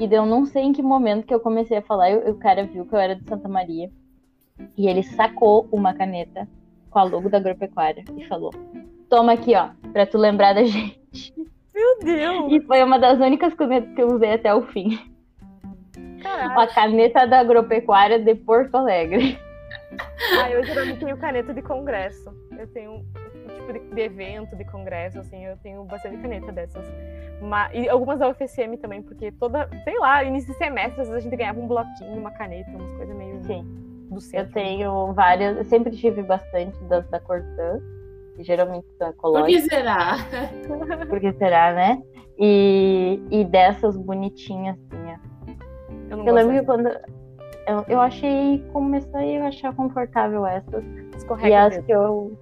E 0.00 0.06
daí 0.08 0.18
eu 0.18 0.26
não 0.26 0.44
sei 0.46 0.64
em 0.64 0.72
que 0.72 0.82
momento 0.82 1.26
que 1.26 1.34
eu 1.34 1.40
comecei 1.40 1.78
a 1.78 1.82
falar. 1.82 2.10
e 2.10 2.30
o 2.30 2.34
cara 2.36 2.64
viu 2.64 2.84
que 2.86 2.94
eu 2.94 2.98
era 2.98 3.14
de 3.14 3.24
Santa 3.28 3.48
Maria. 3.48 3.88
E 4.76 4.88
ele 4.88 5.02
sacou 5.02 5.68
uma 5.72 5.94
caneta 5.94 6.48
com 6.90 6.98
a 6.98 7.04
logo 7.04 7.28
da 7.28 7.38
agropecuária 7.38 8.04
e 8.16 8.24
falou: 8.26 8.50
Toma 9.08 9.32
aqui, 9.32 9.54
ó, 9.54 9.70
pra 9.92 10.06
tu 10.06 10.18
lembrar 10.18 10.54
da 10.54 10.64
gente. 10.64 11.34
Meu 11.74 11.98
Deus! 12.00 12.52
E 12.52 12.60
foi 12.60 12.82
uma 12.82 12.98
das 12.98 13.18
únicas 13.18 13.54
canetas 13.54 13.94
que 13.94 14.02
eu 14.02 14.08
usei 14.08 14.34
até 14.34 14.54
o 14.54 14.62
fim. 14.62 14.98
Caralho. 16.22 16.60
A 16.60 16.66
caneta 16.66 17.26
da 17.26 17.40
agropecuária 17.40 18.18
de 18.18 18.34
Porto 18.34 18.76
Alegre. 18.76 19.38
Ah, 20.40 20.50
eu 20.50 20.64
geralmente 20.64 21.04
tenho 21.04 21.16
caneta 21.16 21.52
de 21.52 21.62
congresso. 21.62 22.32
Eu 22.58 22.66
tenho 22.68 22.92
um 22.92 23.48
tipo 23.48 23.72
de, 23.72 23.80
de 23.94 24.00
evento, 24.00 24.54
de 24.54 24.64
congresso, 24.64 25.18
assim, 25.18 25.44
eu 25.44 25.56
tenho 25.58 25.84
bastante 25.84 26.16
caneta 26.18 26.52
dessas. 26.52 26.86
Mas, 27.40 27.72
e 27.74 27.88
algumas 27.88 28.18
da 28.18 28.28
UFSM 28.28 28.76
também, 28.80 29.02
porque 29.02 29.32
toda, 29.32 29.68
sei 29.82 29.98
lá, 29.98 30.22
início 30.22 30.52
de 30.52 30.58
semestre, 30.58 31.00
às 31.00 31.08
vezes 31.08 31.14
a 31.14 31.20
gente 31.20 31.36
ganhava 31.36 31.58
um 31.58 31.66
bloquinho, 31.66 32.18
uma 32.18 32.30
caneta, 32.30 32.70
umas 32.70 32.96
coisas 32.96 33.16
meio 33.16 33.42
Sim. 33.44 33.91
Do 34.12 34.18
Eu 34.18 34.20
centro. 34.20 34.52
tenho 34.52 35.12
várias, 35.14 35.56
eu 35.56 35.64
sempre 35.64 35.96
tive 35.96 36.22
bastante 36.22 36.78
das 36.84 37.08
da 37.10 37.18
Cortã, 37.20 37.80
que 38.36 38.42
geralmente 38.44 38.86
são 38.98 39.08
Por 39.08 39.44
que 39.44 39.56
ecológicas, 39.56 39.64
será? 39.64 40.16
porque 41.08 41.32
será, 41.34 41.72
né? 41.72 42.02
E, 42.38 43.22
e 43.30 43.44
dessas 43.44 43.96
bonitinhas, 43.96 44.76
assim, 44.78 45.04
ó. 45.06 45.52
Eu, 46.10 46.16
não 46.16 46.26
Eu 46.26 46.34
lembro 46.34 46.54
que 46.60 46.64
quando. 46.64 46.88
Eu, 47.66 47.84
eu 47.88 48.00
achei, 48.00 48.64
comecei 48.72 49.38
a 49.38 49.48
achar 49.48 49.74
confortável 49.74 50.46
essas. 50.46 50.82
dessas, 50.82 51.14
E 51.14 51.16
escorrega 51.16 51.62
as 51.66 51.78
que 51.78 51.92
eu. 51.92 52.36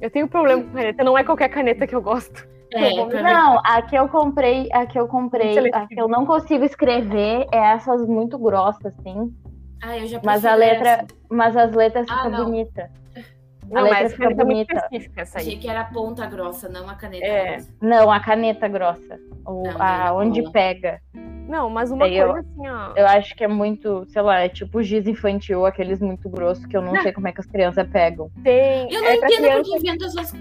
Eu 0.00 0.10
tenho 0.10 0.28
problema 0.28 0.62
com 0.62 0.70
caneta, 0.70 1.04
não 1.04 1.18
é 1.18 1.24
qualquer 1.24 1.48
caneta 1.48 1.86
que 1.86 1.94
eu 1.94 2.00
gosto. 2.00 2.46
É, 2.72 2.94
Não, 2.94 3.06
mim. 3.08 3.22
Não, 3.22 3.60
a 3.64 3.82
que 3.82 3.96
eu 3.96 4.08
comprei, 4.08 4.68
a 4.72 4.84
que 4.86 4.98
eu 4.98 5.08
comprei, 5.08 5.70
a 5.72 5.86
que 5.86 5.98
eu 6.00 6.06
não 6.08 6.26
consigo 6.26 6.64
escrever 6.64 7.46
é 7.52 7.58
essas 7.58 8.06
muito 8.06 8.38
grossas, 8.38 8.86
assim. 8.98 9.34
Ah, 9.82 9.96
eu 9.96 10.06
já 10.06 10.20
Mas 10.24 10.44
a 10.44 10.54
letra, 10.54 10.88
essa. 10.90 11.06
mas 11.30 11.56
as 11.56 11.72
letras 11.72 12.06
Ah, 12.10 12.24
ficam 12.24 12.44
bonitas. 12.44 12.90
Não, 13.70 13.82
letra 13.82 14.00
mas 14.02 14.12
fica 14.12 14.24
é 14.24 14.26
muito 14.28 14.44
bonita. 14.46 14.74
específica 14.76 15.20
essa 15.22 15.38
aí. 15.38 15.46
Achei 15.46 15.58
que 15.58 15.68
era 15.68 15.84
ponta 15.84 16.26
grossa, 16.26 16.68
não 16.68 16.88
a 16.88 16.94
caneta 16.94 17.24
É. 17.26 17.52
grossa. 17.56 17.68
Não, 17.80 18.10
a 18.10 18.20
caneta 18.20 18.68
grossa. 18.68 19.18
O, 19.46 19.62
Não, 19.62 19.76
a, 19.82 20.08
não 20.08 20.16
onde 20.18 20.50
pega. 20.50 21.00
Não, 21.48 21.70
mas 21.70 21.90
uma 21.90 22.06
eu- 22.08 22.32
coisa 22.32 22.40
assim, 22.48 22.68
ó. 22.68 22.92
Eu 22.96 23.06
acho 23.06 23.34
que 23.34 23.44
é 23.44 23.48
muito, 23.48 24.04
sei 24.08 24.20
lá, 24.22 24.40
é 24.40 24.48
tipo 24.48 24.82
giz 24.82 25.06
infantil, 25.06 25.64
aqueles 25.64 26.00
muito 26.00 26.28
grossos 26.28 26.64
que 26.66 26.76
eu 26.76 26.82
não 26.82 27.00
sei 27.02 27.12
como 27.12 27.28
é 27.28 27.32
que 27.32 27.40
as 27.40 27.46
crianças 27.46 27.86
pegam. 27.88 28.30
Tem. 28.42 28.92
Eu 28.92 29.00
não 29.00 29.08
é 29.08 29.14
entendo 29.16 29.36
criança 29.36 29.62
porque 29.62 29.76
inventa 29.78 30.04
essas 30.06 30.32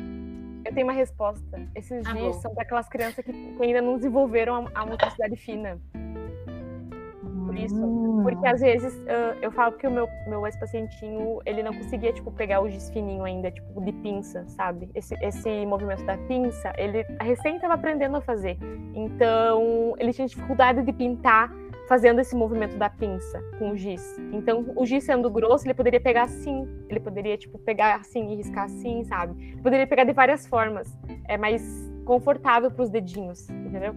Eu 0.67 0.73
tenho 0.73 0.85
uma 0.85 0.93
resposta. 0.93 1.61
Esses 1.73 2.05
Ah, 2.05 2.13
dias 2.13 2.35
bom. 2.35 2.41
são 2.41 2.53
para 2.53 2.63
aquelas 2.63 2.89
crianças 2.89 3.23
que, 3.23 3.31
que 3.31 3.63
ainda 3.63 3.81
não 3.81 3.95
desenvolveram 3.95 4.67
a, 4.75 4.81
a 4.81 4.85
motricidade 4.85 5.35
fina. 5.37 5.79
Por 7.45 7.57
isso. 7.57 7.81
Hum. 7.83 8.21
Porque 8.23 8.45
às 8.45 8.59
vezes 8.59 9.01
ah, 9.07 9.37
eu 9.41 9.49
falo 9.51 9.77
que 9.77 9.87
o 9.87 9.91
meu, 9.91 10.07
meu 10.27 10.45
ex-pacientinho, 10.45 11.39
ele 11.45 11.63
não 11.63 11.73
conseguia, 11.73 12.11
tipo, 12.11 12.29
pegar 12.31 12.61
o 12.61 12.69
giz 12.69 12.89
fininho 12.89 13.23
ainda, 13.23 13.49
tipo, 13.49 13.81
de 13.81 13.93
pinça, 13.93 14.45
sabe? 14.47 14.89
Esse, 14.93 15.15
esse 15.21 15.65
movimento 15.65 16.03
da 16.03 16.17
pinça, 16.17 16.73
ele 16.77 17.05
recém 17.21 17.55
estava 17.55 17.75
aprendendo 17.75 18.17
a 18.17 18.21
fazer. 18.21 18.57
Então, 18.93 19.95
ele 19.97 20.11
tinha 20.11 20.27
dificuldade 20.27 20.81
de 20.83 20.91
pintar 20.91 21.49
fazendo 21.87 22.19
esse 22.19 22.35
movimento 22.35 22.77
da 22.77 22.89
pinça 22.89 23.41
com 23.57 23.71
o 23.71 23.77
giz. 23.77 24.17
Então, 24.31 24.65
o 24.75 24.85
giz 24.85 25.03
sendo 25.03 25.29
grosso, 25.29 25.65
ele 25.65 25.73
poderia 25.73 25.99
pegar 25.99 26.23
assim. 26.23 26.67
Ele 26.89 26.99
poderia, 26.99 27.37
tipo, 27.37 27.57
pegar 27.57 27.95
assim 27.95 28.31
e 28.33 28.35
riscar 28.35 28.65
assim, 28.65 29.03
sabe? 29.05 29.33
Ele 29.53 29.61
poderia 29.61 29.87
pegar 29.87 30.03
de 30.03 30.13
várias 30.13 30.45
formas. 30.45 30.87
É 31.27 31.37
mais 31.37 31.63
confortável 32.05 32.71
para 32.71 32.83
os 32.83 32.89
dedinhos, 32.89 33.49
entendeu? 33.49 33.95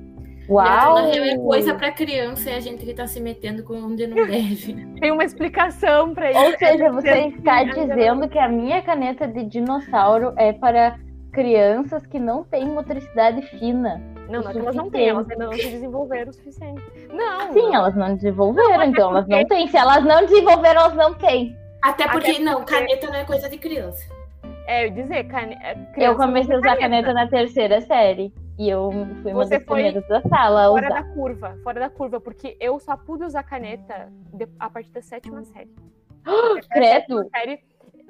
Uau! 0.49 0.95
Na 0.95 1.13
real, 1.13 1.25
é 1.25 1.37
coisa 1.37 1.75
pra 1.75 1.93
criança 1.93 2.51
e 2.51 2.55
a 2.55 2.61
gente 2.61 2.85
que 2.85 2.93
tá 2.93 3.07
se 3.07 3.21
metendo 3.21 3.63
com 3.63 3.75
onde 3.75 4.07
não 4.07 4.17
deve. 4.17 4.75
Tem 4.99 5.13
uma 5.13 5.25
explicação 5.25 6.13
para 6.13 6.31
isso. 6.33 6.41
Ou 6.41 6.59
seja, 6.59 6.91
você 6.91 7.29
está 7.29 7.63
dizendo 7.63 8.29
que 8.29 8.39
a 8.39 8.49
minha 8.49 8.83
caneta 8.83 9.29
de 9.29 9.45
dinossauro 9.45 10.33
é 10.37 10.53
para 10.53 10.99
crianças 11.33 12.05
que 12.05 12.19
não 12.19 12.43
têm 12.43 12.67
motricidade 12.67 13.43
fina. 13.43 14.03
Não, 14.31 14.41
não 14.43 14.51
é 14.51 14.57
elas 14.59 14.75
não 14.77 14.91
têm, 14.91 15.09
elas 15.09 15.31
ainda 15.31 15.45
não 15.47 15.53
se 15.57 15.69
desenvolveram 15.71 16.31
o 16.31 16.33
suficiente. 16.35 16.83
Não, 17.13 17.53
Sim, 17.53 17.63
não. 17.63 17.75
elas 17.75 17.95
não 17.97 18.15
desenvolveram, 18.15 18.69
Não, 18.77 18.85
então 18.85 19.09
é 19.09 19.13
elas 19.13 19.29
não 19.29 19.45
têm. 19.47 19.67
Se 19.69 19.77
elas 19.77 20.05
não 20.05 20.21
desenvolveram, 20.27 20.81
elas 20.83 20.95
não 20.95 21.15
têm. 21.15 21.57
Até 21.83 22.09
porque, 22.09 22.31
Até 22.33 22.41
não, 22.41 22.57
porque- 22.57 22.75
caneta 22.75 23.07
não 23.09 23.15
é 23.15 23.25
coisa 23.25 23.49
de 23.49 23.59
criança. 23.59 24.05
É, 24.67 24.83
eu 24.85 24.89
ia 24.89 24.93
dizer, 24.93 25.25
cane... 25.25 25.55
é, 25.63 25.77
Eu 25.97 26.15
comecei 26.17 26.55
a 26.55 26.59
usa 26.59 26.69
usar 26.69 26.77
caneta 26.79 27.13
na 27.13 27.27
terceira 27.27 27.81
série. 27.81 28.33
E 28.59 28.69
eu 28.69 28.91
fui 29.23 29.33
uma 29.33 29.45
Você 29.45 29.57
das 29.59 29.65
foi 29.67 29.75
primeiras 29.83 30.07
da 30.07 30.21
sala 30.21 30.69
Fora 30.69 30.87
usar. 30.87 31.03
da 31.03 31.03
curva, 31.15 31.59
fora 31.65 31.81
da 31.81 31.89
curva, 31.89 32.21
porque 32.21 32.57
eu 32.61 32.79
só 32.79 32.95
pude 32.95 33.25
usar 33.25 33.43
caneta 33.43 34.13
a 34.59 34.69
partir 34.69 34.91
da 34.93 35.01
sétima 35.01 35.43
série. 35.45 35.71
A 36.27 36.61
Credo! 36.75 36.85
sétima 36.85 37.25
série, 37.35 37.59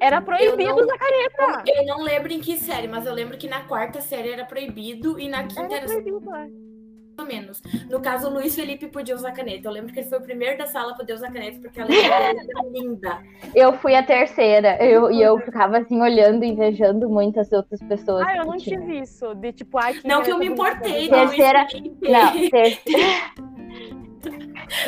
Era 0.01 0.21
proibido 0.21 0.57
não- 0.65 0.77
usar 0.77 0.97
caneta. 0.99 1.63
Eu 1.67 1.85
não 1.87 2.03
lembro 2.03 2.33
em 2.33 2.41
que 2.41 2.57
série, 2.57 2.89
mas 2.89 3.05
eu 3.07 3.13
lembro 3.15 3.37
que 3.37 3.49
na 3.49 3.61
quarta 3.61 4.01
série 4.01 4.31
era 4.31 4.45
proibido 4.45 5.19
e 5.21 5.29
na 5.29 5.45
quinta 5.45 5.63
Era 5.63 5.77
era 5.77 5.87
proibido, 5.87 6.19
é. 6.29 6.31
mais 6.31 6.51
ou 7.19 7.27
menos. 7.27 7.61
No 7.91 8.01
caso, 8.01 8.29
o 8.29 8.33
Luiz 8.33 8.55
Felipe 8.55 8.87
podia 8.87 9.15
usar 9.15 9.33
caneta. 9.33 9.69
Eu 9.69 9.73
lembro 9.73 9.93
que 9.93 10.01
ele 10.01 10.09
foi 10.09 10.19
o 10.19 10.23
primeiro 10.23 10.57
da 10.57 10.67
sala 10.67 10.93
a 10.93 10.95
poder 10.97 11.13
usar 11.13 11.31
caneta, 11.31 11.59
porque 11.61 11.79
a 11.79 11.85
letra 11.85 12.33
dele 12.33 12.51
era 12.51 12.63
linda. 12.73 13.19
Eu 13.55 13.75
fui 13.75 13.95
a 13.95 14.03
terceira. 14.03 14.83
Eu, 14.83 15.11
e 15.11 15.21
eu 15.21 15.39
ficava 15.41 15.77
assim, 15.77 16.01
olhando, 16.01 16.45
invejando 16.47 17.11
muitas 17.11 17.53
outras 17.53 17.79
pessoas. 17.83 18.27
Ah, 18.27 18.37
eu 18.39 18.47
não 18.47 18.57
tive 18.57 19.01
isso. 19.01 19.35
De 19.35 19.53
tipo, 19.53 19.77
ai, 19.77 19.93
que 19.95 20.09
Não 20.09 20.23
que 20.23 20.33
eu 20.33 20.39
me 20.39 20.47
importei, 20.47 21.09
Luiz 21.09 21.31
Terceira-. 21.31 21.67
Não, 22.01 22.49
terceira. 22.49 22.81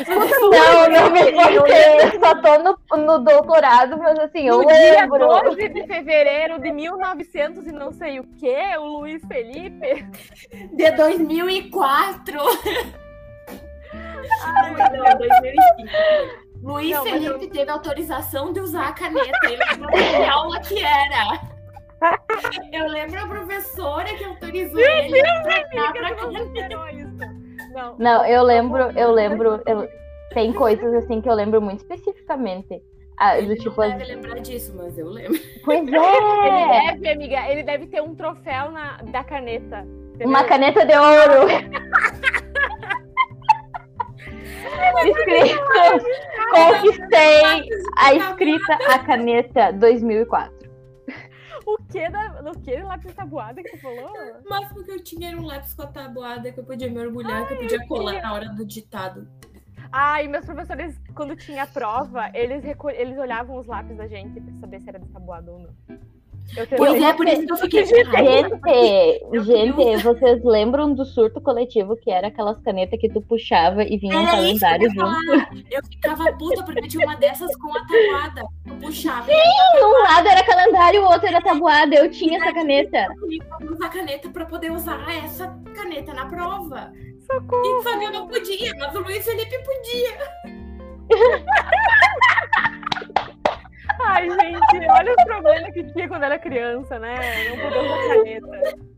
Não, 0.07 0.89
não 0.89 1.11
me 1.11 1.31
importei. 1.31 2.01
Eu 2.01 2.19
só 2.19 2.35
tô 2.41 2.63
no, 2.63 2.77
no 3.05 3.19
doutorado, 3.19 3.97
mas 3.97 4.17
assim, 4.19 4.47
eu 4.47 4.59
No 4.59 4.67
dia 4.67 5.01
lembro. 5.01 5.27
12 5.27 5.69
de 5.69 5.85
fevereiro 5.85 6.59
de 6.59 6.71
1900 6.71 7.67
e 7.67 7.71
não 7.71 7.91
sei 7.91 8.19
o 8.19 8.23
que, 8.23 8.77
o 8.77 8.99
Luiz 8.99 9.21
Felipe. 9.25 10.05
De 10.73 10.91
2004. 10.91 12.39
Ai, 14.43 14.71
não, 14.71 15.17
2005. 15.17 16.53
Luiz 16.63 16.91
Não, 16.91 17.03
Felipe 17.03 17.47
teve 17.47 17.69
autorização 17.69 18.53
de 18.53 18.61
usar 18.61 18.87
a 18.87 18.93
caneta. 18.93 19.37
Ele 19.43 19.57
lembrou 19.57 19.91
que 19.91 20.23
aula 20.23 20.59
que 20.61 20.81
era. 20.81 21.53
Eu 22.71 22.87
lembro 22.87 23.21
a 23.21 23.27
professora 23.27 24.13
que 24.15 24.23
autorizou 24.23 24.79
ele 24.79 25.19
a 25.19 25.41
trocar 25.41 25.93
pra 25.93 26.15
caneta. 26.15 26.69
Não, 27.73 27.95
Não, 27.97 28.25
eu 28.25 28.43
lembro, 28.43 28.83
eu 28.97 29.11
lembro. 29.11 29.61
eu- 29.65 29.89
Tem 30.33 30.51
coisas 30.53 30.93
assim 30.95 31.21
que 31.21 31.29
eu 31.29 31.33
lembro 31.33 31.61
muito 31.61 31.79
especificamente. 31.79 32.81
Ah, 33.17 33.35
do 33.35 33.41
Ele 33.41 33.55
tipo, 33.57 33.79
não 33.79 33.83
as- 33.91 33.97
deve 33.97 34.15
lembrar 34.15 34.39
disso, 34.39 34.73
mas 34.75 34.97
eu 34.97 35.07
lembro. 35.07 35.39
pois 35.63 35.79
Ele 35.87 35.95
é! 35.97 36.91
deve, 36.93 37.09
amiga, 37.09 37.47
ele 37.51 37.63
deve 37.63 37.85
ter 37.87 38.01
um 38.01 38.15
troféu 38.15 38.71
na, 38.71 38.97
da 39.11 39.23
caneta. 39.23 39.85
entendeu? 40.09 40.27
Uma 40.27 40.43
caneta 40.43 40.85
de 40.85 40.93
ouro! 40.95 41.47
Escrito, 45.05 45.59
conquistei 46.51 47.69
a 47.97 48.13
escrita 48.13 48.73
a 48.89 48.99
caneta 48.99 49.71
2004. 49.73 50.62
O 51.65 51.77
que 51.77 52.09
da, 52.09 52.41
o 52.41 52.59
que 52.59 52.81
lápis 52.81 53.13
tabuada 53.13 53.61
que 53.63 53.69
você 53.69 53.77
falou? 53.77 54.11
O 54.45 54.49
máximo 54.49 54.83
que 54.83 54.91
eu 54.91 55.03
tinha 55.03 55.29
era 55.29 55.39
um 55.39 55.45
lápis 55.45 55.73
com 55.73 55.83
a 55.83 55.87
tabuada 55.87 56.51
que 56.51 56.59
eu 56.59 56.63
podia 56.63 56.89
me 56.89 56.99
orgulhar, 56.99 57.47
que 57.47 57.53
eu 57.53 57.57
podia 57.57 57.87
colar 57.87 58.21
na 58.21 58.33
hora 58.33 58.49
do 58.49 58.65
ditado. 58.65 59.27
Ah, 59.91 60.23
e 60.23 60.27
meus 60.27 60.43
professores, 60.43 60.99
quando 61.13 61.35
tinha 61.35 61.67
prova, 61.67 62.31
eles, 62.33 62.63
eles 62.95 63.17
olhavam 63.17 63.59
os 63.59 63.67
lápis 63.67 63.95
da 63.95 64.07
gente 64.07 64.41
pra 64.41 64.53
saber 64.55 64.81
se 64.81 64.89
era 64.89 64.99
tabuado 64.99 65.51
ou 65.51 65.59
não. 65.59 65.99
Pois 66.77 67.01
é, 67.01 67.13
por 67.13 67.27
isso 67.27 67.45
que 67.45 67.51
eu 67.51 67.57
fiquei 67.57 67.83
de. 67.83 67.89
Gente, 67.89 69.43
gente, 69.43 70.03
vocês 70.03 70.43
lembram 70.43 70.93
do 70.93 71.03
surto 71.05 71.41
coletivo 71.41 71.95
que 71.95 72.11
era 72.11 72.27
aquelas 72.27 72.59
canetas 72.61 72.99
que 72.99 73.09
tu 73.09 73.21
puxava 73.21 73.83
e 73.83 73.97
vinha 73.97 74.19
um 74.19 74.27
Era 74.27 74.41
isso 74.41 74.63
eu 74.65 74.69
calendário 74.69 74.83
ia 74.83 74.93
junto? 74.93 75.65
Eu 75.71 75.83
ficava 75.85 76.33
puta 76.33 76.63
porque 76.63 76.87
tinha 76.87 77.07
uma 77.07 77.15
dessas 77.15 77.55
com 77.57 77.69
a 77.75 77.81
tabuada. 77.85 78.43
Eu 78.67 78.75
puxava. 78.75 79.27
Um 79.81 80.03
lado 80.03 80.27
era 80.27 80.43
calendário, 80.43 81.01
o 81.01 81.05
outro 81.05 81.27
era 81.27 81.41
tabuada. 81.41 81.95
Eu 81.95 82.11
tinha 82.11 82.37
essa 82.37 82.53
caneta. 82.53 83.07
Eu 83.59 83.73
usar 83.73 83.89
caneta 83.89 84.29
pra 84.29 84.45
poder 84.45 84.71
usar 84.71 85.03
essa 85.23 85.47
caneta 85.75 86.13
na 86.13 86.25
prova. 86.27 86.91
Socorro. 87.25 87.79
E 87.79 87.83
só 87.83 88.01
eu 88.01 88.11
não 88.11 88.27
podia, 88.27 88.73
mas 88.77 88.93
o 88.93 88.99
Luiz 88.99 89.25
Felipe 89.25 89.57
podia. 89.63 90.17
Ai, 94.05 94.29
gente, 94.29 94.89
olha 94.89 95.13
os 95.17 95.23
problemas 95.23 95.73
que 95.73 95.83
tinha 95.93 96.07
quando 96.07 96.23
era 96.23 96.39
criança, 96.39 96.99
né? 96.99 97.15
Não 97.49 97.57
podia 97.57 97.81
usar 97.81 98.07
caneta. 98.07 98.93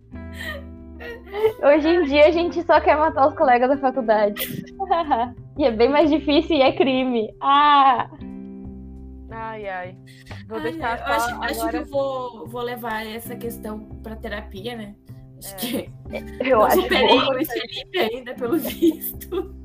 Hoje 1.64 1.88
em 1.90 2.04
dia 2.06 2.28
a 2.28 2.32
gente 2.32 2.64
só 2.64 2.80
quer 2.80 2.98
matar 2.98 3.28
os 3.28 3.36
colegas 3.36 3.70
da 3.70 3.78
faculdade. 3.78 4.64
e 5.58 5.66
é 5.66 5.72
bem 5.72 5.90
mais 5.90 6.10
difícil 6.10 6.56
e 6.58 6.62
é 6.62 6.72
crime. 6.72 7.30
Ah! 7.42 8.10
Ai, 9.32 9.68
ai. 9.68 9.98
Vou 10.48 10.58
Ai, 10.58 10.64
deixar 10.64 10.98
eu 11.00 11.06
só 11.06 11.12
acho, 11.14 11.42
acho 11.44 11.54
que 11.54 11.60
agora. 11.62 11.78
eu 11.78 11.86
vou, 11.86 12.48
vou 12.48 12.62
levar 12.62 13.06
essa 13.06 13.36
questão 13.36 13.80
pra 14.02 14.16
terapia, 14.16 14.76
né? 14.78 14.96
Acho 15.44 15.54
É. 15.54 15.58
que 15.60 15.90
Eu 16.50 16.58
não 16.60 16.66
acho 16.66 16.82
superei 16.82 17.18
o 17.20 17.46
Felipe 17.46 18.00
ainda, 18.00 18.34
pelo 18.36 18.58
visto. 18.58 19.56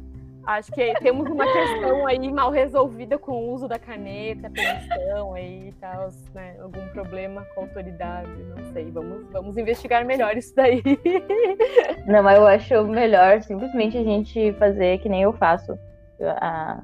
Acho 0.59 0.73
que 0.73 0.93
temos 1.01 1.29
uma 1.31 1.45
questão 1.45 2.07
aí 2.09 2.33
mal 2.33 2.51
resolvida 2.51 3.17
com 3.19 3.33
o 3.33 3.53
uso 3.53 3.69
da 3.69 3.79
caneta, 3.79 4.51
permissão 4.51 5.35
aí 5.35 5.69
e 5.69 5.73
tal, 5.81 6.09
né? 6.35 6.57
Algum 6.61 6.89
problema 6.89 7.47
com 7.55 7.61
a 7.61 7.65
autoridade, 7.65 8.31
não 8.57 8.73
sei. 8.73 8.91
Vamos, 8.91 9.31
vamos 9.31 9.57
investigar 9.57 10.05
melhor 10.05 10.37
isso 10.37 10.53
daí. 10.57 10.83
Não, 12.07 12.23
mas 12.23 12.37
eu 12.39 12.47
acho 12.49 12.85
melhor 12.85 13.41
simplesmente 13.43 13.97
a 13.97 14.03
gente 14.03 14.53
fazer 14.55 14.99
que 14.99 15.09
nem 15.09 15.23
eu 15.23 15.33
faço. 15.33 15.79
Ah, 16.41 16.81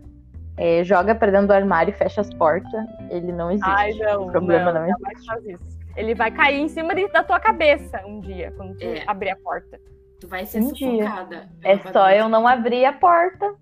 é, 0.57 0.85
joga 0.85 1.14
pra 1.14 1.31
dentro 1.33 1.49
do 1.49 1.53
armário 1.53 1.91
e 1.91 1.97
fecha 1.97 2.21
as 2.21 2.33
portas. 2.35 2.71
Ele 3.11 3.33
não 3.33 3.51
existe. 3.51 3.69
Ai, 3.69 3.93
não. 3.95 4.29
o 4.29 4.31
problema 4.31 4.73
não, 4.73 4.85
existe. 4.89 5.27
faz 5.27 5.45
isso. 5.45 5.77
Ele 5.97 6.14
vai 6.14 6.31
cair 6.31 6.61
em 6.61 6.69
cima 6.69 6.95
de- 6.95 7.09
da 7.09 7.25
tua 7.25 7.41
cabeça 7.41 8.01
um 8.07 8.21
dia, 8.21 8.53
quando 8.57 8.77
tu 8.77 8.85
É. 8.85 9.03
abrir 9.07 9.31
a 9.31 9.37
porta. 9.37 9.81
Tu 10.21 10.29
vai 10.29 10.47
ser 10.47 10.61
Um 10.61 10.75
sufocada. 10.75 11.49
É 11.62 11.79
só 11.93 12.11
eu 12.11 12.29
não 12.29 12.47
abrir 12.47 12.85
a 12.85 12.93
porta. 12.93 13.55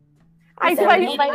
Aí 0.61 0.77
Você 0.77 0.83
tu 0.83 0.87
vai, 0.87 1.05
vai, 1.17 1.31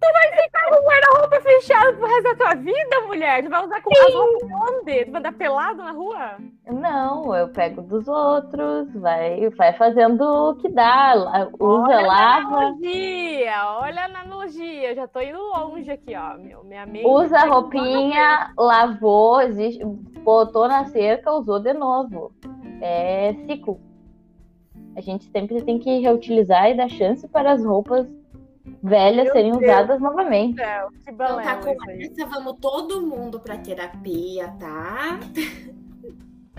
tu 0.00 0.06
vai 0.12 0.42
ficar 0.42 0.68
com 0.68 0.74
o 0.74 0.86
guarda-roupa 0.86 1.40
fechado 1.40 1.96
pro 1.96 2.06
resto 2.06 2.22
da 2.22 2.34
tua 2.36 2.54
vida, 2.54 3.00
mulher. 3.06 3.42
Tu 3.42 3.50
vai 3.50 3.64
usar 3.64 3.80
com 3.82 3.90
as 3.90 4.14
roupas 4.14 4.48
onde? 4.68 5.04
Tu 5.06 5.10
vai 5.10 5.20
andar 5.20 5.32
pelado 5.32 5.82
na 5.82 5.92
rua? 5.92 6.36
Não, 6.70 7.34
eu 7.34 7.48
pego 7.48 7.80
dos 7.82 8.06
outros, 8.06 8.92
vai, 8.94 9.48
vai 9.50 9.72
fazendo 9.72 10.22
o 10.22 10.54
que 10.56 10.68
dá, 10.68 11.14
usa, 11.14 11.50
Olha 11.58 11.96
a 11.96 12.06
lava, 12.06 12.46
analogia, 12.46 13.66
olha 13.80 14.02
a 14.02 14.04
analogia. 14.04 14.90
Eu 14.90 14.96
já 14.96 15.08
tô 15.08 15.20
indo 15.20 15.38
longe 15.38 15.90
aqui, 15.90 16.14
ó. 16.14 16.36
Meu, 16.36 16.62
minha 16.62 16.84
mente. 16.84 17.06
usa 17.06 17.38
a 17.38 17.46
roupinha, 17.46 18.52
lavou, 18.56 19.40
existe, 19.40 19.82
botou 20.22 20.68
na 20.68 20.84
cerca, 20.84 21.32
usou 21.32 21.58
de 21.58 21.72
novo. 21.72 22.32
É 22.80 23.34
ciclo. 23.46 23.80
A 24.96 25.00
gente 25.00 25.24
sempre 25.30 25.62
tem 25.62 25.78
que 25.78 25.98
reutilizar 26.00 26.70
e 26.70 26.76
dar 26.76 26.88
chance 26.88 27.26
para 27.28 27.52
as 27.52 27.64
roupas 27.64 28.06
velhas 28.82 29.24
Meu 29.24 29.32
serem 29.32 29.52
Deus. 29.52 29.62
usadas 29.62 30.00
novamente. 30.00 30.56
Céu, 30.56 30.88
que 30.90 31.10
Então 31.10 31.36
tá 31.42 31.56
com 31.56 31.68
essa, 31.70 32.26
vamos 32.26 32.54
todo 32.60 33.06
mundo 33.06 33.40
pra 33.40 33.56
terapia, 33.58 34.48
tá? 34.58 35.18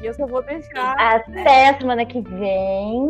E 0.01 0.05
eu 0.05 0.13
só 0.13 0.25
vou 0.25 0.41
deixar. 0.43 0.95
Até 0.97 1.77
semana 1.77 2.05
que 2.05 2.21
vem. 2.21 3.05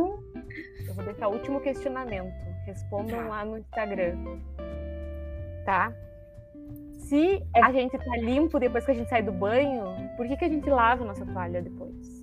Eu 0.87 0.93
vou 0.95 1.05
deixar 1.05 1.27
o 1.27 1.33
último 1.33 1.59
questionamento. 1.61 2.33
Respondam 2.65 3.19
Tá. 3.19 3.27
lá 3.27 3.45
no 3.45 3.57
Instagram. 3.59 4.17
Tá? 5.65 5.93
Se 6.97 7.41
a 7.55 7.71
gente 7.71 7.97
tá 7.97 8.17
limpo 8.17 8.59
depois 8.59 8.85
que 8.85 8.91
a 8.91 8.93
gente 8.95 9.09
sai 9.09 9.21
do 9.23 9.31
banho, 9.31 9.83
por 10.17 10.27
que, 10.27 10.35
que 10.37 10.45
a 10.45 10.49
gente 10.49 10.69
lava 10.69 11.03
a 11.03 11.07
nossa 11.07 11.25
toalha 11.25 11.61
depois? 11.61 12.18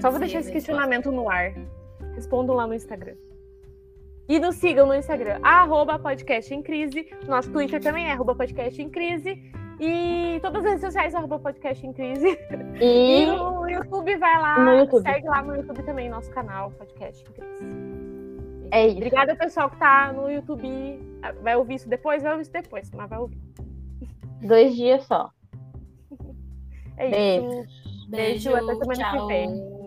Só 0.00 0.10
vou 0.10 0.18
deixar 0.20 0.40
esse 0.40 0.52
questionamento 0.52 1.10
no 1.12 1.28
ar. 1.30 1.52
Respondam 2.14 2.54
lá 2.56 2.66
no 2.66 2.74
Instagram. 2.74 3.14
E 4.28 4.38
nos 4.38 4.56
sigam 4.56 4.86
no 4.86 4.94
Instagram, 4.94 5.38
arroba 5.42 5.98
podcast 5.98 6.52
em 6.54 6.62
crise. 6.62 7.08
Nosso 7.26 7.50
Twitter 7.50 7.80
também 7.82 8.08
é 8.08 8.12
arroba 8.12 8.34
podcast 8.34 8.80
em 8.82 8.88
crise. 8.90 9.42
E 9.80 10.38
todas 10.42 10.64
as 10.64 10.70
redes 10.70 10.80
sociais 10.84 11.14
arroba 11.14 11.38
podcast 11.38 11.86
em 11.86 11.92
crise. 11.92 12.36
E 12.80 13.22
E 13.24 13.26
no 13.26 13.68
YouTube 13.68 14.16
vai 14.16 14.40
lá, 14.42 14.58
No 14.58 14.74
YouTube. 14.80 15.02
segue 15.02 15.26
lá 15.28 15.40
no 15.42 15.54
YouTube 15.56 15.82
também, 15.84 16.08
nosso 16.10 16.30
canal, 16.30 16.70
podcast 16.72 17.22
em 17.24 17.32
crise. 17.32 18.68
é 18.72 18.86
isso. 18.88 18.96
Obrigada, 18.96 19.34
pessoal, 19.36 19.70
que 19.70 19.78
tá 19.78 20.12
no 20.12 20.28
YouTube. 20.30 20.68
Vai 21.42 21.56
ouvir 21.56 21.76
isso 21.76 21.88
depois? 21.88 22.22
Vai 22.22 22.32
ouvir 22.32 22.42
isso 22.42 22.52
depois, 22.52 22.90
mas 22.90 23.08
vai 23.08 23.18
ouvir. 23.20 23.38
Dois 24.42 24.74
dias 24.74 25.04
só. 25.06 25.30
É 27.00 27.08
Beijo. 27.10 27.62
isso. 27.62 28.08
Beijo, 28.10 28.54
até 28.56 28.74
semana 28.74 29.10
que 29.12 29.16
tchau. 29.18 29.26
vem. 29.28 29.77